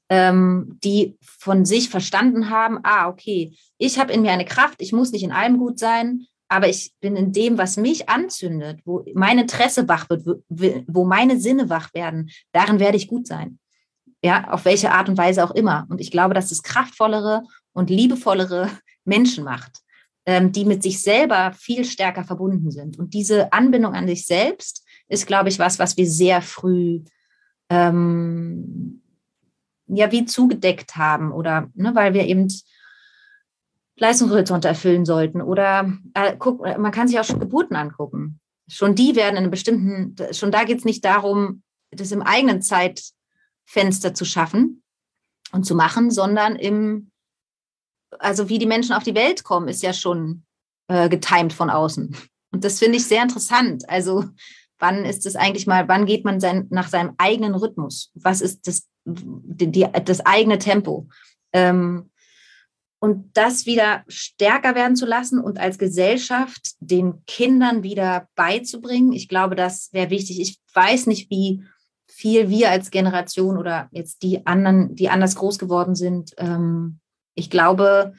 ähm, 0.10 0.80
die 0.84 1.18
von 1.22 1.66
sich 1.66 1.90
verstanden 1.90 2.50
haben, 2.50 2.80
ah, 2.84 3.08
okay, 3.08 3.58
ich 3.78 4.00
habe 4.00 4.14
in 4.14 4.22
mir 4.22 4.32
eine 4.32 4.46
Kraft, 4.46 4.82
ich 4.82 4.94
muss 4.94 5.12
nicht 5.12 5.24
in 5.24 5.32
allem 5.32 5.58
gut 5.58 5.80
sein, 5.80 6.26
aber 6.48 6.70
ich 6.70 6.94
bin 7.02 7.16
in 7.16 7.34
dem, 7.34 7.58
was 7.58 7.78
mich 7.78 8.08
anzündet, 8.08 8.80
wo 8.86 9.04
mein 9.14 9.38
Interesse 9.38 9.88
wach 9.88 10.10
wird, 10.10 10.44
wo 10.88 11.06
meine 11.06 11.40
Sinne 11.40 11.70
wach 11.70 11.94
werden, 11.94 12.30
darin 12.54 12.80
werde 12.80 12.98
ich 12.98 13.08
gut 13.08 13.28
sein. 13.28 13.60
Ja, 14.24 14.50
auf 14.50 14.66
welche 14.66 14.92
Art 14.92 15.10
und 15.10 15.18
Weise 15.18 15.44
auch 15.44 15.52
immer. 15.52 15.86
Und 15.90 16.02
ich 16.02 16.10
glaube, 16.10 16.34
dass 16.34 16.52
es 16.52 16.64
kraftvollere 16.64 17.44
und 17.74 17.90
liebevollere 17.90 18.70
Menschen 19.06 19.44
macht, 19.44 19.82
ähm, 20.26 20.52
die 20.52 20.66
mit 20.66 20.84
sich 20.84 21.02
selber 21.02 21.52
viel 21.54 21.86
stärker 21.86 22.24
verbunden 22.24 22.72
sind. 22.72 22.98
Und 22.98 23.14
diese 23.14 23.52
Anbindung 23.54 23.94
an 23.94 24.08
sich 24.08 24.26
selbst 24.26 24.86
ist, 25.08 25.28
glaube 25.28 25.50
ich, 25.50 25.60
was, 25.60 25.80
was 25.80 25.98
wir 25.98 26.08
sehr 26.08 26.42
früh 26.42 27.04
ähm, 27.70 29.02
ja 29.88 30.12
wie 30.12 30.26
zugedeckt 30.26 30.96
haben 30.96 31.32
oder 31.32 31.70
ne, 31.74 31.96
weil 31.96 32.14
wir 32.14 32.26
eben 32.26 32.48
Leistungshorizonte 33.98 34.68
erfüllen 34.68 35.06
sollten. 35.06 35.42
Oder 35.42 35.92
äh, 36.14 36.36
guck, 36.38 36.62
man 36.62 36.92
kann 36.92 37.08
sich 37.08 37.20
auch 37.20 37.26
schon 37.26 37.40
Geburten 37.40 37.76
angucken. 37.76 38.40
Schon 38.68 38.96
die 38.96 39.16
werden 39.16 39.38
in 39.38 39.44
einem 39.44 39.52
bestimmten, 39.52 40.16
schon 40.34 40.52
da 40.52 40.64
geht 40.64 40.80
es 40.80 40.86
nicht 40.86 41.04
darum, 41.04 41.64
das 41.92 42.12
im 42.12 42.22
eigenen 42.22 42.62
Zeitfenster 42.62 44.14
zu 44.14 44.26
schaffen 44.26 44.84
und 45.52 45.66
zu 45.66 45.74
machen, 45.74 46.12
sondern 46.12 46.56
im, 46.56 47.12
also 48.20 48.50
wie 48.50 48.60
die 48.60 48.66
Menschen 48.66 48.94
auf 48.94 49.04
die 49.04 49.16
Welt 49.16 49.44
kommen, 49.44 49.68
ist 49.68 49.84
ja 49.84 49.94
schon 49.94 50.44
äh, 50.90 51.10
getimt 51.10 51.54
von 51.54 51.70
außen. 51.70 52.16
Und 52.52 52.64
das 52.64 52.80
finde 52.80 52.98
ich 52.98 53.06
sehr 53.06 53.24
interessant. 53.24 53.90
Also 53.90 54.26
wann 54.80 55.06
ist 55.06 55.26
es 55.26 55.36
eigentlich 55.36 55.68
mal, 55.68 55.88
wann 55.88 56.06
geht 56.06 56.26
man 56.26 56.40
sein, 56.40 56.68
nach 56.70 56.90
seinem 56.90 57.14
eigenen 57.18 57.56
Rhythmus? 57.56 58.12
Was 58.14 58.42
ist 58.42 58.68
das, 58.68 58.88
die, 59.06 59.72
die, 59.72 59.88
das 60.06 60.26
eigene 60.26 60.60
Tempo? 60.60 61.08
Ähm, 61.54 62.10
und 63.00 63.38
das 63.38 63.66
wieder 63.66 64.04
stärker 64.08 64.74
werden 64.74 64.96
zu 64.96 65.06
lassen 65.06 65.40
und 65.40 65.60
als 65.60 65.78
Gesellschaft 65.78 66.72
den 66.80 67.24
Kindern 67.28 67.84
wieder 67.84 68.28
beizubringen. 68.36 69.14
Ich 69.14 69.28
glaube, 69.28 69.56
das 69.56 69.90
wäre 69.94 70.10
wichtig. 70.10 70.42
Ich 70.42 70.60
weiß 70.74 71.06
nicht, 71.06 71.30
wie 71.30 71.64
viel 72.08 72.50
wir 72.50 72.72
als 72.72 72.90
Generation 72.90 73.58
oder 73.58 73.88
jetzt 73.92 74.24
die 74.24 74.46
anderen, 74.48 74.96
die 74.96 75.10
anders 75.10 75.36
groß 75.36 75.60
geworden 75.60 75.94
sind. 75.94 76.34
Ähm, 76.38 77.00
ich 77.36 77.52
glaube, 77.52 78.14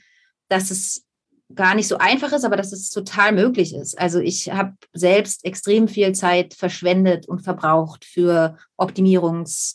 dass 0.48 0.70
es 0.70 1.07
gar 1.54 1.74
nicht 1.74 1.88
so 1.88 1.98
einfach 1.98 2.32
ist, 2.32 2.44
aber 2.44 2.56
dass 2.56 2.72
es 2.72 2.90
total 2.90 3.32
möglich 3.32 3.74
ist. 3.74 3.98
Also 3.98 4.20
ich 4.20 4.52
habe 4.52 4.74
selbst 4.92 5.44
extrem 5.44 5.88
viel 5.88 6.12
Zeit 6.12 6.54
verschwendet 6.54 7.26
und 7.26 7.40
verbraucht 7.40 8.04
für 8.04 8.56
Optimierungszwänge 8.76 9.74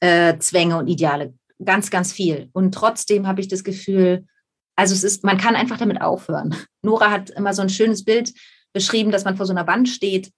äh, 0.00 0.78
und 0.78 0.88
Ideale 0.88 1.34
ganz, 1.64 1.90
ganz 1.90 2.12
viel. 2.12 2.50
Und 2.52 2.74
trotzdem 2.74 3.26
habe 3.26 3.40
ich 3.40 3.48
das 3.48 3.64
Gefühl, 3.64 4.26
also 4.76 4.94
es 4.94 5.04
ist, 5.04 5.24
man 5.24 5.38
kann 5.38 5.56
einfach 5.56 5.78
damit 5.78 6.00
aufhören. 6.00 6.54
Nora 6.82 7.10
hat 7.10 7.30
immer 7.30 7.52
so 7.52 7.62
ein 7.62 7.68
schönes 7.68 8.04
Bild 8.04 8.32
beschrieben, 8.72 9.10
dass 9.10 9.24
man 9.24 9.36
vor 9.36 9.46
so 9.46 9.52
einer 9.52 9.66
Wand 9.66 9.88
steht. 9.88 10.30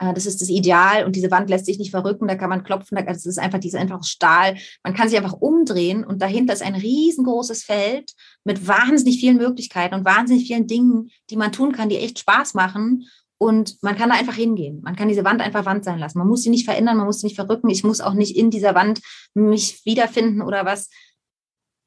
Äh, 0.00 0.14
das 0.14 0.26
ist 0.26 0.40
das 0.40 0.48
Ideal 0.48 1.04
und 1.04 1.14
diese 1.14 1.30
Wand 1.30 1.48
lässt 1.48 1.66
sich 1.66 1.78
nicht 1.78 1.92
verrücken, 1.92 2.26
da 2.26 2.34
kann 2.34 2.50
man 2.50 2.64
klopfen, 2.64 2.98
das 3.06 3.26
ist 3.26 3.38
einfach 3.38 3.60
dieses 3.60 3.78
einfache 3.78 4.04
Stahl. 4.04 4.56
Man 4.82 4.94
kann 4.94 5.08
sich 5.08 5.18
einfach 5.18 5.34
umdrehen 5.34 6.04
und 6.04 6.20
dahinter 6.20 6.54
ist 6.54 6.62
ein 6.62 6.74
riesengroßes 6.74 7.62
Feld 7.62 8.12
mit 8.44 8.66
wahnsinnig 8.66 9.20
vielen 9.20 9.36
Möglichkeiten 9.36 9.94
und 9.94 10.04
wahnsinnig 10.04 10.46
vielen 10.46 10.66
Dingen, 10.66 11.10
die 11.28 11.36
man 11.36 11.52
tun 11.52 11.72
kann, 11.72 11.88
die 11.88 11.98
echt 11.98 12.18
Spaß 12.18 12.54
machen. 12.54 13.06
Und 13.42 13.82
man 13.82 13.96
kann 13.96 14.10
da 14.10 14.16
einfach 14.16 14.34
hingehen. 14.34 14.82
Man 14.82 14.96
kann 14.96 15.08
diese 15.08 15.24
Wand 15.24 15.40
einfach 15.40 15.64
Wand 15.64 15.84
sein 15.84 15.98
lassen. 15.98 16.18
Man 16.18 16.28
muss 16.28 16.42
sie 16.42 16.50
nicht 16.50 16.66
verändern, 16.66 16.98
man 16.98 17.06
muss 17.06 17.20
sie 17.20 17.26
nicht 17.26 17.36
verrücken. 17.36 17.70
Ich 17.70 17.84
muss 17.84 18.02
auch 18.02 18.12
nicht 18.12 18.36
in 18.36 18.50
dieser 18.50 18.74
Wand 18.74 19.00
mich 19.32 19.82
wiederfinden 19.86 20.42
oder 20.42 20.66
was. 20.66 20.90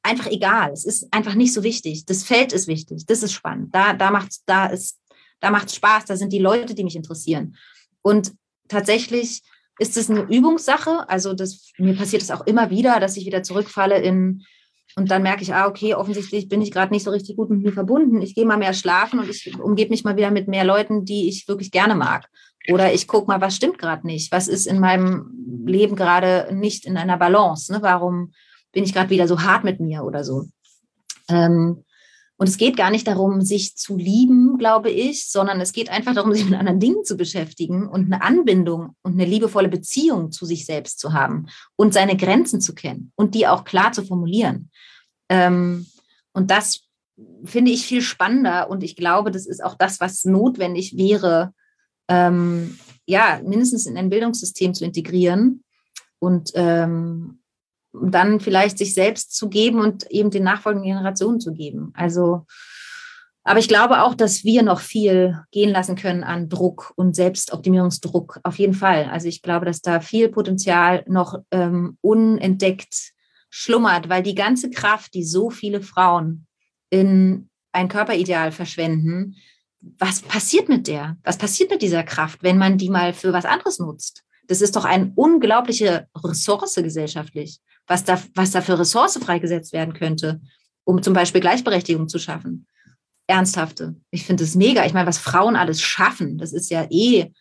Einfach 0.01 0.31
egal. 0.31 0.71
Es 0.71 0.83
ist 0.83 1.13
einfach 1.13 1.35
nicht 1.35 1.53
so 1.53 1.61
wichtig. 1.61 2.05
Das 2.05 2.23
Feld 2.23 2.53
ist 2.53 2.67
wichtig. 2.67 3.05
Das 3.05 3.21
ist 3.21 3.33
spannend. 3.33 3.73
Da, 3.73 3.93
da 3.93 4.09
macht 4.09 4.31
da 4.47 4.65
ist, 4.65 4.99
da 5.41 5.55
Spaß. 5.67 6.05
Da 6.05 6.17
sind 6.17 6.33
die 6.33 6.39
Leute, 6.39 6.73
die 6.73 6.83
mich 6.83 6.95
interessieren. 6.95 7.55
Und 8.03 8.33
tatsächlich 8.67 9.41
ist 9.79 9.97
es 9.97 10.09
eine 10.09 10.21
Übungssache. 10.21 11.09
Also 11.09 11.33
das, 11.33 11.71
mir 11.77 11.95
passiert 11.95 12.21
es 12.21 12.29
auch 12.29 12.45
immer 12.45 12.69
wieder, 12.69 12.99
dass 12.99 13.17
ich 13.17 13.25
wieder 13.25 13.41
zurückfalle 13.41 13.99
in 13.99 14.43
und 14.95 15.09
dann 15.09 15.23
merke 15.23 15.41
ich, 15.41 15.53
ah, 15.53 15.67
okay, 15.67 15.95
offensichtlich 15.95 16.49
bin 16.49 16.61
ich 16.61 16.71
gerade 16.71 16.93
nicht 16.93 17.03
so 17.03 17.09
richtig 17.11 17.35
gut 17.35 17.49
mit 17.49 17.63
mir 17.63 17.73
verbunden. 17.73 18.21
Ich 18.21 18.35
gehe 18.35 18.45
mal 18.45 18.57
mehr 18.57 18.73
schlafen 18.73 19.19
und 19.19 19.29
ich 19.29 19.59
umgebe 19.59 19.89
mich 19.89 20.03
mal 20.03 20.17
wieder 20.17 20.29
mit 20.29 20.47
mehr 20.47 20.63
Leuten, 20.63 21.03
die 21.03 21.27
ich 21.27 21.47
wirklich 21.47 21.71
gerne 21.71 21.95
mag. 21.95 22.29
Oder 22.71 22.93
ich 22.93 23.07
gucke 23.07 23.27
mal, 23.27 23.41
was 23.41 23.55
stimmt 23.55 23.79
gerade 23.79 24.05
nicht? 24.05 24.31
Was 24.31 24.47
ist 24.47 24.67
in 24.67 24.79
meinem 24.79 25.65
Leben 25.65 25.95
gerade 25.95 26.53
nicht 26.53 26.85
in 26.85 26.95
einer 26.95 27.17
Balance? 27.17 27.71
Ne? 27.71 27.81
Warum 27.81 28.33
bin 28.71 28.83
ich 28.83 28.93
gerade 28.93 29.09
wieder 29.09 29.27
so 29.27 29.41
hart 29.41 29.63
mit 29.63 29.79
mir 29.79 30.03
oder 30.03 30.23
so? 30.23 30.45
Ähm, 31.27 31.83
und 32.43 32.49
es 32.49 32.57
geht 32.57 32.75
gar 32.75 32.91
nicht 32.91 33.07
darum, 33.07 33.39
sich 33.39 33.77
zu 33.77 33.95
lieben, 33.95 34.57
glaube 34.57 34.89
ich, 34.89 35.29
sondern 35.29 35.61
es 35.61 35.71
geht 35.71 35.89
einfach 35.89 36.13
darum, 36.13 36.33
sich 36.33 36.43
mit 36.43 36.59
anderen 36.59 36.81
Dingen 36.81 37.05
zu 37.05 37.15
beschäftigen 37.15 37.87
und 37.87 38.11
eine 38.11 38.21
Anbindung 38.21 38.97
und 39.01 39.13
eine 39.13 39.23
liebevolle 39.23 39.69
Beziehung 39.69 40.29
zu 40.33 40.45
sich 40.45 40.65
selbst 40.65 40.99
zu 40.99 41.13
haben 41.13 41.45
und 41.77 41.93
seine 41.93 42.17
Grenzen 42.17 42.59
zu 42.59 42.75
kennen 42.75 43.13
und 43.15 43.33
die 43.33 43.47
auch 43.47 43.63
klar 43.63 43.93
zu 43.93 44.03
formulieren. 44.03 44.71
Ähm, 45.29 45.87
und 46.33 46.51
das 46.51 46.81
finde 47.45 47.71
ich 47.71 47.85
viel 47.85 48.01
spannender 48.01 48.69
und 48.69 48.83
ich 48.83 48.97
glaube, 48.97 49.31
das 49.31 49.45
ist 49.45 49.63
auch 49.63 49.75
das, 49.75 50.01
was 50.01 50.25
notwendig 50.25 50.97
wäre, 50.97 51.53
ähm, 52.09 52.77
ja, 53.05 53.39
mindestens 53.41 53.85
in 53.85 53.95
ein 53.95 54.09
Bildungssystem 54.09 54.73
zu 54.73 54.83
integrieren 54.83 55.63
und 56.19 56.51
ähm, 56.55 57.39
dann 57.93 58.39
vielleicht 58.39 58.77
sich 58.77 58.93
selbst 58.93 59.35
zu 59.35 59.49
geben 59.49 59.79
und 59.79 60.09
eben 60.11 60.31
den 60.31 60.43
nachfolgenden 60.43 60.89
Generationen 60.89 61.39
zu 61.39 61.53
geben. 61.53 61.91
Also, 61.95 62.45
aber 63.43 63.59
ich 63.59 63.67
glaube 63.67 64.03
auch, 64.03 64.15
dass 64.15 64.43
wir 64.43 64.63
noch 64.63 64.79
viel 64.79 65.39
gehen 65.51 65.69
lassen 65.69 65.95
können 65.95 66.23
an 66.23 66.49
Druck 66.49 66.93
und 66.95 67.15
Selbstoptimierungsdruck. 67.15 68.39
Auf 68.43 68.57
jeden 68.57 68.73
Fall. 68.73 69.09
Also 69.11 69.27
ich 69.27 69.41
glaube, 69.41 69.65
dass 69.65 69.81
da 69.81 69.99
viel 69.99 70.29
Potenzial 70.29 71.03
noch 71.07 71.39
ähm, 71.51 71.97
unentdeckt 72.01 73.11
schlummert, 73.49 74.09
weil 74.09 74.23
die 74.23 74.35
ganze 74.35 74.71
Kraft, 74.71 75.13
die 75.13 75.23
so 75.23 75.49
viele 75.49 75.81
Frauen 75.81 76.47
in 76.89 77.49
ein 77.71 77.89
Körperideal 77.89 78.51
verschwenden, 78.51 79.35
was 79.81 80.21
passiert 80.21 80.69
mit 80.69 80.87
der? 80.87 81.17
Was 81.23 81.37
passiert 81.37 81.69
mit 81.69 81.81
dieser 81.81 82.03
Kraft, 82.03 82.41
wenn 82.41 82.57
man 82.57 82.77
die 82.77 82.89
mal 82.89 83.13
für 83.13 83.33
was 83.33 83.45
anderes 83.45 83.79
nutzt? 83.79 84.23
Das 84.47 84.61
ist 84.61 84.75
doch 84.75 84.85
eine 84.85 85.11
unglaubliche 85.15 86.07
Ressource 86.23 86.75
gesellschaftlich 86.75 87.59
was 87.87 88.03
da, 88.03 88.21
was 88.35 88.51
da 88.51 88.61
für 88.61 88.79
Ressource 88.79 89.17
freigesetzt 89.17 89.73
werden 89.73 89.93
könnte, 89.93 90.41
um 90.83 91.01
zum 91.01 91.13
Beispiel 91.13 91.41
Gleichberechtigung 91.41 92.07
zu 92.07 92.19
schaffen. 92.19 92.67
Ernsthafte. 93.27 93.95
Ich 94.11 94.25
finde 94.25 94.43
es 94.43 94.55
mega. 94.55 94.85
Ich 94.85 94.93
meine, 94.93 95.07
was 95.07 95.17
Frauen 95.17 95.55
alles 95.55 95.81
schaffen, 95.81 96.37
das 96.37 96.51
ist 96.51 96.69
ja 96.69 96.85
eh, 96.89 97.31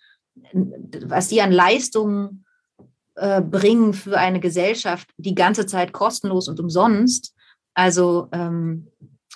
was 0.52 1.28
die 1.28 1.42
an 1.42 1.52
Leistungen 1.52 2.44
äh, 3.14 3.42
bringen 3.42 3.92
für 3.92 4.18
eine 4.18 4.40
Gesellschaft 4.40 5.10
die 5.16 5.34
ganze 5.34 5.66
Zeit 5.66 5.92
kostenlos 5.92 6.48
und 6.48 6.60
umsonst. 6.60 7.34
Also 7.74 8.28
ähm, 8.32 8.88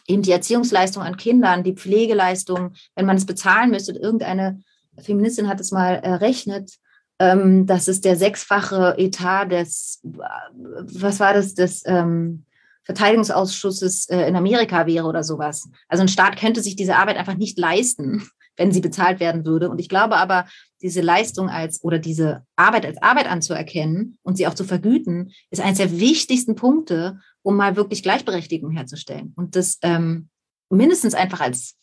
eben 0.06 0.22
die 0.22 0.32
Erziehungsleistung 0.32 1.02
an 1.02 1.16
Kindern, 1.16 1.64
die 1.64 1.74
Pflegeleistung, 1.74 2.72
wenn 2.94 3.06
man 3.06 3.16
es 3.16 3.26
bezahlen 3.26 3.70
müsste, 3.70 3.92
irgendeine 3.92 4.62
Feministin 4.98 5.48
hat 5.48 5.60
es 5.60 5.72
mal 5.72 5.96
errechnet, 5.96 6.78
ähm, 7.18 7.66
dass 7.66 7.88
es 7.88 8.00
der 8.00 8.16
sechsfache 8.16 8.94
Etat 8.98 9.46
des, 9.46 10.00
was 10.02 11.20
war 11.20 11.34
das, 11.34 11.54
des 11.54 11.82
ähm, 11.86 12.44
Verteidigungsausschusses 12.84 14.08
äh, 14.08 14.28
in 14.28 14.36
Amerika 14.36 14.86
wäre 14.86 15.06
oder 15.06 15.24
sowas. 15.24 15.68
Also 15.88 16.02
ein 16.02 16.08
Staat 16.08 16.38
könnte 16.38 16.62
sich 16.62 16.76
diese 16.76 16.96
Arbeit 16.96 17.16
einfach 17.16 17.36
nicht 17.36 17.58
leisten, 17.58 18.28
wenn 18.56 18.72
sie 18.72 18.80
bezahlt 18.80 19.20
werden 19.20 19.44
würde. 19.44 19.68
Und 19.68 19.80
ich 19.80 19.88
glaube 19.88 20.16
aber, 20.16 20.46
diese 20.82 21.00
Leistung 21.00 21.50
als 21.50 21.82
oder 21.82 21.98
diese 21.98 22.44
Arbeit 22.54 22.86
als 22.86 23.02
Arbeit 23.02 23.26
anzuerkennen 23.28 24.18
und 24.22 24.36
sie 24.36 24.46
auch 24.46 24.54
zu 24.54 24.64
vergüten, 24.64 25.32
ist 25.50 25.60
eines 25.60 25.78
der 25.78 25.98
wichtigsten 25.98 26.54
Punkte, 26.54 27.18
um 27.42 27.56
mal 27.56 27.76
wirklich 27.76 28.02
Gleichberechtigung 28.02 28.70
herzustellen. 28.70 29.32
Und 29.36 29.56
das 29.56 29.78
ähm, 29.82 30.28
mindestens 30.70 31.14
einfach 31.14 31.40
als, 31.40 31.76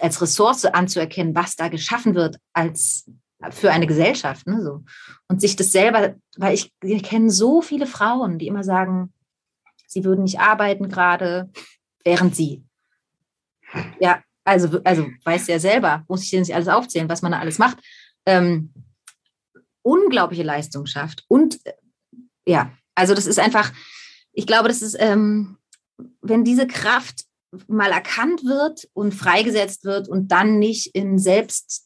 als 0.00 0.20
Ressource 0.20 0.66
anzuerkennen, 0.66 1.34
was 1.34 1.56
da 1.56 1.68
geschaffen 1.68 2.14
wird 2.14 2.36
als 2.52 3.10
für 3.50 3.70
eine 3.70 3.86
Gesellschaft. 3.86 4.46
Ne, 4.46 4.62
so. 4.62 4.84
Und 5.28 5.40
sich 5.40 5.56
das 5.56 5.72
selber, 5.72 6.14
weil 6.36 6.54
ich, 6.54 6.72
ich 6.82 7.02
kenne 7.02 7.30
so 7.30 7.62
viele 7.62 7.86
Frauen, 7.86 8.38
die 8.38 8.46
immer 8.46 8.64
sagen, 8.64 9.12
sie 9.86 10.04
würden 10.04 10.24
nicht 10.24 10.40
arbeiten 10.40 10.88
gerade, 10.88 11.50
während 12.04 12.36
sie. 12.36 12.64
Ja, 14.00 14.22
also, 14.44 14.80
also 14.84 15.08
weiß 15.24 15.48
ja 15.48 15.58
selber, 15.58 16.04
muss 16.08 16.22
ich 16.22 16.30
dir 16.30 16.40
nicht 16.40 16.54
alles 16.54 16.68
aufzählen, 16.68 17.08
was 17.08 17.22
man 17.22 17.32
da 17.32 17.40
alles 17.40 17.58
macht. 17.58 17.78
Ähm, 18.26 18.72
unglaubliche 19.82 20.42
Leistung 20.42 20.86
schafft. 20.86 21.24
Und 21.28 21.64
äh, 21.64 21.72
ja, 22.46 22.72
also 22.94 23.14
das 23.14 23.26
ist 23.26 23.38
einfach, 23.38 23.72
ich 24.32 24.46
glaube, 24.46 24.68
das 24.68 24.82
ist, 24.82 24.96
ähm, 24.98 25.58
wenn 26.20 26.44
diese 26.44 26.66
Kraft 26.66 27.24
mal 27.68 27.90
erkannt 27.90 28.44
wird 28.44 28.88
und 28.92 29.14
freigesetzt 29.14 29.84
wird 29.84 30.08
und 30.08 30.28
dann 30.28 30.58
nicht 30.58 30.94
in 30.94 31.18
Selbst 31.18 31.85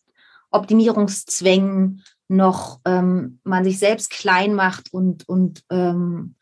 Optimierungszwängen 0.50 2.02
noch 2.28 2.80
ähm, 2.84 3.40
man 3.44 3.64
sich 3.64 3.78
selbst 3.78 4.10
klein 4.10 4.54
macht 4.54 4.92
und, 4.92 5.28
und 5.28 5.64
ähm, 5.70 6.36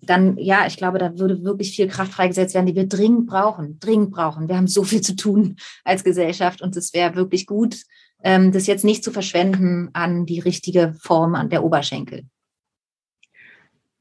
dann, 0.00 0.36
ja, 0.38 0.66
ich 0.66 0.76
glaube, 0.76 0.98
da 0.98 1.18
würde 1.18 1.44
wirklich 1.44 1.76
viel 1.76 1.88
Kraft 1.88 2.12
freigesetzt 2.12 2.54
werden, 2.54 2.66
die 2.66 2.74
wir 2.74 2.88
dringend 2.88 3.26
brauchen, 3.26 3.78
dringend 3.78 4.10
brauchen. 4.10 4.48
Wir 4.48 4.56
haben 4.56 4.66
so 4.66 4.84
viel 4.84 5.00
zu 5.00 5.16
tun 5.16 5.56
als 5.84 6.04
Gesellschaft 6.04 6.62
und 6.62 6.76
es 6.76 6.92
wäre 6.94 7.14
wirklich 7.14 7.46
gut, 7.46 7.82
ähm, 8.22 8.52
das 8.52 8.66
jetzt 8.66 8.84
nicht 8.84 9.04
zu 9.04 9.12
verschwenden 9.12 9.90
an 9.92 10.26
die 10.26 10.40
richtige 10.40 10.94
Form 11.00 11.34
an 11.34 11.50
der 11.50 11.62
Oberschenkel. 11.62 12.24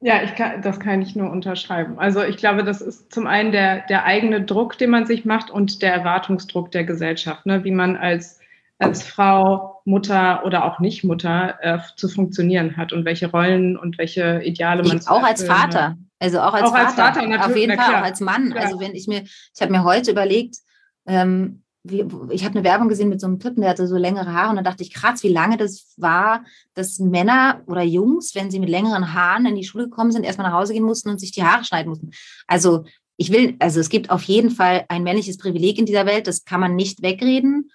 Ja, 0.05 0.21
ich 0.21 0.35
kann, 0.35 0.61
das 0.61 0.81
kann 0.81 1.01
ich 1.01 1.15
nur 1.15 1.29
unterschreiben. 1.29 1.97
Also 1.97 2.23
ich 2.23 2.35
glaube, 2.35 2.65
das 2.65 2.81
ist 2.81 3.13
zum 3.13 3.25
einen 3.25 3.53
der, 3.53 3.85
der 3.87 4.03
eigene 4.03 4.43
Druck, 4.43 4.77
den 4.77 4.89
man 4.89 5.05
sich 5.05 5.23
macht 5.23 5.49
und 5.49 5.81
der 5.81 5.93
Erwartungsdruck 5.93 6.71
der 6.71 6.83
Gesellschaft, 6.83 7.45
ne? 7.45 7.63
wie 7.63 7.71
man 7.71 7.95
als, 7.95 8.39
als 8.83 9.03
Frau, 9.03 9.81
Mutter 9.85 10.45
oder 10.45 10.65
auch 10.65 10.79
nicht 10.79 11.03
Mutter 11.03 11.57
äh, 11.61 11.79
zu 11.97 12.07
funktionieren 12.07 12.77
hat 12.77 12.93
und 12.93 13.05
welche 13.05 13.29
Rollen 13.29 13.77
und 13.77 13.97
welche 13.97 14.41
Ideale 14.43 14.83
man 14.83 14.97
ich, 14.97 15.07
Auch 15.07 15.23
als 15.23 15.43
Vater. 15.43 15.89
Hat. 15.89 15.97
Also 16.19 16.39
auch 16.39 16.53
als 16.53 16.63
auch 16.63 16.71
Vater. 16.71 16.85
Als 16.85 17.17
Vater 17.17 17.45
auf 17.45 17.55
jeden 17.55 17.77
Fall, 17.77 17.95
auch 17.95 18.03
als 18.03 18.21
Mann. 18.21 18.53
Ja. 18.55 18.61
Also 18.61 18.79
wenn 18.79 18.95
ich 18.95 19.07
mir, 19.07 19.23
ich 19.23 19.61
habe 19.61 19.71
mir 19.71 19.83
heute 19.83 20.11
überlegt, 20.11 20.57
ähm, 21.05 21.63
wie, 21.83 22.05
ich 22.29 22.45
habe 22.45 22.55
eine 22.55 22.63
Werbung 22.63 22.87
gesehen 22.87 23.09
mit 23.09 23.19
so 23.19 23.27
einem 23.27 23.39
Typen, 23.39 23.59
der 23.59 23.71
hatte 23.71 23.87
so 23.87 23.97
längere 23.97 24.31
Haare 24.33 24.51
und 24.51 24.55
da 24.55 24.61
dachte 24.61 24.83
ich, 24.83 24.93
krass, 24.93 25.21
wie 25.23 25.33
lange 25.33 25.57
das 25.57 25.93
war, 25.97 26.45
dass 26.75 26.99
Männer 26.99 27.61
oder 27.67 27.83
Jungs, 27.83 28.35
wenn 28.35 28.49
sie 28.49 28.61
mit 28.61 28.69
längeren 28.69 29.13
Haaren 29.13 29.45
in 29.45 29.55
die 29.55 29.65
Schule 29.65 29.85
gekommen 29.85 30.13
sind, 30.13 30.23
erstmal 30.23 30.49
nach 30.49 30.57
Hause 30.57 30.71
gehen 30.71 30.83
mussten 30.83 31.09
und 31.09 31.19
sich 31.19 31.33
die 31.33 31.43
Haare 31.43 31.65
schneiden 31.65 31.89
mussten. 31.89 32.11
Also 32.47 32.85
ich 33.17 33.31
will, 33.33 33.55
also 33.59 33.81
es 33.81 33.89
gibt 33.89 34.09
auf 34.09 34.23
jeden 34.23 34.49
Fall 34.49 34.85
ein 34.87 35.03
männliches 35.03 35.37
Privileg 35.37 35.77
in 35.77 35.85
dieser 35.85 36.05
Welt, 36.05 36.27
das 36.27 36.45
kann 36.45 36.61
man 36.61 36.75
nicht 36.75 37.01
wegreden. 37.01 37.69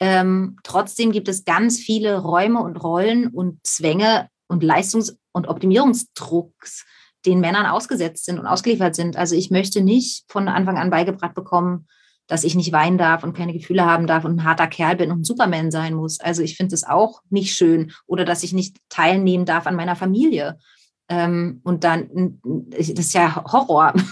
Ähm, 0.00 0.56
trotzdem 0.62 1.12
gibt 1.12 1.28
es 1.28 1.44
ganz 1.44 1.78
viele 1.78 2.18
Räume 2.18 2.60
und 2.60 2.76
Rollen 2.76 3.28
und 3.28 3.66
Zwänge 3.66 4.28
und 4.48 4.62
Leistungs- 4.62 5.16
und 5.32 5.48
Optimierungsdrucks, 5.48 6.84
den 7.24 7.40
Männern 7.40 7.66
ausgesetzt 7.66 8.24
sind 8.24 8.38
und 8.38 8.46
ausgeliefert 8.46 8.94
sind. 8.94 9.16
Also 9.16 9.34
ich 9.34 9.50
möchte 9.50 9.80
nicht 9.80 10.24
von 10.28 10.48
Anfang 10.48 10.78
an 10.78 10.90
beigebracht 10.90 11.34
bekommen, 11.34 11.86
dass 12.26 12.44
ich 12.44 12.54
nicht 12.54 12.72
weinen 12.72 12.98
darf 12.98 13.22
und 13.22 13.36
keine 13.36 13.52
Gefühle 13.52 13.84
haben 13.84 14.06
darf 14.06 14.24
und 14.24 14.36
ein 14.36 14.44
harter 14.44 14.66
Kerl 14.66 14.96
bin 14.96 15.10
und 15.10 15.20
ein 15.20 15.24
Superman 15.24 15.70
sein 15.70 15.94
muss. 15.94 16.20
Also 16.20 16.42
ich 16.42 16.56
finde 16.56 16.74
es 16.74 16.84
auch 16.84 17.22
nicht 17.30 17.54
schön. 17.54 17.92
Oder 18.06 18.24
dass 18.24 18.42
ich 18.42 18.52
nicht 18.52 18.78
teilnehmen 18.88 19.44
darf 19.44 19.66
an 19.66 19.76
meiner 19.76 19.96
Familie. 19.96 20.58
Ähm, 21.08 21.60
und 21.62 21.84
dann, 21.84 22.40
das 22.42 22.88
ist 22.88 23.14
ja 23.14 23.44
Horror. 23.52 23.94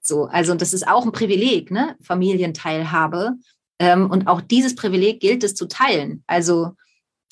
So, 0.00 0.24
also 0.24 0.54
das 0.54 0.72
ist 0.72 0.88
auch 0.88 1.04
ein 1.04 1.12
Privileg, 1.12 1.70
ne? 1.70 1.94
Familienteilhabe. 2.00 3.34
Ähm, 3.78 4.10
und 4.10 4.26
auch 4.26 4.40
dieses 4.40 4.74
Privileg 4.74 5.20
gilt 5.20 5.44
es 5.44 5.54
zu 5.54 5.66
teilen. 5.66 6.22
Also 6.26 6.72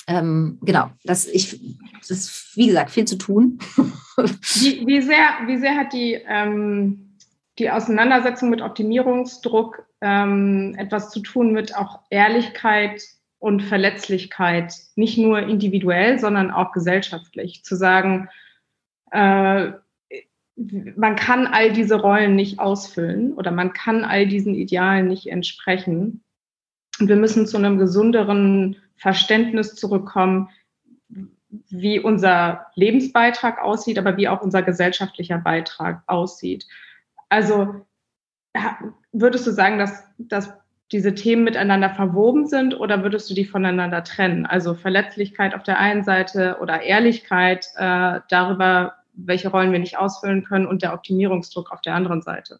ähm, 0.07 0.59
genau, 0.61 0.89
das, 1.03 1.27
ich, 1.27 1.59
das 1.99 2.09
ist, 2.09 2.55
wie 2.55 2.67
gesagt, 2.67 2.91
viel 2.91 3.05
zu 3.05 3.17
tun. 3.17 3.59
wie, 4.17 4.87
wie, 4.87 5.01
sehr, 5.01 5.27
wie 5.45 5.57
sehr 5.57 5.75
hat 5.75 5.91
die, 5.91 6.13
ähm, 6.27 7.17
die 7.59 7.69
Auseinandersetzung 7.69 8.49
mit 8.49 8.61
Optimierungsdruck 8.61 9.85
ähm, 10.01 10.75
etwas 10.77 11.09
zu 11.09 11.19
tun 11.19 11.51
mit 11.51 11.75
auch 11.75 11.99
Ehrlichkeit 12.09 13.01
und 13.39 13.61
Verletzlichkeit, 13.61 14.73
nicht 14.95 15.17
nur 15.17 15.39
individuell, 15.39 16.19
sondern 16.19 16.51
auch 16.51 16.71
gesellschaftlich. 16.71 17.63
Zu 17.63 17.75
sagen, 17.75 18.29
äh, 19.11 19.71
man 20.55 21.15
kann 21.15 21.45
all 21.45 21.71
diese 21.71 21.95
Rollen 21.95 22.35
nicht 22.35 22.59
ausfüllen 22.59 23.33
oder 23.33 23.51
man 23.51 23.73
kann 23.73 24.03
all 24.03 24.25
diesen 24.25 24.55
Idealen 24.55 25.07
nicht 25.07 25.27
entsprechen. 25.27 26.23
Und 26.99 27.07
wir 27.07 27.15
müssen 27.15 27.47
zu 27.47 27.57
einem 27.57 27.77
gesünderen 27.77 28.77
Verständnis 28.95 29.75
zurückkommen, 29.75 30.49
wie 31.69 31.99
unser 31.99 32.67
Lebensbeitrag 32.75 33.61
aussieht, 33.61 33.97
aber 33.97 34.17
wie 34.17 34.27
auch 34.27 34.41
unser 34.41 34.63
gesellschaftlicher 34.63 35.37
Beitrag 35.37 36.03
aussieht. 36.07 36.65
Also 37.29 37.85
würdest 39.11 39.47
du 39.47 39.51
sagen, 39.51 39.77
dass, 39.77 40.03
dass 40.17 40.53
diese 40.91 41.13
Themen 41.13 41.43
miteinander 41.43 41.89
verwoben 41.89 42.47
sind 42.47 42.79
oder 42.79 43.03
würdest 43.03 43.29
du 43.29 43.33
die 43.33 43.45
voneinander 43.45 44.03
trennen? 44.03 44.45
Also 44.45 44.73
Verletzlichkeit 44.73 45.53
auf 45.53 45.63
der 45.63 45.79
einen 45.79 46.03
Seite 46.03 46.57
oder 46.61 46.81
Ehrlichkeit 46.81 47.67
äh, 47.75 48.21
darüber, 48.29 48.95
welche 49.13 49.49
Rollen 49.49 49.71
wir 49.71 49.79
nicht 49.79 49.97
ausfüllen 49.97 50.43
können 50.43 50.65
und 50.65 50.81
der 50.81 50.93
Optimierungsdruck 50.93 51.71
auf 51.71 51.81
der 51.81 51.95
anderen 51.95 52.21
Seite. 52.21 52.59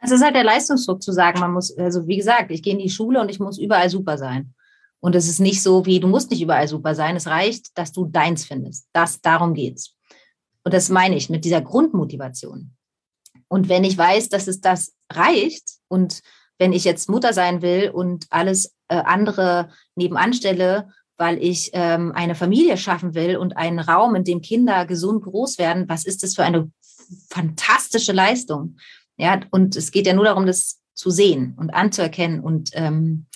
Es 0.00 0.10
ist 0.10 0.22
halt 0.22 0.36
der 0.36 0.44
Leistungsdruck 0.44 1.02
zu 1.02 1.12
sagen, 1.12 1.40
man 1.40 1.52
muss, 1.52 1.76
also 1.76 2.06
wie 2.06 2.16
gesagt, 2.16 2.50
ich 2.50 2.62
gehe 2.62 2.72
in 2.72 2.78
die 2.78 2.90
Schule 2.90 3.20
und 3.20 3.30
ich 3.30 3.40
muss 3.40 3.58
überall 3.58 3.90
super 3.90 4.16
sein. 4.18 4.54
Und 5.00 5.14
es 5.14 5.28
ist 5.28 5.40
nicht 5.40 5.62
so 5.62 5.86
wie, 5.86 6.00
du 6.00 6.08
musst 6.08 6.30
nicht 6.30 6.42
überall 6.42 6.68
super 6.68 6.94
sein. 6.94 7.16
Es 7.16 7.26
reicht, 7.26 7.76
dass 7.78 7.92
du 7.92 8.06
deins 8.06 8.44
findest. 8.44 8.88
Das, 8.92 9.20
darum 9.20 9.54
geht's. 9.54 9.94
Und 10.64 10.74
das 10.74 10.88
meine 10.88 11.16
ich 11.16 11.30
mit 11.30 11.44
dieser 11.44 11.60
Grundmotivation. 11.60 12.72
Und 13.48 13.68
wenn 13.68 13.84
ich 13.84 13.96
weiß, 13.96 14.28
dass 14.28 14.48
es 14.48 14.60
das 14.60 14.94
reicht 15.10 15.64
und 15.88 16.20
wenn 16.58 16.72
ich 16.72 16.84
jetzt 16.84 17.08
Mutter 17.08 17.32
sein 17.32 17.62
will 17.62 17.90
und 17.90 18.26
alles 18.30 18.74
äh, 18.88 18.96
andere 18.96 19.70
nebenan 19.94 20.32
stelle, 20.32 20.90
weil 21.16 21.42
ich 21.42 21.70
ähm, 21.72 22.12
eine 22.14 22.34
Familie 22.34 22.76
schaffen 22.76 23.14
will 23.14 23.36
und 23.36 23.56
einen 23.56 23.78
Raum, 23.78 24.14
in 24.14 24.24
dem 24.24 24.40
Kinder 24.40 24.86
gesund 24.86 25.22
groß 25.22 25.58
werden, 25.58 25.88
was 25.88 26.04
ist 26.04 26.22
das 26.22 26.34
für 26.34 26.44
eine 26.44 26.70
fantastische 27.30 28.12
Leistung? 28.12 28.76
Ja, 29.18 29.40
und 29.50 29.76
es 29.76 29.90
geht 29.90 30.06
ja 30.06 30.14
nur 30.14 30.24
darum, 30.24 30.46
das 30.46 30.80
zu 30.94 31.10
sehen 31.10 31.54
und 31.58 31.70
anzuerkennen 31.70 32.40
und 32.40 32.70
ähm, 32.72 33.26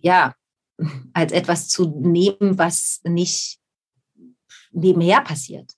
ja, 0.00 0.34
als 1.12 1.32
etwas 1.32 1.68
zu 1.68 2.00
nehmen, 2.00 2.58
was 2.58 3.00
nicht 3.04 3.58
nebenher 4.72 5.20
passiert 5.20 5.72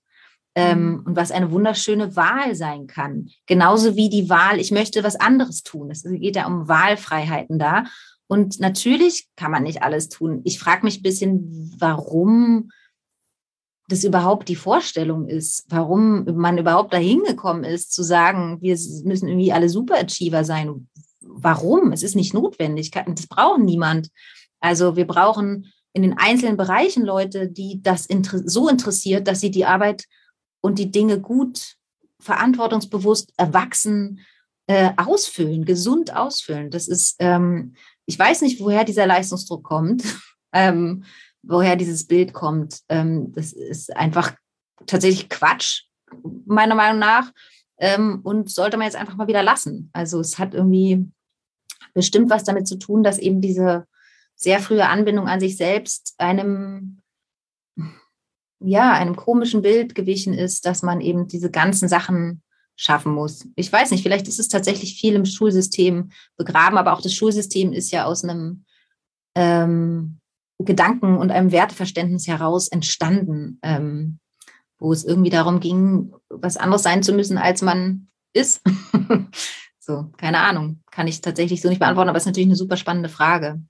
ähm, 0.54 0.90
mhm. 0.90 1.02
und 1.04 1.16
was 1.16 1.30
eine 1.30 1.50
wunderschöne 1.50 2.16
Wahl 2.16 2.54
sein 2.54 2.86
kann. 2.86 3.28
Genauso 3.46 3.94
wie 3.94 4.08
die 4.08 4.30
Wahl, 4.30 4.58
ich 4.58 4.70
möchte 4.70 5.04
was 5.04 5.16
anderes 5.16 5.62
tun. 5.62 5.90
Es 5.90 6.02
geht 6.02 6.36
ja 6.36 6.46
um 6.46 6.66
Wahlfreiheiten 6.66 7.58
da. 7.58 7.84
Und 8.26 8.58
natürlich 8.58 9.28
kann 9.36 9.52
man 9.52 9.62
nicht 9.62 9.82
alles 9.82 10.08
tun. 10.08 10.40
Ich 10.44 10.58
frage 10.58 10.84
mich 10.84 10.98
ein 10.98 11.02
bisschen, 11.02 11.74
warum 11.78 12.70
das 13.88 14.04
überhaupt 14.04 14.48
die 14.48 14.56
Vorstellung 14.56 15.28
ist, 15.28 15.64
warum 15.68 16.24
man 16.24 16.58
überhaupt 16.58 16.92
dahin 16.92 17.22
gekommen 17.22 17.64
ist, 17.64 17.92
zu 17.92 18.02
sagen, 18.02 18.58
wir 18.60 18.76
müssen 19.04 19.28
irgendwie 19.28 19.52
alle 19.52 19.68
Superachiever 19.68 20.44
sein. 20.44 20.88
Warum? 21.20 21.92
Es 21.92 22.02
ist 22.02 22.16
nicht 22.16 22.34
notwendig. 22.34 22.90
Das 22.90 23.26
braucht 23.26 23.60
niemand. 23.60 24.08
Also 24.60 24.96
wir 24.96 25.06
brauchen 25.06 25.72
in 25.92 26.02
den 26.02 26.18
einzelnen 26.18 26.56
Bereichen 26.56 27.04
Leute, 27.04 27.48
die 27.48 27.80
das 27.82 28.08
so 28.44 28.68
interessiert, 28.68 29.28
dass 29.28 29.40
sie 29.40 29.50
die 29.50 29.64
Arbeit 29.64 30.04
und 30.60 30.78
die 30.78 30.90
Dinge 30.90 31.20
gut, 31.20 31.76
verantwortungsbewusst, 32.20 33.32
erwachsen 33.36 34.20
äh, 34.66 34.90
ausfüllen, 34.96 35.64
gesund 35.64 36.14
ausfüllen. 36.14 36.70
Das 36.70 36.88
ist, 36.88 37.16
ähm, 37.20 37.74
ich 38.04 38.18
weiß 38.18 38.42
nicht, 38.42 38.60
woher 38.60 38.84
dieser 38.84 39.06
Leistungsdruck 39.06 39.62
kommt, 39.62 40.02
ähm, 40.52 41.04
woher 41.46 41.76
dieses 41.76 42.06
Bild 42.06 42.32
kommt. 42.32 42.80
Ähm, 42.88 43.32
das 43.32 43.52
ist 43.52 43.94
einfach 43.96 44.34
tatsächlich 44.86 45.28
Quatsch, 45.28 45.84
meiner 46.44 46.74
Meinung 46.74 46.98
nach. 46.98 47.32
Ähm, 47.78 48.20
und 48.22 48.50
sollte 48.50 48.76
man 48.76 48.86
jetzt 48.86 48.96
einfach 48.96 49.16
mal 49.16 49.28
wieder 49.28 49.42
lassen. 49.42 49.90
Also 49.92 50.20
es 50.20 50.38
hat 50.38 50.54
irgendwie 50.54 51.06
bestimmt 51.92 52.30
was 52.30 52.44
damit 52.44 52.66
zu 52.66 52.78
tun, 52.78 53.02
dass 53.02 53.18
eben 53.18 53.40
diese 53.40 53.86
sehr 54.34 54.60
frühe 54.60 54.86
Anbindung 54.86 55.28
an 55.28 55.40
sich 55.40 55.56
selbst 55.56 56.14
einem 56.18 57.02
ja, 58.60 58.92
einem 58.92 59.16
komischen 59.16 59.62
Bild 59.62 59.94
gewichen 59.94 60.32
ist, 60.32 60.64
dass 60.66 60.82
man 60.82 61.00
eben 61.00 61.28
diese 61.28 61.50
ganzen 61.50 61.88
Sachen 61.88 62.42
schaffen 62.74 63.12
muss. 63.12 63.46
Ich 63.54 63.72
weiß 63.72 63.90
nicht, 63.90 64.02
vielleicht 64.02 64.28
ist 64.28 64.38
es 64.38 64.48
tatsächlich 64.48 64.98
viel 64.98 65.14
im 65.14 65.24
Schulsystem 65.24 66.10
begraben, 66.36 66.78
aber 66.78 66.92
auch 66.92 67.00
das 67.00 67.14
Schulsystem 67.14 67.72
ist 67.72 67.90
ja 67.90 68.04
aus 68.04 68.24
einem 68.24 68.64
ähm, 69.34 70.18
Gedanken 70.58 71.16
und 71.18 71.30
einem 71.30 71.52
Werteverständnis 71.52 72.26
heraus 72.26 72.68
entstanden, 72.68 73.58
ähm, 73.62 74.18
wo 74.78 74.92
es 74.92 75.04
irgendwie 75.04 75.30
darum 75.30 75.60
ging, 75.60 76.12
was 76.28 76.56
anderes 76.56 76.82
sein 76.82 77.02
zu 77.02 77.12
müssen, 77.12 77.38
als 77.38 77.62
man 77.62 78.08
ist. 78.32 78.62
so, 79.78 80.10
keine 80.16 80.40
Ahnung, 80.40 80.82
kann 80.90 81.06
ich 81.06 81.20
tatsächlich 81.20 81.60
so 81.60 81.68
nicht 81.68 81.78
beantworten, 81.78 82.08
aber 82.08 82.16
es 82.16 82.22
ist 82.22 82.28
natürlich 82.28 82.48
eine 82.48 82.56
super 82.56 82.76
spannende 82.76 83.08
Frage. 83.08 83.60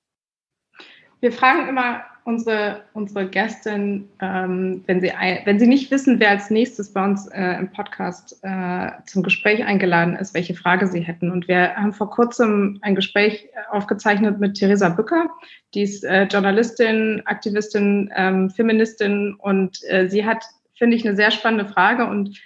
Wir 1.20 1.32
fragen 1.32 1.68
immer 1.68 2.02
unsere, 2.26 2.82
unsere 2.92 3.28
Gästin, 3.28 4.08
ähm, 4.20 4.82
wenn, 4.86 5.00
sie, 5.00 5.12
wenn 5.44 5.60
sie 5.60 5.68
nicht 5.68 5.92
wissen, 5.92 6.18
wer 6.18 6.30
als 6.30 6.50
nächstes 6.50 6.92
bei 6.92 7.04
uns 7.04 7.28
äh, 7.28 7.52
im 7.52 7.70
Podcast 7.70 8.40
äh, 8.42 8.90
zum 9.06 9.22
Gespräch 9.22 9.64
eingeladen 9.64 10.16
ist, 10.16 10.34
welche 10.34 10.54
Frage 10.54 10.88
sie 10.88 11.00
hätten. 11.00 11.30
Und 11.30 11.46
wir 11.46 11.76
haben 11.76 11.92
vor 11.92 12.10
kurzem 12.10 12.80
ein 12.82 12.96
Gespräch 12.96 13.48
aufgezeichnet 13.70 14.40
mit 14.40 14.54
Theresa 14.54 14.88
Bücker. 14.88 15.30
Die 15.72 15.82
ist 15.82 16.04
äh, 16.04 16.24
Journalistin, 16.24 17.22
Aktivistin, 17.26 18.10
ähm, 18.16 18.50
Feministin 18.50 19.36
und 19.38 19.78
äh, 19.88 20.08
sie 20.08 20.26
hat, 20.26 20.44
finde 20.74 20.96
ich, 20.96 21.06
eine 21.06 21.14
sehr 21.14 21.30
spannende 21.30 21.72
Frage 21.72 22.06
und 22.06 22.40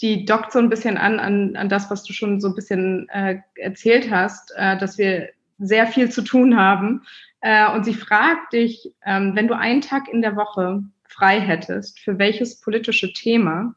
die 0.00 0.24
dockt 0.24 0.50
so 0.50 0.58
ein 0.58 0.68
bisschen 0.68 0.96
an, 0.96 1.20
an, 1.20 1.54
an 1.54 1.68
das, 1.68 1.90
was 1.92 2.02
du 2.02 2.12
schon 2.12 2.40
so 2.40 2.48
ein 2.48 2.56
bisschen 2.56 3.08
äh, 3.10 3.36
erzählt 3.54 4.10
hast, 4.10 4.52
äh, 4.56 4.76
dass 4.76 4.98
wir 4.98 5.28
sehr 5.58 5.86
viel 5.86 6.10
zu 6.10 6.22
tun 6.22 6.56
haben. 6.56 7.02
Äh, 7.40 7.72
und 7.72 7.84
sie 7.84 7.94
fragt 7.94 8.52
dich, 8.52 8.92
ähm, 9.04 9.32
wenn 9.34 9.48
du 9.48 9.56
einen 9.56 9.80
Tag 9.80 10.08
in 10.08 10.22
der 10.22 10.36
Woche 10.36 10.82
frei 11.08 11.40
hättest, 11.40 11.98
für 12.00 12.18
welches 12.18 12.60
politische 12.60 13.12
Thema 13.12 13.74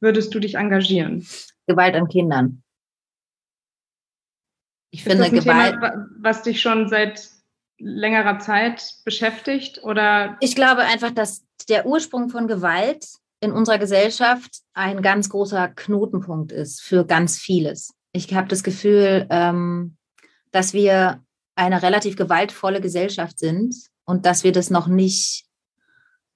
würdest 0.00 0.34
du 0.34 0.38
dich 0.38 0.54
engagieren? 0.54 1.26
Gewalt 1.66 1.94
an 1.94 2.08
Kindern. 2.08 2.62
Ich 4.90 5.00
Ist 5.00 5.08
finde 5.08 5.24
das 5.24 5.32
ein 5.32 5.40
Gewalt. 5.40 5.74
Thema, 5.74 6.06
was 6.18 6.42
dich 6.42 6.60
schon 6.60 6.88
seit 6.88 7.28
längerer 7.78 8.38
Zeit 8.38 8.94
beschäftigt 9.04 9.82
oder? 9.82 10.36
Ich 10.40 10.54
glaube 10.54 10.82
einfach, 10.82 11.10
dass 11.10 11.44
der 11.68 11.86
Ursprung 11.86 12.30
von 12.30 12.48
Gewalt 12.48 13.04
in 13.40 13.52
unserer 13.52 13.78
Gesellschaft 13.78 14.62
ein 14.74 15.02
ganz 15.02 15.28
großer 15.28 15.68
Knotenpunkt 15.68 16.52
ist 16.52 16.80
für 16.80 17.04
ganz 17.04 17.38
vieles. 17.38 17.92
Ich 18.12 18.34
habe 18.34 18.48
das 18.48 18.62
Gefühl, 18.62 19.26
ähm, 19.30 19.97
dass 20.52 20.72
wir 20.72 21.22
eine 21.54 21.82
relativ 21.82 22.16
gewaltvolle 22.16 22.80
Gesellschaft 22.80 23.38
sind 23.38 23.74
und 24.04 24.26
dass 24.26 24.44
wir 24.44 24.52
das 24.52 24.70
noch 24.70 24.86
nicht 24.86 25.44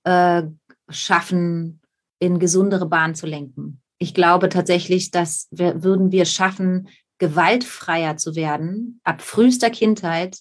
äh, 0.04 0.42
schaffen, 0.88 1.80
in 2.18 2.38
gesundere 2.38 2.86
Bahnen 2.86 3.14
zu 3.14 3.26
lenken. 3.26 3.80
Ich 3.98 4.14
glaube 4.14 4.48
tatsächlich, 4.48 5.10
dass 5.10 5.48
wir, 5.50 5.82
würden 5.82 6.12
wir 6.12 6.24
schaffen, 6.24 6.88
gewaltfreier 7.18 8.16
zu 8.16 8.34
werden, 8.34 9.00
ab 9.04 9.22
frühester 9.22 9.70
Kindheit, 9.70 10.38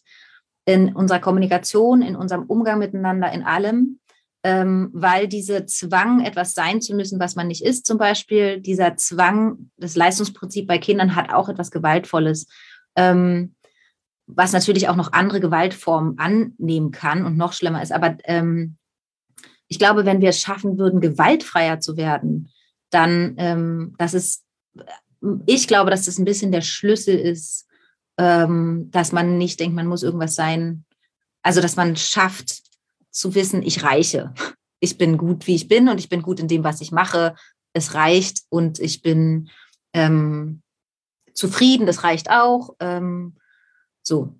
in 0.66 0.96
unserer 0.96 1.20
Kommunikation, 1.20 2.02
in 2.02 2.16
unserem 2.16 2.44
Umgang 2.44 2.80
miteinander, 2.80 3.32
in 3.32 3.44
allem, 3.44 4.00
ähm, 4.44 4.90
weil 4.94 5.28
diese 5.28 5.66
Zwang, 5.66 6.22
etwas 6.22 6.54
sein 6.54 6.82
zu 6.82 6.96
müssen, 6.96 7.20
was 7.20 7.36
man 7.36 7.48
nicht 7.48 7.64
ist, 7.64 7.86
zum 7.86 7.98
Beispiel, 7.98 8.60
dieser 8.60 8.96
Zwang, 8.96 9.72
das 9.78 9.96
Leistungsprinzip 9.96 10.68
bei 10.68 10.78
Kindern 10.78 11.16
hat 11.16 11.32
auch 11.32 11.50
etwas 11.50 11.72
Gewaltvolles, 11.72 12.48
ähm, 12.96 13.56
was 14.36 14.54
natürlich 14.54 14.88
auch 14.88 14.96
noch 14.96 15.14
andere 15.14 15.40
Gewaltformen 15.40 16.18
annehmen 16.18 16.92
kann 16.92 17.26
und 17.26 17.38
noch 17.38 17.54
schlimmer 17.54 17.82
ist. 17.82 17.92
Aber 17.92 18.18
ähm, 18.26 18.78
ich 19.68 19.80
glaube, 19.80 20.06
wenn 20.06 20.22
wir 20.22 20.30
es 20.30 20.42
schaffen 20.42 20.78
würden, 20.78 21.02
gewaltfreier 21.02 21.80
zu 21.80 21.98
werden, 21.98 22.50
dann, 22.90 23.36
ähm, 23.38 23.96
das 23.98 24.14
ist, 24.14 24.44
ich 25.46 25.68
glaube, 25.68 25.92
dass 25.92 26.06
das 26.06 26.18
ein 26.18 26.26
bisschen 26.26 26.52
der 26.52 26.62
Schlüssel 26.62 27.18
ist, 27.18 27.68
ähm, 28.18 28.90
dass 28.92 29.12
man 29.12 29.38
nicht 29.38 29.60
denkt, 29.60 29.76
man 29.76 29.88
muss 29.88 30.04
irgendwas 30.04 30.36
sein. 30.36 30.86
Also, 31.42 31.62
dass 31.62 31.76
man 31.76 31.96
schafft, 31.96 32.62
zu 33.12 33.36
wissen, 33.36 33.62
ich 33.62 33.84
reiche. 33.84 34.34
Ich 34.80 34.98
bin 34.98 35.18
gut, 35.18 35.46
wie 35.48 35.56
ich 35.56 35.68
bin 35.68 35.90
und 35.90 36.00
ich 36.00 36.10
bin 36.10 36.22
gut 36.22 36.40
in 36.40 36.48
dem, 36.48 36.64
was 36.64 36.82
ich 36.82 36.92
mache. 36.92 37.36
Es 37.74 37.94
reicht 37.94 38.44
und 38.50 38.80
ich 38.80 39.02
bin 39.02 39.50
ähm, 39.94 40.62
zufrieden, 41.34 41.86
das 41.86 42.04
reicht 42.04 42.30
auch. 42.30 42.76
Ähm, 42.80 43.36
so. 44.04 44.36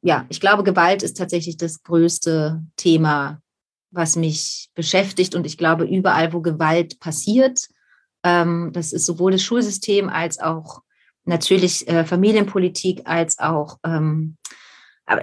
Ja, 0.00 0.26
ich 0.28 0.40
glaube, 0.40 0.62
Gewalt 0.62 1.02
ist 1.02 1.16
tatsächlich 1.16 1.56
das 1.56 1.82
größte 1.82 2.62
Thema, 2.76 3.42
was 3.90 4.16
mich 4.16 4.70
beschäftigt. 4.74 5.34
Und 5.34 5.44
ich 5.44 5.58
glaube, 5.58 5.84
überall, 5.84 6.32
wo 6.32 6.40
Gewalt 6.40 7.00
passiert, 7.00 7.68
ähm, 8.22 8.70
das 8.72 8.92
ist 8.92 9.06
sowohl 9.06 9.32
das 9.32 9.42
Schulsystem 9.42 10.08
als 10.08 10.38
auch 10.38 10.82
natürlich 11.24 11.88
äh, 11.88 12.04
Familienpolitik, 12.04 13.02
als 13.04 13.38
auch 13.38 13.78
ähm, 13.84 14.36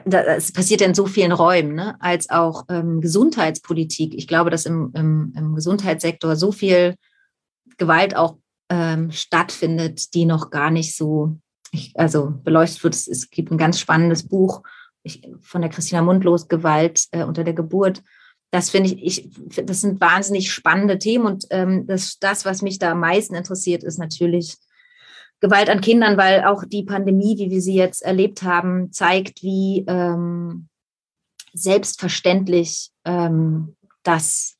das 0.06 0.52
passiert 0.52 0.82
in 0.82 0.96
so 0.96 1.06
vielen 1.06 1.32
Räumen, 1.32 1.76
ne? 1.76 1.96
als 2.00 2.30
auch 2.30 2.66
ähm, 2.70 3.02
Gesundheitspolitik. 3.02 4.16
Ich 4.16 4.28
glaube, 4.28 4.50
dass 4.50 4.66
im, 4.66 4.92
im, 4.96 5.34
im, 5.38 5.54
Gesundheitssektor 5.54 6.36
so 6.36 6.52
viel 6.52 6.96
Gewalt 7.78 8.16
auch 8.16 8.38
ähm, 8.70 9.12
stattfindet, 9.12 10.16
die 10.16 10.26
noch 10.26 10.50
gar 10.50 10.72
nicht 10.72 10.96
so, 10.96 11.38
also 11.96 12.34
beleuchtet 12.44 12.84
wird. 12.84 12.96
Es, 12.96 13.08
es, 13.08 13.30
gibt 13.30 13.52
ein 13.52 13.58
ganz 13.58 13.80
spannendes 13.80 14.28
Buch 14.28 14.64
ich, 15.04 15.28
von 15.42 15.62
der 15.62 15.70
Christina 15.70 16.02
Mundlos, 16.02 16.48
Gewalt 16.48 17.06
äh, 17.12 17.24
unter 17.24 17.44
der 17.44 17.54
Geburt. 17.54 18.04
Das 18.52 18.70
finde 18.70 18.92
ich, 18.92 19.30
ich, 19.30 19.66
das 19.66 19.82
sind 19.82 20.00
wahnsinnig 20.00 20.52
spannende 20.52 20.98
Themen 20.98 21.26
und 21.26 21.46
ähm, 21.50 21.88
das, 21.88 22.20
das, 22.20 22.46
was 22.46 22.62
mich 22.62 22.80
da 22.80 22.92
am 22.92 23.00
meisten 23.02 23.36
interessiert, 23.36 23.84
ist 23.84 23.98
natürlich 23.98 24.58
Gewalt 25.42 25.70
an 25.70 25.82
Kindern, 25.82 26.18
weil 26.18 26.46
auch 26.46 26.64
die 26.66 26.84
Pandemie, 26.84 27.38
wie 27.38 27.52
wir 27.52 27.62
sie 27.62 27.76
jetzt 27.76 28.02
erlebt 28.02 28.44
haben, 28.44 28.92
zeigt, 28.92 29.44
wie 29.44 29.84
ähm, 29.88 30.70
selbstverständlich 31.54 32.92
ähm, 33.04 33.76
das 34.04 34.56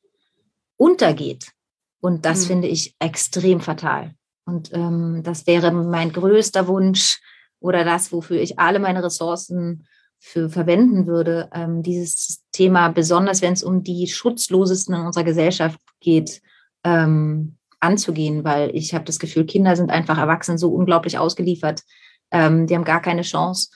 untergeht. 0.76 1.52
Und 2.00 2.24
das 2.24 2.44
mhm. 2.44 2.46
finde 2.46 2.68
ich 2.68 2.94
extrem 2.98 3.60
fatal. 3.60 4.14
Und 4.46 4.72
ähm, 4.72 5.22
das 5.22 5.46
wäre 5.46 5.72
mein 5.72 6.12
größter 6.12 6.68
Wunsch 6.68 7.20
oder 7.60 7.84
das, 7.84 8.12
wofür 8.12 8.40
ich 8.40 8.58
alle 8.58 8.78
meine 8.78 9.02
Ressourcen 9.02 9.86
für 10.18 10.48
verwenden 10.48 11.06
würde, 11.06 11.50
ähm, 11.52 11.82
dieses 11.82 12.42
Thema, 12.52 12.88
besonders 12.88 13.42
wenn 13.42 13.52
es 13.52 13.62
um 13.62 13.82
die 13.82 14.06
Schutzlosesten 14.06 14.94
in 14.94 15.02
unserer 15.02 15.24
Gesellschaft 15.24 15.78
geht, 16.00 16.40
ähm, 16.84 17.56
anzugehen, 17.80 18.44
weil 18.44 18.74
ich 18.74 18.94
habe 18.94 19.04
das 19.04 19.18
Gefühl, 19.18 19.44
Kinder 19.44 19.76
sind 19.76 19.90
einfach 19.90 20.16
Erwachsenen 20.18 20.58
so 20.58 20.70
unglaublich 20.70 21.18
ausgeliefert. 21.18 21.82
Ähm, 22.30 22.66
die 22.66 22.74
haben 22.74 22.84
gar 22.84 23.02
keine 23.02 23.22
Chance, 23.22 23.70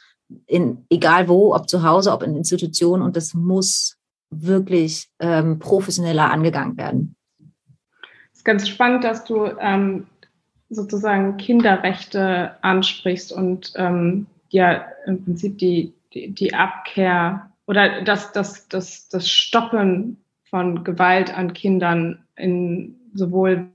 in, 0.47 0.87
egal 0.89 1.29
wo, 1.29 1.55
ob 1.55 1.69
zu 1.69 1.83
Hause, 1.83 2.13
ob 2.13 2.23
in 2.23 2.37
Institutionen. 2.37 3.03
Und 3.03 3.17
das 3.17 3.35
muss 3.35 3.97
wirklich 4.31 5.09
ähm, 5.19 5.59
professioneller 5.59 6.31
angegangen 6.31 6.77
werden. 6.77 7.17
Es 8.33 8.39
ist 8.39 8.45
ganz 8.45 8.69
spannend, 8.69 9.05
dass 9.05 9.25
du 9.25 9.47
ähm, 9.61 10.07
sozusagen 10.71 11.37
Kinderrechte 11.37 12.57
ansprichst 12.63 13.33
und 13.33 13.73
ähm, 13.77 14.27
ja 14.49 14.87
im 15.07 15.25
Prinzip 15.25 15.59
die, 15.59 15.93
die, 16.15 16.33
die 16.33 16.55
Abkehr 16.55 17.51
oder 17.67 18.03
das, 18.03 18.33
das, 18.33 18.69
das, 18.69 19.09
das 19.09 19.29
Stoppen 19.29 20.25
von 20.45 20.83
Gewalt 20.85 21.37
an 21.37 21.53
Kindern 21.53 22.25
in 22.37 22.97
sowohl 23.15 23.69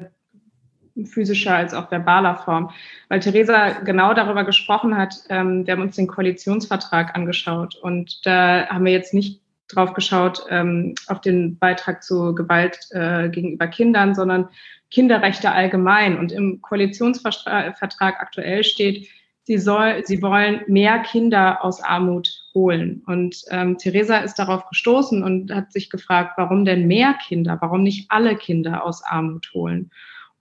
physischer 1.04 1.56
als 1.56 1.74
auch 1.74 1.92
verbaler 1.92 2.38
Form. 2.38 2.72
Weil 3.10 3.20
Theresa 3.20 3.72
genau 3.82 4.14
darüber 4.14 4.46
gesprochen 4.46 4.98
hat, 4.98 5.16
ähm, 5.30 5.66
wir 5.66 5.74
haben 5.74 5.82
uns 5.82 5.98
den 5.98 6.08
Koalitionsvertrag 6.08 7.16
angeschaut 7.16 7.76
und 7.76 8.26
da 8.26 8.68
haben 8.68 8.86
wir 8.86 8.94
jetzt 8.94 9.14
nicht 9.14 9.42
drauf 9.68 9.94
geschaut 9.94 10.46
ähm, 10.50 10.96
auf 11.08 11.22
den 11.22 11.58
Beitrag 11.58 12.04
zu 12.04 12.36
Gewalt 12.36 12.78
äh, 12.92 13.30
gegenüber 13.30 13.68
Kindern, 13.68 14.14
sondern 14.14 14.50
Kinderrechte 14.92 15.52
allgemein. 15.52 16.18
Und 16.18 16.32
im 16.32 16.62
Koalitionsvertrag 16.62 18.20
aktuell 18.20 18.64
steht, 18.64 19.08
sie, 19.44 19.58
soll, 19.58 20.04
sie 20.06 20.22
wollen 20.22 20.62
mehr 20.68 21.00
Kinder 21.00 21.64
aus 21.64 21.82
Armut 21.82 22.30
holen. 22.54 23.04
Und 23.06 23.44
ähm, 23.50 23.78
Theresa 23.78 24.18
ist 24.18 24.36
darauf 24.36 24.68
gestoßen 24.70 25.24
und 25.24 25.54
hat 25.54 25.72
sich 25.72 25.90
gefragt, 25.90 26.34
warum 26.38 26.66
denn 26.66 26.88
mehr 26.88 27.14
Kinder, 27.14 27.58
warum 27.62 27.84
nicht 27.84 28.10
alle 28.10 28.36
Kinder 28.36 28.84
aus 28.84 29.04
Armut 29.04 29.52
holen. 29.54 29.92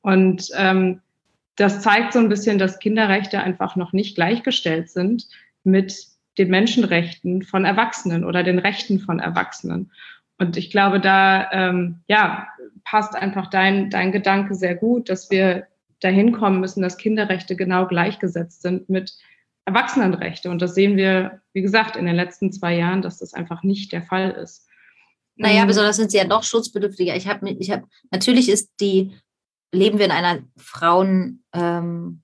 Und 0.00 0.48
ähm, 0.56 1.00
das 1.56 1.82
zeigt 1.82 2.12
so 2.12 2.18
ein 2.18 2.28
bisschen, 2.28 2.58
dass 2.58 2.78
Kinderrechte 2.78 3.40
einfach 3.40 3.76
noch 3.76 3.92
nicht 3.92 4.16
gleichgestellt 4.16 4.90
sind 4.90 5.28
mit 5.62 6.06
den 6.38 6.48
Menschenrechten 6.48 7.42
von 7.42 7.64
Erwachsenen 7.64 8.24
oder 8.24 8.42
den 8.42 8.58
Rechten 8.58 8.98
von 8.98 9.20
Erwachsenen. 9.20 9.92
Und 10.38 10.56
ich 10.56 10.70
glaube, 10.70 11.00
da 11.00 11.50
ähm, 11.52 12.00
ja, 12.08 12.48
passt 12.84 13.14
einfach 13.14 13.48
dein, 13.48 13.90
dein 13.90 14.12
Gedanke 14.12 14.54
sehr 14.54 14.74
gut, 14.74 15.08
dass 15.08 15.30
wir 15.30 15.66
dahin 16.00 16.32
kommen 16.32 16.60
müssen, 16.60 16.82
dass 16.82 16.96
Kinderrechte 16.96 17.56
genau 17.56 17.86
gleichgesetzt 17.86 18.62
sind 18.62 18.88
mit 18.88 19.16
Erwachsenenrechte. 19.64 20.50
Und 20.50 20.60
das 20.60 20.74
sehen 20.74 20.96
wir, 20.96 21.40
wie 21.52 21.62
gesagt, 21.62 21.96
in 21.96 22.06
den 22.06 22.16
letzten 22.16 22.52
zwei 22.52 22.76
Jahren, 22.76 23.00
dass 23.00 23.18
das 23.18 23.32
einfach 23.32 23.62
nicht 23.62 23.92
der 23.92 24.02
Fall 24.02 24.30
ist. 24.32 24.68
Naja, 25.36 25.62
ähm, 25.62 25.68
besonders 25.68 25.96
sind 25.96 26.10
sie 26.10 26.18
ja 26.18 26.24
noch 26.24 26.42
schutzbedürftiger. 26.42 27.16
Ich 27.16 27.26
habe, 27.28 27.48
ich 27.48 27.70
habe, 27.70 27.84
natürlich 28.10 28.48
ist 28.48 28.72
die 28.80 29.14
leben 29.74 29.98
wir 29.98 30.06
in 30.06 30.12
einer 30.12 30.42
Frauen, 30.56 31.44
ähm, 31.52 32.22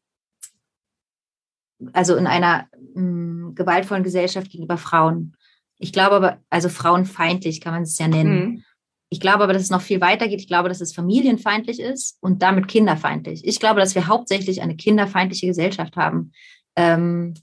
also 1.93 2.17
in 2.17 2.27
einer 2.27 2.69
mh, 2.95 3.53
gewaltvollen 3.55 4.05
Gesellschaft 4.05 4.51
gegenüber 4.51 4.79
Frauen. 4.79 5.37
Ich 5.81 5.93
glaube 5.93 6.17
aber, 6.17 6.39
also 6.51 6.69
frauenfeindlich 6.69 7.61
kann 7.61 7.73
man 7.73 7.83
es 7.83 7.99
ja 7.99 8.07
nennen. 8.07 8.45
Mhm. 8.45 8.65
Ich 9.09 9.19
glaube 9.19 9.43
aber, 9.43 9.53
dass 9.53 9.63
es 9.63 9.71
noch 9.71 9.81
viel 9.81 10.01
weiter 10.01 10.29
geht. 10.29 10.41
Ich 10.41 10.47
glaube, 10.47 10.69
dass 10.69 10.81
es 10.81 10.95
familienfeindlich 10.95 11.81
ist 11.81 12.19
und 12.21 12.43
damit 12.43 12.69
kinderfeindlich. 12.69 13.45
Ich 13.45 13.59
glaube, 13.59 13.81
dass 13.81 13.95
wir 13.97 14.07
hauptsächlich 14.07 14.63
eine 14.63 14.77
kinderfeindliche 14.77 15.47
Gesellschaft 15.47 15.97
haben. 15.97 16.33
Ähm, 16.77 17.35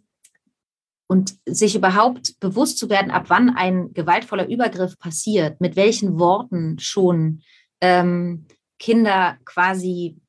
und 1.10 1.36
sich 1.46 1.76
überhaupt 1.76 2.40
bewusst 2.40 2.78
zu 2.78 2.90
werden, 2.90 3.12
ab 3.12 3.26
wann 3.30 3.50
ein 3.50 3.94
gewaltvoller 3.94 4.48
Übergriff 4.48 5.00
passiert, 5.00 5.62
mit 5.62 5.76
welchen 5.76 6.20
Worten 6.20 6.80
schon, 6.80 7.42
ähm, 7.82 8.46
Kinder 8.78 9.38
quasi 9.46 10.20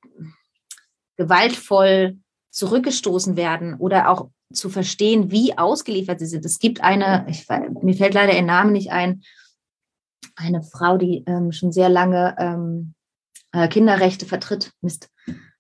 gewaltvoll 1.17 2.19
zurückgestoßen 2.51 3.37
werden 3.37 3.75
oder 3.75 4.09
auch 4.09 4.31
zu 4.53 4.71
verstehen, 4.71 5.31
wie 5.31 5.57
ausgeliefert 5.57 6.19
sie 6.19 6.27
sind. 6.27 6.45
Es 6.45 6.59
gibt 6.59 6.83
eine, 6.83 7.27
ich, 7.29 7.47
mir 7.83 7.95
fällt 7.95 8.15
leider 8.15 8.35
ihr 8.35 8.43
Name 8.43 8.73
nicht 8.73 8.91
ein, 8.91 9.23
eine 10.37 10.63
Frau, 10.63 10.97
die 10.97 11.25
ähm, 11.27 11.53
schon 11.53 11.73
sehr 11.73 11.89
lange 11.89 12.35
ähm, 12.39 12.95
äh, 13.53 13.69
Kinderrechte 13.69 14.27
vertritt. 14.27 14.73
Mist. 14.81 15.11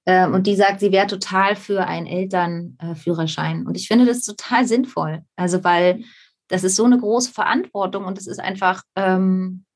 Ähm, 0.06 0.32
und 0.32 0.46
die 0.46 0.56
sagt, 0.56 0.80
sie 0.80 0.92
wäre 0.92 1.06
total 1.06 1.54
für 1.54 1.86
einen 1.86 2.06
Elternführerschein. 2.06 3.66
Und 3.66 3.76
ich 3.76 3.88
finde 3.88 4.06
das 4.06 4.22
total 4.22 4.66
sinnvoll. 4.66 5.22
Also, 5.36 5.64
weil 5.64 6.04
das 6.48 6.64
ist 6.64 6.76
so 6.76 6.84
eine 6.84 6.98
große 6.98 7.32
Verantwortung 7.32 8.06
und 8.06 8.16
es 8.16 8.26
ist 8.26 8.40
einfach, 8.40 8.82
ähm, 8.96 9.66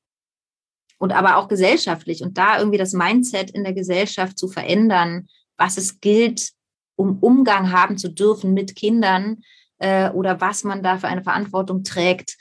und 0.97 1.11
aber 1.11 1.37
auch 1.37 1.49
gesellschaftlich 1.49 2.23
und 2.23 2.37
da 2.37 2.57
irgendwie 2.57 2.77
das 2.77 2.93
Mindset 2.93 3.51
in 3.51 3.63
der 3.63 3.73
Gesellschaft 3.73 4.37
zu 4.37 4.47
verändern, 4.47 5.27
was 5.57 5.77
es 5.77 5.99
gilt, 5.99 6.51
um 6.95 7.17
Umgang 7.19 7.71
haben 7.71 7.97
zu 7.97 8.09
dürfen 8.09 8.53
mit 8.53 8.75
Kindern 8.75 9.43
äh, 9.79 10.09
oder 10.09 10.41
was 10.41 10.63
man 10.63 10.83
da 10.83 10.97
für 10.97 11.07
eine 11.07 11.23
Verantwortung 11.23 11.83
trägt. 11.83 12.37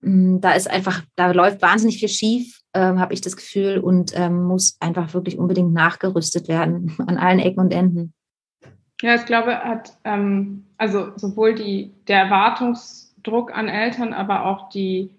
Mm, 0.00 0.40
da 0.40 0.52
ist 0.52 0.70
einfach, 0.70 1.02
da 1.16 1.30
läuft 1.32 1.62
wahnsinnig 1.62 1.98
viel 1.98 2.08
schief, 2.08 2.60
ähm, 2.74 3.00
habe 3.00 3.14
ich 3.14 3.20
das 3.20 3.36
Gefühl, 3.36 3.78
und 3.78 4.12
ähm, 4.16 4.44
muss 4.44 4.76
einfach 4.80 5.12
wirklich 5.14 5.38
unbedingt 5.38 5.72
nachgerüstet 5.72 6.48
werden 6.48 6.96
an 7.06 7.18
allen 7.18 7.38
Ecken 7.38 7.60
und 7.60 7.72
Enden. 7.72 8.14
Ja, 9.02 9.14
ich 9.14 9.24
glaube, 9.24 9.58
hat 9.58 9.98
ähm, 10.04 10.66
also 10.76 11.12
sowohl 11.16 11.54
die, 11.54 11.92
der 12.06 12.24
Erwartungsdruck 12.24 13.56
an 13.56 13.68
Eltern, 13.68 14.12
aber 14.12 14.44
auch 14.44 14.68
die, 14.68 15.14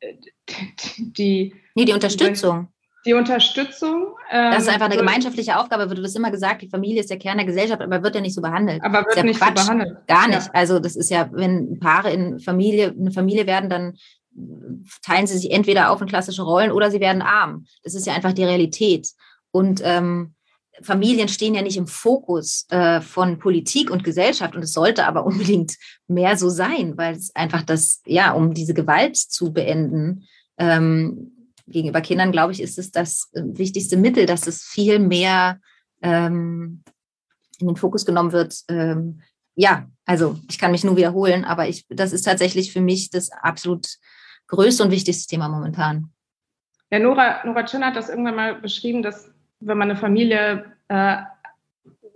äh, 0.00 0.14
die, 0.98 1.12
die 1.12 1.54
Nee, 1.74 1.84
die 1.84 1.92
Unterstützung. 1.92 2.68
Die 3.06 3.14
Unterstützung. 3.14 4.14
Ähm, 4.30 4.50
das 4.52 4.64
ist 4.64 4.68
einfach 4.68 4.86
eine 4.86 4.96
gemeinschaftliche 4.96 5.58
Aufgabe. 5.58 5.86
Du 5.94 6.02
hast 6.02 6.16
immer 6.16 6.30
gesagt, 6.30 6.62
die 6.62 6.68
Familie 6.68 7.00
ist 7.00 7.10
der 7.10 7.18
Kern 7.18 7.38
der 7.38 7.46
Gesellschaft, 7.46 7.80
aber 7.80 8.02
wird 8.02 8.14
ja 8.16 8.20
nicht 8.20 8.34
so 8.34 8.42
behandelt. 8.42 8.82
Aber 8.82 9.04
wird 9.04 9.16
ja 9.16 9.22
nicht 9.22 9.38
Quatsch. 9.38 9.58
so 9.58 9.64
behandelt. 9.64 10.06
Gar 10.08 10.28
nicht. 10.28 10.46
Ja. 10.46 10.50
Also 10.52 10.80
das 10.80 10.96
ist 10.96 11.10
ja, 11.10 11.30
wenn 11.32 11.78
Paare 11.78 12.12
in 12.12 12.40
Familie, 12.40 12.94
eine 12.98 13.12
Familie 13.12 13.46
werden, 13.46 13.70
dann 13.70 13.96
teilen 15.02 15.26
sie 15.26 15.38
sich 15.38 15.50
entweder 15.50 15.90
auf 15.90 16.00
in 16.00 16.08
klassische 16.08 16.42
Rollen 16.42 16.72
oder 16.72 16.90
sie 16.90 17.00
werden 17.00 17.22
arm. 17.22 17.66
Das 17.84 17.94
ist 17.94 18.06
ja 18.06 18.14
einfach 18.14 18.32
die 18.32 18.44
Realität. 18.44 19.08
Und 19.50 19.80
ähm, 19.84 20.34
Familien 20.82 21.28
stehen 21.28 21.54
ja 21.54 21.62
nicht 21.62 21.76
im 21.76 21.86
Fokus 21.86 22.66
äh, 22.70 23.00
von 23.00 23.38
Politik 23.38 23.90
und 23.90 24.04
Gesellschaft 24.04 24.54
und 24.54 24.62
es 24.62 24.72
sollte 24.72 25.06
aber 25.06 25.24
unbedingt 25.24 25.76
mehr 26.06 26.36
so 26.36 26.48
sein, 26.48 26.96
weil 26.96 27.14
es 27.14 27.34
einfach 27.34 27.62
das, 27.62 28.02
ja, 28.04 28.32
um 28.32 28.52
diese 28.52 28.74
Gewalt 28.74 29.16
zu 29.16 29.52
beenden, 29.52 30.24
ähm, 30.58 31.32
gegenüber 31.66 32.00
Kindern, 32.00 32.32
glaube 32.32 32.52
ich, 32.52 32.62
ist 32.62 32.78
es 32.78 32.90
das 32.90 33.30
äh, 33.32 33.42
wichtigste 33.44 33.96
Mittel, 33.96 34.26
dass 34.26 34.46
es 34.46 34.62
viel 34.62 34.98
mehr 34.98 35.60
ähm, 36.02 36.82
in 37.58 37.66
den 37.66 37.76
Fokus 37.76 38.04
genommen 38.04 38.32
wird. 38.32 38.54
Ähm, 38.68 39.22
ja, 39.54 39.88
also 40.04 40.38
ich 40.48 40.58
kann 40.58 40.70
mich 40.70 40.84
nur 40.84 40.96
wiederholen, 40.96 41.44
aber 41.44 41.68
ich, 41.68 41.86
das 41.88 42.12
ist 42.12 42.22
tatsächlich 42.22 42.72
für 42.72 42.80
mich 42.80 43.10
das 43.10 43.30
absolut 43.32 43.86
größte 44.48 44.84
und 44.84 44.90
wichtigste 44.90 45.28
Thema 45.28 45.48
momentan. 45.48 46.10
Ja, 46.90 46.98
Nora, 46.98 47.44
Nora 47.44 47.64
Tschön 47.64 47.84
hat 47.84 47.96
das 47.96 48.08
irgendwann 48.08 48.36
mal 48.36 48.54
beschrieben, 48.60 49.02
dass 49.02 49.30
wenn 49.60 49.78
man 49.78 49.90
eine 49.90 49.98
Familie 49.98 50.72
äh, 50.88 51.16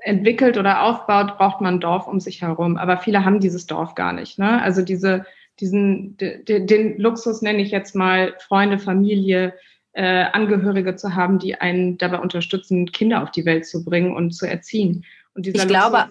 entwickelt 0.00 0.56
oder 0.58 0.82
aufbaut, 0.82 1.38
braucht 1.38 1.60
man 1.60 1.74
ein 1.74 1.80
Dorf 1.80 2.06
um 2.06 2.20
sich 2.20 2.42
herum. 2.42 2.76
Aber 2.76 2.98
viele 2.98 3.24
haben 3.24 3.40
dieses 3.40 3.66
Dorf 3.66 3.94
gar 3.94 4.12
nicht. 4.12 4.38
Ne? 4.38 4.62
Also 4.62 4.82
diese 4.82 5.24
diesen, 5.60 6.16
den, 6.16 6.66
den 6.66 6.98
Luxus 6.98 7.42
nenne 7.42 7.62
ich 7.62 7.70
jetzt 7.70 7.94
mal, 7.94 8.34
Freunde, 8.46 8.78
Familie, 8.78 9.54
äh, 9.92 10.24
Angehörige 10.32 10.96
zu 10.96 11.14
haben, 11.14 11.38
die 11.38 11.56
einen 11.56 11.98
dabei 11.98 12.18
unterstützen, 12.18 12.90
Kinder 12.92 13.22
auf 13.22 13.30
die 13.30 13.44
Welt 13.44 13.66
zu 13.66 13.84
bringen 13.84 14.14
und 14.14 14.32
zu 14.32 14.46
erziehen. 14.46 15.04
Und 15.34 15.46
ich 15.46 15.66
glaube, 15.66 16.10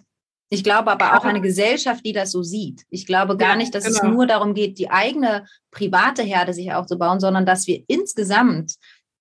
ich 0.49 0.63
glaube 0.63 0.91
aber 0.91 1.17
auch 1.17 1.25
eine 1.25 1.41
Gesellschaft, 1.41 2.05
die 2.05 2.13
das 2.13 2.31
so 2.31 2.41
sieht. 2.41 2.83
Ich 2.89 3.05
glaube 3.05 3.37
gar 3.37 3.51
ja, 3.51 3.55
nicht, 3.55 3.73
dass 3.73 3.85
genau. 3.85 3.97
es 3.97 4.03
nur 4.03 4.25
darum 4.25 4.53
geht, 4.53 4.79
die 4.79 4.89
eigene 4.89 5.45
private 5.71 6.23
Herde 6.23 6.53
sich 6.53 6.73
aufzubauen, 6.73 7.19
sondern 7.19 7.45
dass 7.45 7.67
wir 7.67 7.83
insgesamt 7.87 8.75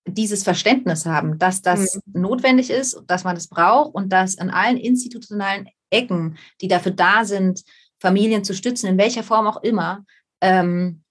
dieses 0.07 0.43
Verständnis 0.43 1.05
haben, 1.05 1.39
dass 1.39 1.61
das 1.61 2.01
mhm. 2.07 2.23
notwendig 2.23 2.71
ist, 2.71 3.03
dass 3.07 3.25
man 3.25 3.35
das 3.35 3.49
braucht 3.49 3.95
und 3.95 4.11
dass 4.11 4.39
an 4.39 4.49
allen 4.49 4.79
institutionalen 4.79 5.69
Ecken, 5.91 6.39
die 6.63 6.69
dafür 6.69 6.93
da 6.93 7.25
sind, 7.25 7.63
Familien 8.01 8.45
zu 8.45 8.55
stützen, 8.55 8.87
in 8.87 8.99
welcher 8.99 9.23
Form 9.23 9.47
auch 9.47 9.63
immer, 9.63 10.05
ähm, 10.41 11.03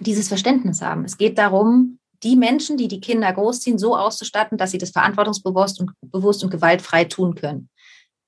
dieses 0.00 0.28
Verständnis 0.28 0.82
haben. 0.82 1.04
Es 1.04 1.16
geht 1.16 1.38
darum, 1.38 1.98
die 2.22 2.36
Menschen, 2.36 2.76
die 2.76 2.88
die 2.88 3.00
Kinder 3.00 3.32
großziehen, 3.32 3.78
so 3.78 3.96
auszustatten, 3.96 4.58
dass 4.58 4.70
sie 4.70 4.78
das 4.78 4.90
verantwortungsbewusst 4.90 5.80
und 5.80 5.92
bewusst 6.00 6.44
und 6.44 6.50
gewaltfrei 6.50 7.04
tun 7.04 7.34
können. 7.34 7.68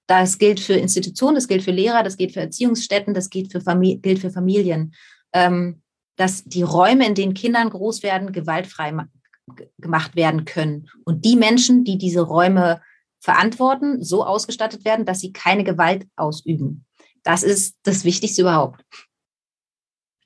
Das 0.06 0.38
gilt 0.38 0.60
für 0.60 0.74
Institutionen, 0.74 1.36
das 1.36 1.48
gilt 1.48 1.62
für 1.62 1.70
Lehrer, 1.70 2.02
das 2.02 2.16
gilt 2.16 2.32
für 2.32 2.40
Erziehungsstätten, 2.40 3.14
das 3.14 3.30
gilt 3.30 3.52
für, 3.52 3.60
Famili 3.60 3.96
gilt 3.96 4.18
für 4.18 4.30
Familien. 4.30 4.94
Ähm, 5.32 5.80
dass 6.16 6.44
die 6.44 6.62
Räume, 6.62 7.06
in 7.06 7.14
denen 7.14 7.34
Kindern 7.34 7.70
groß 7.70 8.02
werden, 8.02 8.32
gewaltfrei 8.32 8.94
gemacht 9.78 10.16
werden 10.16 10.44
können. 10.44 10.88
Und 11.04 11.24
die 11.24 11.36
Menschen, 11.36 11.84
die 11.84 11.98
diese 11.98 12.20
Räume 12.20 12.80
verantworten, 13.20 14.02
so 14.02 14.24
ausgestattet 14.24 14.84
werden, 14.84 15.06
dass 15.06 15.20
sie 15.20 15.32
keine 15.32 15.64
Gewalt 15.64 16.06
ausüben. 16.16 16.84
Das 17.22 17.42
ist 17.42 17.76
das 17.82 18.04
Wichtigste 18.04 18.42
überhaupt. 18.42 18.84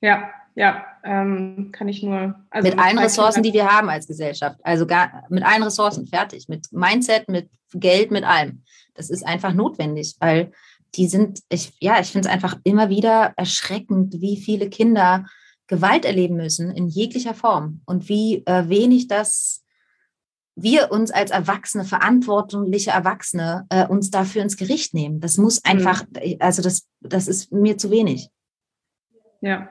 Ja, 0.01 0.29
ja, 0.55 0.85
ähm, 1.03 1.69
kann 1.71 1.87
ich 1.87 2.03
nur. 2.03 2.35
Also 2.49 2.67
mit, 2.67 2.75
mit 2.75 2.85
allen 2.85 2.97
Ressourcen, 2.97 3.43
die 3.43 3.53
wir 3.53 3.67
haben 3.67 3.89
als 3.89 4.07
Gesellschaft. 4.07 4.59
Also 4.63 4.85
gar, 4.85 5.23
mit 5.29 5.43
allen 5.43 5.63
Ressourcen, 5.63 6.07
fertig. 6.07 6.49
Mit 6.49 6.71
Mindset, 6.71 7.29
mit 7.29 7.49
Geld, 7.73 8.11
mit 8.11 8.23
allem. 8.23 8.63
Das 8.93 9.09
ist 9.09 9.25
einfach 9.25 9.53
notwendig, 9.53 10.15
weil 10.19 10.51
die 10.95 11.07
sind, 11.07 11.39
ich, 11.49 11.71
ja, 11.79 11.99
ich 11.99 12.11
finde 12.11 12.27
es 12.27 12.33
einfach 12.33 12.57
immer 12.63 12.89
wieder 12.89 13.33
erschreckend, 13.37 14.21
wie 14.21 14.37
viele 14.37 14.69
Kinder 14.69 15.25
Gewalt 15.67 16.03
erleben 16.03 16.35
müssen 16.35 16.71
in 16.71 16.87
jeglicher 16.87 17.35
Form 17.35 17.81
und 17.85 18.09
wie 18.09 18.43
äh, 18.45 18.67
wenig 18.69 19.07
das 19.07 19.63
wir 20.55 20.91
uns 20.91 21.11
als 21.11 21.31
Erwachsene, 21.31 21.85
verantwortliche 21.85 22.91
Erwachsene, 22.91 23.65
äh, 23.69 23.87
uns 23.87 24.09
dafür 24.09 24.41
ins 24.41 24.57
Gericht 24.57 24.93
nehmen. 24.93 25.21
Das 25.21 25.37
muss 25.37 25.63
mhm. 25.63 25.71
einfach, 25.71 26.03
also 26.39 26.61
das, 26.61 26.85
das 26.99 27.27
ist 27.29 27.53
mir 27.53 27.77
zu 27.77 27.91
wenig. 27.91 28.29
Ja, 29.39 29.69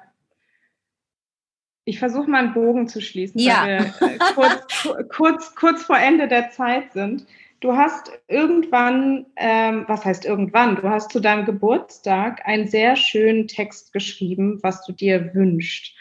ich 1.88 1.98
versuche 1.98 2.28
mal 2.28 2.44
einen 2.44 2.52
Bogen 2.52 2.86
zu 2.86 3.00
schließen, 3.00 3.40
ja. 3.40 3.62
weil 3.62 3.78
wir 4.00 4.08
äh, 4.08 4.18
kurz, 4.34 4.88
kurz, 5.08 5.54
kurz 5.54 5.82
vor 5.82 5.98
Ende 5.98 6.28
der 6.28 6.50
Zeit 6.50 6.92
sind. 6.92 7.26
Du 7.60 7.76
hast 7.76 8.12
irgendwann, 8.28 9.24
ähm, 9.36 9.84
was 9.88 10.04
heißt 10.04 10.26
irgendwann? 10.26 10.76
Du 10.76 10.82
hast 10.82 11.10
zu 11.10 11.18
deinem 11.18 11.46
Geburtstag 11.46 12.46
einen 12.46 12.68
sehr 12.68 12.94
schönen 12.94 13.48
Text 13.48 13.94
geschrieben, 13.94 14.60
was 14.62 14.84
du 14.84 14.92
dir 14.92 15.34
wünschst. 15.34 15.94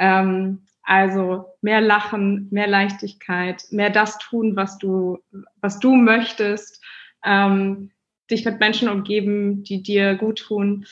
Ähm, 0.00 0.62
also 0.82 1.44
mehr 1.62 1.80
Lachen, 1.80 2.48
mehr 2.50 2.66
Leichtigkeit, 2.66 3.64
mehr 3.70 3.90
das 3.90 4.18
tun, 4.18 4.56
was 4.56 4.78
du, 4.78 5.20
was 5.60 5.78
du 5.78 5.94
möchtest, 5.94 6.82
ähm, 7.24 7.92
dich 8.28 8.44
mit 8.44 8.58
Menschen 8.58 8.88
umgeben, 8.88 9.62
die 9.62 9.80
dir 9.80 10.16
gut 10.16 10.40
tun 10.40 10.86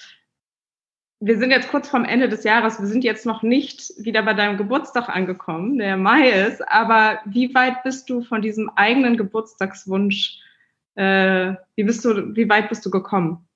wir 1.21 1.39
sind 1.39 1.51
jetzt 1.51 1.69
kurz 1.69 1.89
vorm 1.89 2.05
Ende 2.05 2.29
des 2.29 2.45
Jahres. 2.45 2.79
Wir 2.81 2.87
sind 2.87 3.03
jetzt 3.03 3.27
noch 3.27 3.43
nicht 3.43 3.93
wieder 3.99 4.23
bei 4.23 4.35
deinem 4.35 4.57
Geburtstag 4.57 5.09
angekommen, 5.09 5.79
der 5.79 5.97
Mai 5.97 6.31
ist. 6.31 6.67
Aber 6.69 7.19
wie 7.25 7.53
weit 7.55 7.83
bist 7.83 8.09
du 8.09 8.23
von 8.23 8.41
diesem 8.41 8.71
eigenen 8.77 9.17
Geburtstagswunsch? 9.17 10.39
Äh, 10.95 11.55
wie 11.75 11.85
bist 11.85 12.05
du? 12.05 12.37
Wie 12.37 12.49
weit 12.49 12.69
bist 12.69 12.87
du 12.87 12.91
gekommen 12.91 13.49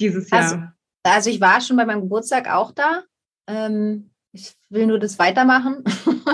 dieses 0.00 0.30
Jahr? 0.30 0.42
Also, 0.42 0.62
also 1.02 1.30
ich 1.30 1.40
war 1.40 1.60
schon 1.60 1.76
bei 1.76 1.84
meinem 1.84 2.02
Geburtstag 2.02 2.50
auch 2.50 2.72
da. 2.72 3.02
Ähm, 3.46 4.10
ich 4.32 4.54
will 4.70 4.86
nur 4.86 4.98
das 4.98 5.18
weitermachen. 5.18 5.84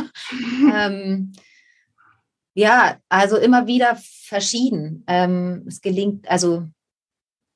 ähm, 0.73 1.33
ja, 2.55 2.97
also 3.09 3.37
immer 3.37 3.67
wieder 3.67 3.97
verschieden. 3.97 5.03
Ähm, 5.09 5.65
es 5.67 5.81
gelingt, 5.81 6.31
also 6.31 6.69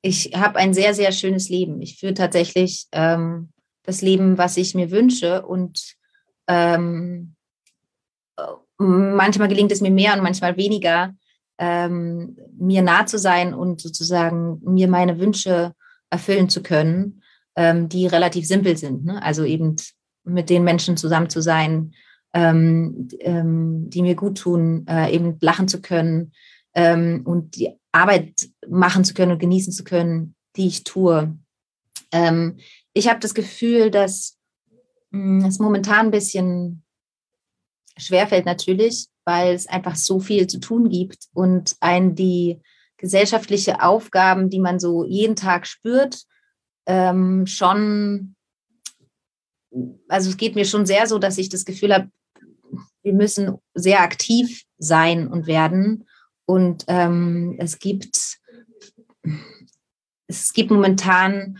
ich 0.01 0.31
habe 0.35 0.57
ein 0.57 0.73
sehr, 0.73 0.93
sehr 0.93 1.11
schönes 1.11 1.49
Leben. 1.49 1.81
Ich 1.81 1.99
führe 1.99 2.13
tatsächlich 2.13 2.87
ähm, 2.91 3.49
das 3.83 4.01
Leben, 4.01 4.37
was 4.37 4.57
ich 4.57 4.73
mir 4.73 4.91
wünsche. 4.91 5.45
Und 5.45 5.95
ähm, 6.47 7.35
manchmal 8.77 9.47
gelingt 9.47 9.71
es 9.71 9.81
mir 9.81 9.91
mehr 9.91 10.13
und 10.13 10.23
manchmal 10.23 10.57
weniger, 10.57 11.13
ähm, 11.59 12.37
mir 12.57 12.81
nah 12.81 13.05
zu 13.05 13.19
sein 13.19 13.53
und 13.53 13.81
sozusagen 13.81 14.59
mir 14.63 14.87
meine 14.87 15.19
Wünsche 15.19 15.73
erfüllen 16.09 16.49
zu 16.49 16.63
können, 16.63 17.21
ähm, 17.55 17.87
die 17.87 18.07
relativ 18.07 18.47
simpel 18.47 18.77
sind. 18.77 19.05
Ne? 19.05 19.21
Also 19.21 19.43
eben 19.43 19.75
mit 20.23 20.49
den 20.49 20.63
Menschen 20.63 20.97
zusammen 20.97 21.29
zu 21.29 21.41
sein, 21.41 21.93
ähm, 22.33 23.07
ähm, 23.19 23.89
die 23.89 24.01
mir 24.01 24.15
gut 24.15 24.39
tun, 24.39 24.85
äh, 24.87 25.13
eben 25.13 25.37
lachen 25.41 25.67
zu 25.67 25.81
können 25.81 26.31
und 26.73 27.57
die 27.57 27.80
Arbeit 27.91 28.49
machen 28.67 29.03
zu 29.03 29.13
können 29.13 29.33
und 29.33 29.39
genießen 29.39 29.73
zu 29.73 29.83
können, 29.83 30.35
die 30.55 30.67
ich 30.67 30.83
tue. 30.83 31.37
Ähm, 32.11 32.57
ich 32.93 33.09
habe 33.09 33.19
das 33.19 33.33
Gefühl, 33.33 33.91
dass 33.91 34.37
mh, 35.11 35.43
hm, 35.43 35.45
es 35.45 35.59
momentan 35.59 36.07
ein 36.07 36.11
bisschen 36.11 36.83
schwerfällt 37.97 38.45
natürlich, 38.45 39.07
weil 39.25 39.53
es 39.53 39.67
einfach 39.67 39.95
so 39.95 40.19
viel 40.19 40.47
zu 40.47 40.59
tun 40.59 40.89
gibt 40.89 41.27
und 41.33 41.75
ein 41.79 42.15
die 42.15 42.61
gesellschaftliche 42.97 43.81
Aufgaben, 43.81 44.49
die 44.49 44.59
man 44.59 44.79
so 44.79 45.05
jeden 45.05 45.35
Tag 45.35 45.67
spürt, 45.67 46.23
ähm, 46.85 47.45
schon, 47.47 48.35
also 50.07 50.29
es 50.29 50.37
geht 50.37 50.55
mir 50.55 50.65
schon 50.65 50.85
sehr 50.85 51.07
so, 51.07 51.17
dass 51.17 51.37
ich 51.37 51.49
das 51.49 51.65
Gefühl 51.65 51.93
habe, 51.93 52.09
wir 53.03 53.13
müssen 53.13 53.57
sehr 53.73 54.01
aktiv 54.01 54.63
sein 54.77 55.27
und 55.27 55.47
werden 55.47 56.05
Und 56.51 56.83
ähm, 56.89 57.55
es 57.59 57.79
gibt 57.79 58.41
es 60.27 60.51
gibt 60.51 60.69
momentan 60.69 61.59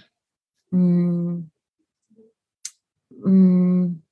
mh, 0.71 0.79
mm, 0.79 1.51
mh, 3.09 3.29
mm, 3.29 4.03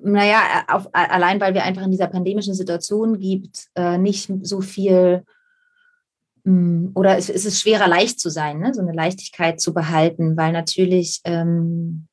naja, 0.00 0.64
auf, 0.66 0.88
allein 0.92 1.40
weil 1.40 1.54
wir 1.54 1.62
einfach 1.62 1.84
in 1.84 1.92
dieser 1.92 2.08
pandemischen 2.08 2.54
Situation 2.54 3.20
gibt, 3.20 3.68
äh, 3.76 3.96
nicht 3.96 4.28
so 4.42 4.60
viel 4.60 5.24
mh, 6.42 6.90
oder 6.96 7.16
es, 7.16 7.28
es, 7.28 7.44
ist 7.44 7.60
schwerer, 7.60 7.86
leicht 7.86 8.18
zu 8.18 8.28
sein, 8.28 8.58
ne? 8.58 8.74
so 8.74 8.80
eine 8.80 8.92
Leichtigkeit 8.92 9.60
zu 9.60 9.72
behalten, 9.72 10.36
weil 10.36 10.52
natürlich 10.52 11.20
ähm, 11.22 12.08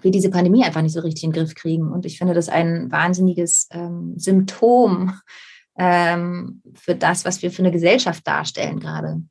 wir 0.00 0.10
diese 0.10 0.30
Pandemie 0.30 0.64
einfach 0.64 0.82
nicht 0.82 0.92
so 0.92 1.00
richtig 1.02 1.22
in 1.22 1.30
den 1.30 1.40
Griff 1.40 1.54
kriegen. 1.54 1.92
Und 1.92 2.04
ich 2.04 2.18
finde 2.18 2.34
das 2.34 2.48
ein 2.48 2.90
wahnsinniges 2.90 3.68
ähm, 3.70 4.14
Symptom 4.16 5.12
ähm, 5.78 6.62
für 6.74 6.94
das, 6.94 7.24
was 7.24 7.40
wir 7.42 7.50
für 7.50 7.62
eine 7.62 7.70
Gesellschaft 7.70 8.26
darstellen 8.26 8.80
gerade. 8.80 9.22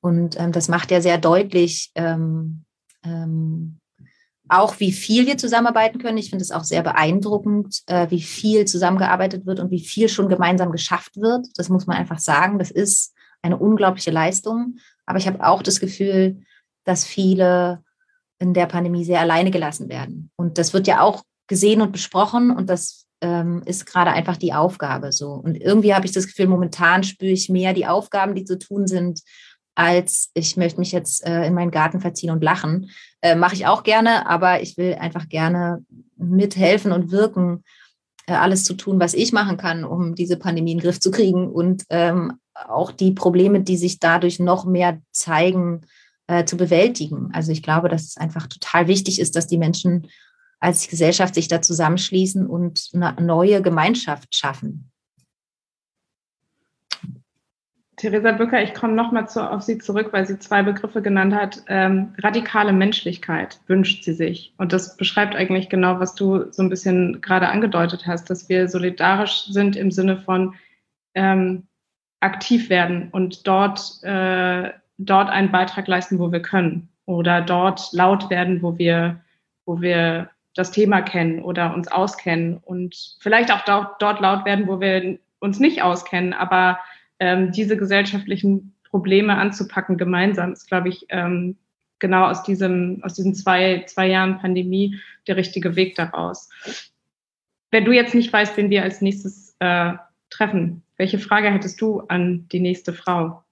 Und 0.00 0.38
ähm, 0.40 0.52
das 0.52 0.68
macht 0.68 0.90
ja 0.90 1.00
sehr 1.00 1.18
deutlich, 1.18 1.90
ähm, 1.94 2.64
ähm, 3.04 3.78
auch 4.48 4.78
wie 4.80 4.92
viel 4.92 5.26
wir 5.26 5.38
zusammenarbeiten 5.38 5.98
können. 5.98 6.18
Ich 6.18 6.30
finde 6.30 6.42
es 6.42 6.50
auch 6.50 6.64
sehr 6.64 6.82
beeindruckend, 6.82 7.82
äh, 7.86 8.10
wie 8.10 8.20
viel 8.20 8.66
zusammengearbeitet 8.66 9.46
wird 9.46 9.60
und 9.60 9.70
wie 9.70 9.80
viel 9.80 10.08
schon 10.08 10.28
gemeinsam 10.28 10.72
geschafft 10.72 11.16
wird. 11.16 11.46
Das 11.56 11.68
muss 11.68 11.86
man 11.86 11.96
einfach 11.96 12.18
sagen. 12.18 12.58
Das 12.58 12.70
ist 12.70 13.14
eine 13.40 13.56
unglaubliche 13.56 14.10
Leistung. 14.10 14.76
Aber 15.06 15.18
ich 15.18 15.26
habe 15.26 15.44
auch 15.46 15.62
das 15.62 15.80
Gefühl, 15.80 16.42
dass 16.84 17.04
viele 17.04 17.82
in 18.38 18.52
der 18.52 18.66
Pandemie 18.66 19.04
sehr 19.04 19.20
alleine 19.20 19.50
gelassen 19.50 19.88
werden. 19.88 20.30
Und 20.36 20.58
das 20.58 20.72
wird 20.74 20.86
ja 20.86 21.00
auch 21.00 21.22
gesehen 21.46 21.80
und 21.80 21.92
besprochen 21.92 22.50
und 22.50 22.68
das 22.68 23.03
ähm, 23.24 23.62
ist 23.64 23.86
gerade 23.86 24.10
einfach 24.10 24.36
die 24.36 24.52
Aufgabe 24.52 25.10
so. 25.10 25.32
Und 25.32 25.56
irgendwie 25.56 25.94
habe 25.94 26.04
ich 26.04 26.12
das 26.12 26.26
Gefühl, 26.26 26.46
momentan 26.46 27.02
spüre 27.04 27.32
ich 27.32 27.48
mehr 27.48 27.72
die 27.72 27.86
Aufgaben, 27.86 28.34
die 28.34 28.44
zu 28.44 28.58
tun 28.58 28.86
sind, 28.86 29.22
als 29.74 30.30
ich 30.34 30.58
möchte 30.58 30.78
mich 30.78 30.92
jetzt 30.92 31.26
äh, 31.26 31.46
in 31.46 31.54
meinen 31.54 31.70
Garten 31.70 32.00
verziehen 32.00 32.30
und 32.30 32.44
lachen. 32.44 32.90
Äh, 33.22 33.34
Mache 33.34 33.54
ich 33.54 33.66
auch 33.66 33.82
gerne, 33.82 34.26
aber 34.26 34.60
ich 34.60 34.76
will 34.76 34.94
einfach 35.00 35.30
gerne 35.30 35.82
mithelfen 36.16 36.92
und 36.92 37.10
wirken, 37.10 37.64
äh, 38.26 38.34
alles 38.34 38.64
zu 38.64 38.74
tun, 38.74 39.00
was 39.00 39.14
ich 39.14 39.32
machen 39.32 39.56
kann, 39.56 39.84
um 39.84 40.14
diese 40.14 40.36
Pandemie 40.36 40.72
in 40.72 40.78
den 40.78 40.84
Griff 40.84 41.00
zu 41.00 41.10
kriegen 41.10 41.48
und 41.50 41.84
ähm, 41.88 42.34
auch 42.68 42.92
die 42.92 43.12
Probleme, 43.12 43.62
die 43.62 43.78
sich 43.78 44.00
dadurch 44.00 44.38
noch 44.38 44.66
mehr 44.66 45.00
zeigen, 45.12 45.80
äh, 46.26 46.44
zu 46.44 46.58
bewältigen. 46.58 47.30
Also 47.32 47.52
ich 47.52 47.62
glaube, 47.62 47.88
dass 47.88 48.02
es 48.04 48.16
einfach 48.18 48.48
total 48.48 48.86
wichtig 48.86 49.18
ist, 49.18 49.34
dass 49.34 49.46
die 49.46 49.58
Menschen 49.58 50.08
als 50.64 50.88
Gesellschaft 50.88 51.34
sich 51.34 51.46
da 51.46 51.60
zusammenschließen 51.60 52.46
und 52.46 52.90
eine 52.94 53.14
neue 53.20 53.60
Gemeinschaft 53.60 54.34
schaffen. 54.34 54.90
Theresa 57.96 58.32
Bücker, 58.32 58.62
ich 58.62 58.74
komme 58.74 58.94
nochmal 58.94 59.24
auf 59.24 59.62
Sie 59.62 59.78
zurück, 59.78 60.08
weil 60.12 60.26
sie 60.26 60.38
zwei 60.38 60.62
Begriffe 60.62 61.00
genannt 61.00 61.34
hat. 61.34 61.62
Ähm, 61.68 62.14
radikale 62.18 62.72
Menschlichkeit 62.72 63.60
wünscht 63.66 64.04
sie 64.04 64.14
sich. 64.14 64.52
Und 64.56 64.72
das 64.72 64.96
beschreibt 64.96 65.36
eigentlich 65.36 65.68
genau, 65.68 66.00
was 66.00 66.14
du 66.14 66.50
so 66.50 66.62
ein 66.62 66.70
bisschen 66.70 67.20
gerade 67.20 67.48
angedeutet 67.48 68.06
hast, 68.06 68.30
dass 68.30 68.48
wir 68.48 68.68
solidarisch 68.68 69.44
sind 69.44 69.76
im 69.76 69.92
Sinne 69.92 70.16
von 70.16 70.54
ähm, 71.14 71.68
aktiv 72.20 72.68
werden 72.68 73.10
und 73.12 73.46
dort, 73.46 74.02
äh, 74.02 74.70
dort 74.98 75.30
einen 75.30 75.52
Beitrag 75.52 75.86
leisten, 75.86 76.18
wo 76.18 76.32
wir 76.32 76.40
können. 76.40 76.88
Oder 77.06 77.42
dort 77.42 77.92
laut 77.92 78.28
werden, 78.28 78.60
wo 78.62 78.76
wir, 78.76 79.20
wo 79.66 79.80
wir 79.80 80.30
das 80.54 80.70
Thema 80.70 81.02
kennen 81.02 81.42
oder 81.42 81.74
uns 81.74 81.88
auskennen 81.88 82.58
und 82.58 83.16
vielleicht 83.20 83.52
auch 83.52 83.64
dort, 83.64 84.00
dort 84.00 84.20
laut 84.20 84.44
werden, 84.44 84.68
wo 84.68 84.80
wir 84.80 85.18
uns 85.40 85.58
nicht 85.58 85.82
auskennen. 85.82 86.32
Aber 86.32 86.78
ähm, 87.18 87.52
diese 87.52 87.76
gesellschaftlichen 87.76 88.74
Probleme 88.84 89.36
anzupacken 89.36 89.98
gemeinsam 89.98 90.52
ist, 90.52 90.68
glaube 90.68 90.88
ich, 90.88 91.06
ähm, 91.08 91.56
genau 91.98 92.26
aus 92.26 92.42
diesem, 92.42 93.00
aus 93.02 93.14
diesen 93.14 93.34
zwei, 93.34 93.84
zwei 93.86 94.08
Jahren 94.08 94.38
Pandemie 94.38 95.00
der 95.26 95.36
richtige 95.36 95.74
Weg 95.76 95.96
daraus. 95.96 96.48
Wenn 97.70 97.84
du 97.84 97.92
jetzt 97.92 98.14
nicht 98.14 98.32
weißt, 98.32 98.56
wen 98.56 98.70
wir 98.70 98.82
als 98.82 99.00
nächstes 99.00 99.56
äh, 99.58 99.94
treffen, 100.30 100.82
welche 100.96 101.18
Frage 101.18 101.50
hättest 101.50 101.80
du 101.80 102.00
an 102.02 102.46
die 102.52 102.60
nächste 102.60 102.92
Frau? 102.92 103.42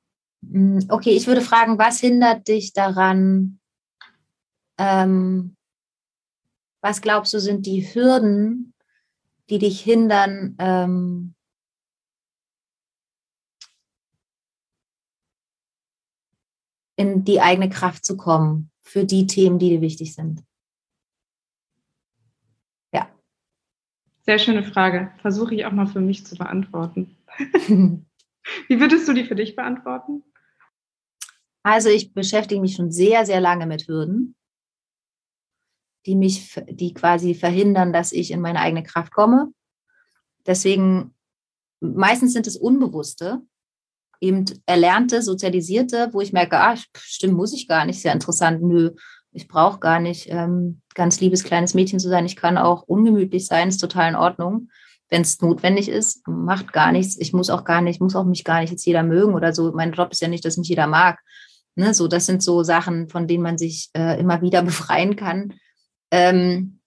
Hm, 0.48 0.86
okay, 0.88 1.10
ich 1.10 1.26
würde 1.26 1.40
fragen, 1.40 1.78
was 1.78 2.00
hindert 2.00 2.46
dich 2.46 2.72
daran, 2.72 3.58
ähm, 4.78 5.56
was 6.82 7.00
glaubst 7.00 7.32
du, 7.32 7.38
sind 7.38 7.64
die 7.64 7.82
Hürden, 7.94 8.74
die 9.48 9.58
dich 9.58 9.80
hindern, 9.80 10.56
ähm, 10.58 11.34
in 16.96 17.24
die 17.24 17.40
eigene 17.40 17.70
Kraft 17.70 18.04
zu 18.04 18.16
kommen 18.16 18.70
für 18.82 19.04
die 19.04 19.26
Themen, 19.26 19.58
die 19.58 19.70
dir 19.70 19.80
wichtig 19.80 20.14
sind? 20.14 20.42
Ja. 22.92 23.08
Sehr 24.22 24.38
schöne 24.38 24.64
Frage. 24.64 25.12
Versuche 25.22 25.54
ich 25.54 25.64
auch 25.64 25.72
mal 25.72 25.86
für 25.86 26.00
mich 26.00 26.26
zu 26.26 26.36
beantworten. 26.36 27.16
Wie 28.68 28.80
würdest 28.80 29.06
du 29.06 29.12
die 29.12 29.24
für 29.24 29.36
dich 29.36 29.54
beantworten? 29.54 30.24
Also 31.62 31.90
ich 31.90 32.12
beschäftige 32.12 32.60
mich 32.60 32.74
schon 32.74 32.90
sehr, 32.90 33.24
sehr 33.24 33.40
lange 33.40 33.66
mit 33.66 33.86
Hürden 33.86 34.34
die 36.06 36.16
mich, 36.16 36.60
die 36.68 36.94
quasi 36.94 37.34
verhindern, 37.34 37.92
dass 37.92 38.12
ich 38.12 38.30
in 38.30 38.40
meine 38.40 38.60
eigene 38.60 38.82
Kraft 38.82 39.12
komme. 39.12 39.52
Deswegen, 40.46 41.14
meistens 41.80 42.32
sind 42.32 42.46
es 42.46 42.56
Unbewusste, 42.56 43.42
eben 44.20 44.44
erlernte, 44.66 45.22
sozialisierte, 45.22 46.10
wo 46.12 46.20
ich 46.20 46.32
merke, 46.32 46.58
ah, 46.58 46.76
stimmt, 46.96 47.34
muss 47.34 47.52
ich 47.52 47.68
gar 47.68 47.84
nicht, 47.84 48.00
sehr 48.00 48.12
interessant, 48.12 48.62
nö, 48.62 48.90
ich 49.32 49.48
brauche 49.48 49.80
gar 49.80 49.98
nicht 49.98 50.28
ähm, 50.30 50.80
ganz 50.94 51.20
liebes 51.20 51.42
kleines 51.42 51.74
Mädchen 51.74 51.98
zu 51.98 52.08
sein. 52.08 52.26
Ich 52.26 52.36
kann 52.36 52.58
auch 52.58 52.82
ungemütlich 52.82 53.46
sein, 53.46 53.68
ist 53.68 53.78
total 53.78 54.10
in 54.10 54.16
Ordnung, 54.16 54.68
wenn 55.08 55.22
es 55.22 55.40
notwendig 55.40 55.88
ist, 55.88 56.26
macht 56.26 56.72
gar 56.72 56.92
nichts. 56.92 57.18
Ich 57.18 57.32
muss 57.32 57.50
auch 57.50 57.64
gar 57.64 57.80
nicht, 57.80 58.00
muss 58.00 58.16
auch 58.16 58.24
mich 58.24 58.44
gar 58.44 58.60
nicht 58.60 58.70
jetzt 58.70 58.84
jeder 58.84 59.02
mögen 59.02 59.34
oder 59.34 59.52
so. 59.52 59.72
Mein 59.72 59.92
Job 59.92 60.12
ist 60.12 60.20
ja 60.20 60.28
nicht, 60.28 60.44
dass 60.44 60.56
mich 60.56 60.68
jeder 60.68 60.86
mag. 60.86 61.18
Ne, 61.74 61.94
so, 61.94 62.06
das 62.06 62.26
sind 62.26 62.42
so 62.42 62.62
Sachen, 62.62 63.08
von 63.08 63.26
denen 63.26 63.42
man 63.42 63.56
sich 63.56 63.88
äh, 63.94 64.20
immer 64.20 64.42
wieder 64.42 64.62
befreien 64.62 65.16
kann. 65.16 65.54
Ähm, 66.12 66.78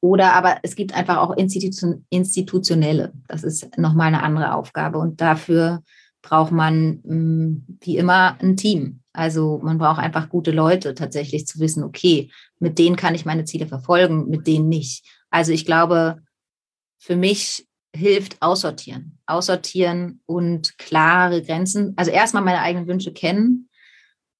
oder 0.00 0.32
aber 0.32 0.58
es 0.62 0.74
gibt 0.74 0.94
einfach 0.94 1.18
auch 1.18 1.36
Institution, 1.36 2.04
institutionelle. 2.08 3.12
Das 3.28 3.44
ist 3.44 3.76
nochmal 3.78 4.08
eine 4.08 4.22
andere 4.22 4.54
Aufgabe. 4.54 4.98
Und 4.98 5.20
dafür 5.20 5.82
braucht 6.22 6.50
man 6.50 7.00
mm, 7.04 7.78
wie 7.80 7.98
immer 7.98 8.38
ein 8.40 8.56
Team. 8.56 9.00
Also 9.12 9.60
man 9.62 9.78
braucht 9.78 10.00
einfach 10.00 10.28
gute 10.28 10.52
Leute, 10.52 10.94
tatsächlich 10.94 11.46
zu 11.46 11.58
wissen, 11.58 11.82
okay, 11.82 12.30
mit 12.58 12.78
denen 12.78 12.96
kann 12.96 13.14
ich 13.14 13.24
meine 13.24 13.44
Ziele 13.44 13.66
verfolgen, 13.66 14.28
mit 14.28 14.46
denen 14.46 14.68
nicht. 14.68 15.04
Also 15.30 15.52
ich 15.52 15.64
glaube, 15.64 16.22
für 16.98 17.16
mich 17.16 17.66
hilft 17.94 18.40
aussortieren. 18.40 19.18
Aussortieren 19.26 20.20
und 20.26 20.78
klare 20.78 21.42
Grenzen. 21.42 21.94
Also 21.96 22.12
erstmal 22.12 22.44
meine 22.44 22.60
eigenen 22.60 22.86
Wünsche 22.86 23.12
kennen, 23.12 23.68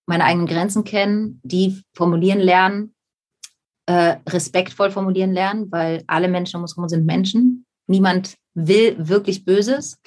meine 0.07 0.25
eigenen 0.25 0.47
Grenzen 0.47 0.85
kennen, 0.85 1.41
die 1.43 1.83
formulieren 1.93 2.39
lernen 2.39 2.95
äh, 3.89 4.19
respektvoll 4.29 4.91
formulieren 4.91 5.33
lernen, 5.33 5.73
weil 5.73 6.05
alle 6.09 6.29
Menschen 6.29 6.57
um 6.57 6.63
uns 6.63 6.77
herum 6.77 6.91
sind 6.91 7.07
Menschen. 7.07 7.65
Niemand 7.87 8.37
will 8.53 8.97
wirklich 8.99 9.47
Böses. 9.47 9.99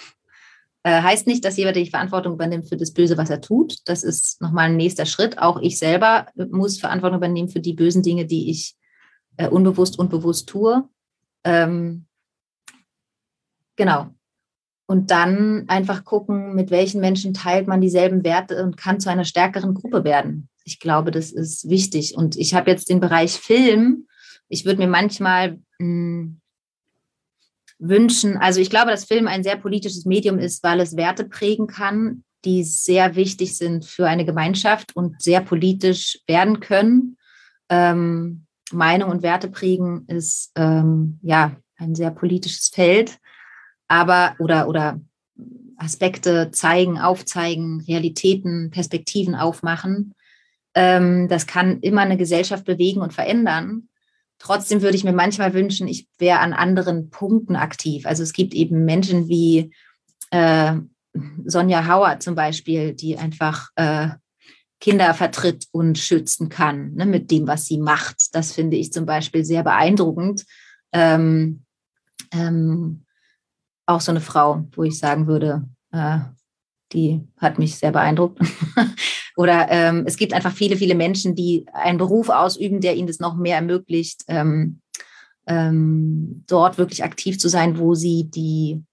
Äh, 0.83 1.01
heißt 1.01 1.25
nicht, 1.25 1.43
dass 1.43 1.57
jeder 1.57 1.71
die 1.71 1.89
Verantwortung 1.89 2.33
übernimmt 2.33 2.69
für 2.69 2.77
das 2.77 2.93
Böse, 2.93 3.17
was 3.17 3.31
er 3.31 3.41
tut. 3.41 3.79
Das 3.85 4.03
ist 4.03 4.39
nochmal 4.39 4.69
ein 4.69 4.77
nächster 4.77 5.07
Schritt. 5.07 5.39
Auch 5.39 5.59
ich 5.61 5.79
selber 5.79 6.27
muss 6.51 6.79
Verantwortung 6.79 7.17
übernehmen 7.17 7.49
für 7.49 7.59
die 7.59 7.73
bösen 7.73 8.03
Dinge, 8.03 8.27
die 8.27 8.51
ich 8.51 8.75
äh, 9.37 9.47
unbewusst 9.47 9.97
und 9.97 10.11
bewusst 10.11 10.47
tue. 10.47 10.87
Ähm, 11.43 12.05
genau. 13.77 14.09
Und 14.85 15.09
dann 15.09 15.67
einfach 15.67 16.05
gucken, 16.05 16.53
mit 16.53 16.69
welchen 16.69 17.01
Menschen 17.01 17.33
teilt 17.33 17.67
man 17.67 17.81
dieselben 17.81 18.23
Werte 18.23 18.63
und 18.63 18.77
kann 18.77 18.99
zu 18.99 19.09
einer 19.09 19.25
stärkeren 19.25 19.73
Gruppe 19.73 20.03
werden 20.03 20.50
ich 20.63 20.79
glaube, 20.79 21.11
das 21.11 21.31
ist 21.31 21.69
wichtig. 21.69 22.15
Und 22.15 22.35
ich 22.37 22.53
habe 22.53 22.69
jetzt 22.69 22.89
den 22.89 22.99
Bereich 22.99 23.33
Film. 23.33 24.07
Ich 24.47 24.65
würde 24.65 24.79
mir 24.79 24.87
manchmal 24.87 25.59
mh, 25.79 25.79
hm, 25.79 26.41
wünschen, 27.79 28.37
also 28.37 28.61
ich 28.61 28.69
glaube, 28.69 28.91
dass 28.91 29.05
Film 29.05 29.27
ein 29.27 29.43
sehr 29.43 29.57
politisches 29.57 30.05
Medium 30.05 30.37
ist, 30.37 30.63
weil 30.63 30.79
es 30.79 30.95
Werte 30.95 31.25
prägen 31.25 31.67
kann, 31.67 32.23
die 32.45 32.63
sehr 32.63 33.15
wichtig 33.15 33.57
sind 33.57 33.85
für 33.85 34.07
eine 34.07 34.23
Gemeinschaft 34.23 34.95
und 34.95 35.21
sehr 35.21 35.41
politisch 35.41 36.19
werden 36.27 36.59
können. 36.59 37.17
Ähm, 37.69 38.45
Meinung 38.71 39.09
und 39.09 39.23
Werte 39.23 39.49
prägen 39.49 40.05
ist 40.07 40.51
ähm, 40.55 41.19
ja 41.23 41.55
ein 41.77 41.95
sehr 41.95 42.11
politisches 42.11 42.69
Feld, 42.69 43.17
aber 43.87 44.35
oder 44.39 44.67
oder 44.67 45.01
Aspekte 45.77 46.51
zeigen, 46.51 46.99
aufzeigen, 46.99 47.81
Realitäten, 47.81 48.69
Perspektiven 48.69 49.35
aufmachen. 49.35 50.13
Ähm, 50.73 51.27
das 51.27 51.47
kann 51.47 51.79
immer 51.81 52.01
eine 52.01 52.17
Gesellschaft 52.17 52.65
bewegen 52.65 53.01
und 53.01 53.13
verändern. 53.13 53.87
trotzdem 54.39 54.81
würde 54.81 54.95
ich 54.95 55.03
mir 55.03 55.13
manchmal 55.13 55.53
wünschen, 55.53 55.87
ich 55.87 56.07
wäre 56.17 56.39
an 56.39 56.53
anderen 56.53 57.11
Punkten 57.11 57.55
aktiv. 57.55 58.07
Also 58.07 58.23
es 58.23 58.33
gibt 58.33 58.55
eben 58.55 58.85
Menschen 58.85 59.27
wie 59.27 59.71
äh, 60.31 60.77
Sonja 61.45 61.87
Hauer 61.87 62.19
zum 62.19 62.33
Beispiel, 62.33 62.93
die 62.93 63.17
einfach 63.17 63.69
äh, 63.75 64.09
Kinder 64.79 65.13
vertritt 65.13 65.67
und 65.71 65.99
schützen 65.99 66.49
kann 66.49 66.95
ne, 66.95 67.05
mit 67.05 67.29
dem, 67.29 67.47
was 67.47 67.67
sie 67.67 67.77
macht. 67.77 68.33
Das 68.33 68.51
finde 68.51 68.77
ich 68.77 68.91
zum 68.91 69.05
Beispiel 69.05 69.45
sehr 69.45 69.63
beeindruckend. 69.63 70.45
Ähm, 70.91 71.63
ähm, 72.31 73.05
auch 73.85 74.01
so 74.01 74.11
eine 74.11 74.21
Frau, 74.21 74.65
wo 74.71 74.83
ich 74.83 74.97
sagen 74.97 75.27
würde, 75.27 75.69
äh, 75.91 76.19
die 76.93 77.21
hat 77.37 77.59
mich 77.59 77.77
sehr 77.77 77.91
beeindruckt. 77.91 78.39
Oder 79.35 79.67
ähm, 79.69 80.03
es 80.05 80.17
gibt 80.17 80.33
einfach 80.33 80.53
viele, 80.53 80.77
viele 80.77 80.95
Menschen, 80.95 81.35
die 81.35 81.65
einen 81.73 81.97
Beruf 81.97 82.29
ausüben, 82.29 82.81
der 82.81 82.95
ihnen 82.95 83.07
das 83.07 83.19
noch 83.19 83.35
mehr 83.35 83.55
ermöglicht, 83.55 84.23
ähm, 84.27 84.81
ähm, 85.47 86.43
dort 86.47 86.77
wirklich 86.77 87.03
aktiv 87.03 87.39
zu 87.39 87.47
sein, 87.47 87.77
wo 87.77 87.95
sie 87.95 88.25
die 88.29 88.83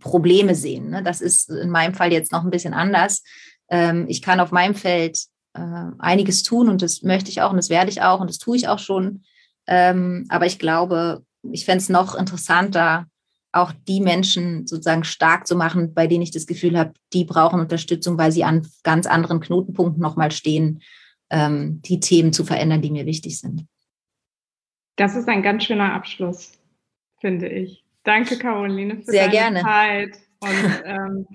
Probleme 0.00 0.54
sehen. 0.54 0.90
Ne? 0.90 1.02
Das 1.02 1.20
ist 1.20 1.50
in 1.50 1.70
meinem 1.70 1.94
Fall 1.94 2.12
jetzt 2.12 2.32
noch 2.32 2.44
ein 2.44 2.50
bisschen 2.50 2.74
anders. 2.74 3.22
Ähm, 3.68 4.06
ich 4.08 4.22
kann 4.22 4.40
auf 4.40 4.52
meinem 4.52 4.74
Feld 4.74 5.18
äh, 5.54 5.86
einiges 5.98 6.42
tun 6.42 6.68
und 6.68 6.82
das 6.82 7.02
möchte 7.02 7.30
ich 7.30 7.40
auch 7.40 7.50
und 7.50 7.56
das 7.56 7.70
werde 7.70 7.90
ich 7.90 8.02
auch 8.02 8.20
und 8.20 8.28
das 8.28 8.38
tue 8.38 8.56
ich 8.56 8.68
auch 8.68 8.78
schon. 8.78 9.22
Ähm, 9.66 10.26
aber 10.28 10.46
ich 10.46 10.58
glaube, 10.58 11.24
ich 11.50 11.64
fände 11.64 11.82
es 11.82 11.88
noch 11.88 12.14
interessanter, 12.14 13.06
auch 13.54 13.72
die 13.86 14.00
Menschen 14.00 14.66
sozusagen 14.66 15.04
stark 15.04 15.46
zu 15.46 15.56
machen, 15.56 15.94
bei 15.94 16.06
denen 16.06 16.22
ich 16.22 16.30
das 16.30 16.46
Gefühl 16.46 16.78
habe, 16.78 16.94
die 17.12 17.24
brauchen 17.24 17.60
Unterstützung, 17.60 18.18
weil 18.18 18.32
sie 18.32 18.44
an 18.44 18.66
ganz 18.82 19.06
anderen 19.06 19.40
Knotenpunkten 19.40 20.02
nochmal 20.02 20.30
stehen, 20.30 20.82
ähm, 21.30 21.80
die 21.82 22.00
Themen 22.00 22.32
zu 22.32 22.44
verändern, 22.44 22.82
die 22.82 22.90
mir 22.90 23.06
wichtig 23.06 23.38
sind. 23.38 23.66
Das 24.96 25.16
ist 25.16 25.28
ein 25.28 25.42
ganz 25.42 25.64
schöner 25.64 25.92
Abschluss, 25.92 26.52
finde 27.20 27.48
ich. 27.48 27.84
Danke, 28.04 28.38
Caroline, 28.38 28.96
für 28.98 29.10
Sehr 29.10 29.28
deine 29.28 29.32
gerne. 29.32 29.62
Zeit. 29.62 30.18
Und 30.40 30.82
ähm, 30.84 31.26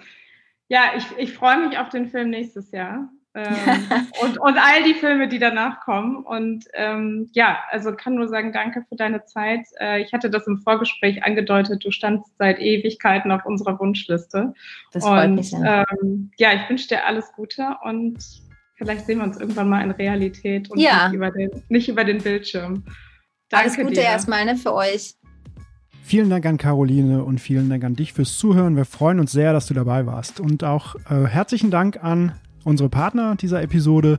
ja, 0.67 0.91
ich, 0.95 1.05
ich 1.17 1.33
freue 1.33 1.67
mich 1.67 1.77
auf 1.77 1.89
den 1.89 2.09
Film 2.09 2.29
nächstes 2.29 2.71
Jahr. 2.71 3.09
Ähm, 3.35 3.87
und, 4.21 4.39
und 4.39 4.57
all 4.57 4.83
die 4.83 4.95
Filme, 4.95 5.27
die 5.27 5.39
danach 5.39 5.81
kommen. 5.81 6.23
Und 6.23 6.65
ähm, 6.73 7.29
ja, 7.33 7.59
also 7.69 7.93
kann 7.93 8.15
nur 8.15 8.27
sagen, 8.27 8.51
danke 8.53 8.83
für 8.89 8.95
deine 8.95 9.23
Zeit. 9.25 9.67
Äh, 9.79 10.01
ich 10.01 10.13
hatte 10.13 10.29
das 10.29 10.47
im 10.47 10.57
Vorgespräch 10.59 11.23
angedeutet, 11.23 11.83
du 11.85 11.91
standst 11.91 12.31
seit 12.37 12.59
Ewigkeiten 12.59 13.31
auf 13.31 13.45
unserer 13.45 13.79
Wunschliste. 13.79 14.53
Das 14.91 15.03
freut 15.03 15.29
und, 15.29 15.35
mich. 15.35 15.51
Ja. 15.51 15.85
Ähm, 16.01 16.31
ja, 16.37 16.53
ich 16.53 16.69
wünsche 16.69 16.87
dir 16.87 17.05
alles 17.05 17.31
Gute 17.33 17.77
und 17.83 18.17
vielleicht 18.75 19.05
sehen 19.05 19.19
wir 19.19 19.25
uns 19.25 19.39
irgendwann 19.39 19.69
mal 19.69 19.83
in 19.83 19.91
Realität 19.91 20.71
und 20.71 20.79
ja. 20.79 21.07
nicht, 21.07 21.15
über 21.15 21.31
den, 21.31 21.51
nicht 21.69 21.89
über 21.89 22.03
den 22.03 22.19
Bildschirm. 22.19 22.83
Danke 23.49 23.65
alles 23.65 23.77
Gute 23.77 23.93
dir. 23.93 24.03
erstmal 24.03 24.45
ne, 24.45 24.55
für 24.55 24.73
euch. 24.73 25.15
Vielen 26.03 26.31
Dank 26.31 26.43
an 26.47 26.57
Caroline 26.57 27.23
und 27.23 27.39
vielen 27.39 27.69
Dank 27.69 27.83
an 27.83 27.95
dich 27.95 28.13
fürs 28.13 28.35
Zuhören. 28.39 28.75
Wir 28.75 28.85
freuen 28.85 29.19
uns 29.19 29.31
sehr, 29.31 29.53
dass 29.53 29.67
du 29.67 29.75
dabei 29.75 30.07
warst. 30.07 30.39
Und 30.39 30.63
auch 30.63 30.95
äh, 31.07 31.27
herzlichen 31.27 31.69
Dank 31.69 32.03
an 32.03 32.33
unsere 32.69 32.89
Partner 32.89 33.35
dieser 33.35 33.61
Episode. 33.61 34.17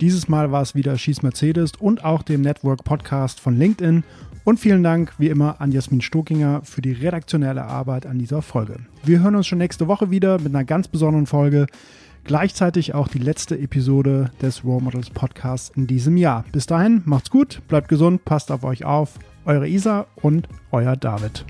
Dieses 0.00 0.28
Mal 0.28 0.52
war 0.52 0.62
es 0.62 0.74
wieder 0.74 0.96
Schieß 0.96 1.22
Mercedes 1.22 1.72
und 1.78 2.04
auch 2.04 2.22
dem 2.22 2.42
Network 2.42 2.84
Podcast 2.84 3.40
von 3.40 3.58
LinkedIn. 3.58 4.04
Und 4.44 4.60
vielen 4.60 4.84
Dank 4.84 5.14
wie 5.18 5.28
immer 5.28 5.60
an 5.60 5.72
Jasmin 5.72 6.02
Stokinger 6.02 6.60
für 6.62 6.82
die 6.82 6.92
redaktionelle 6.92 7.64
Arbeit 7.64 8.06
an 8.06 8.18
dieser 8.18 8.42
Folge. 8.42 8.76
Wir 9.02 9.20
hören 9.20 9.34
uns 9.34 9.46
schon 9.46 9.58
nächste 9.58 9.88
Woche 9.88 10.10
wieder 10.10 10.38
mit 10.38 10.54
einer 10.54 10.64
ganz 10.64 10.86
besonderen 10.86 11.26
Folge. 11.26 11.66
Gleichzeitig 12.24 12.94
auch 12.94 13.08
die 13.08 13.18
letzte 13.18 13.58
Episode 13.58 14.30
des 14.42 14.64
Role 14.64 14.82
Models 14.82 15.10
Podcasts 15.10 15.72
in 15.74 15.86
diesem 15.86 16.16
Jahr. 16.16 16.44
Bis 16.52 16.66
dahin, 16.66 17.02
macht's 17.06 17.30
gut, 17.30 17.62
bleibt 17.66 17.88
gesund, 17.88 18.24
passt 18.24 18.52
auf 18.52 18.62
euch 18.62 18.84
auf. 18.84 19.18
Eure 19.44 19.68
Isa 19.68 20.06
und 20.16 20.48
euer 20.70 20.96
David. 20.96 21.44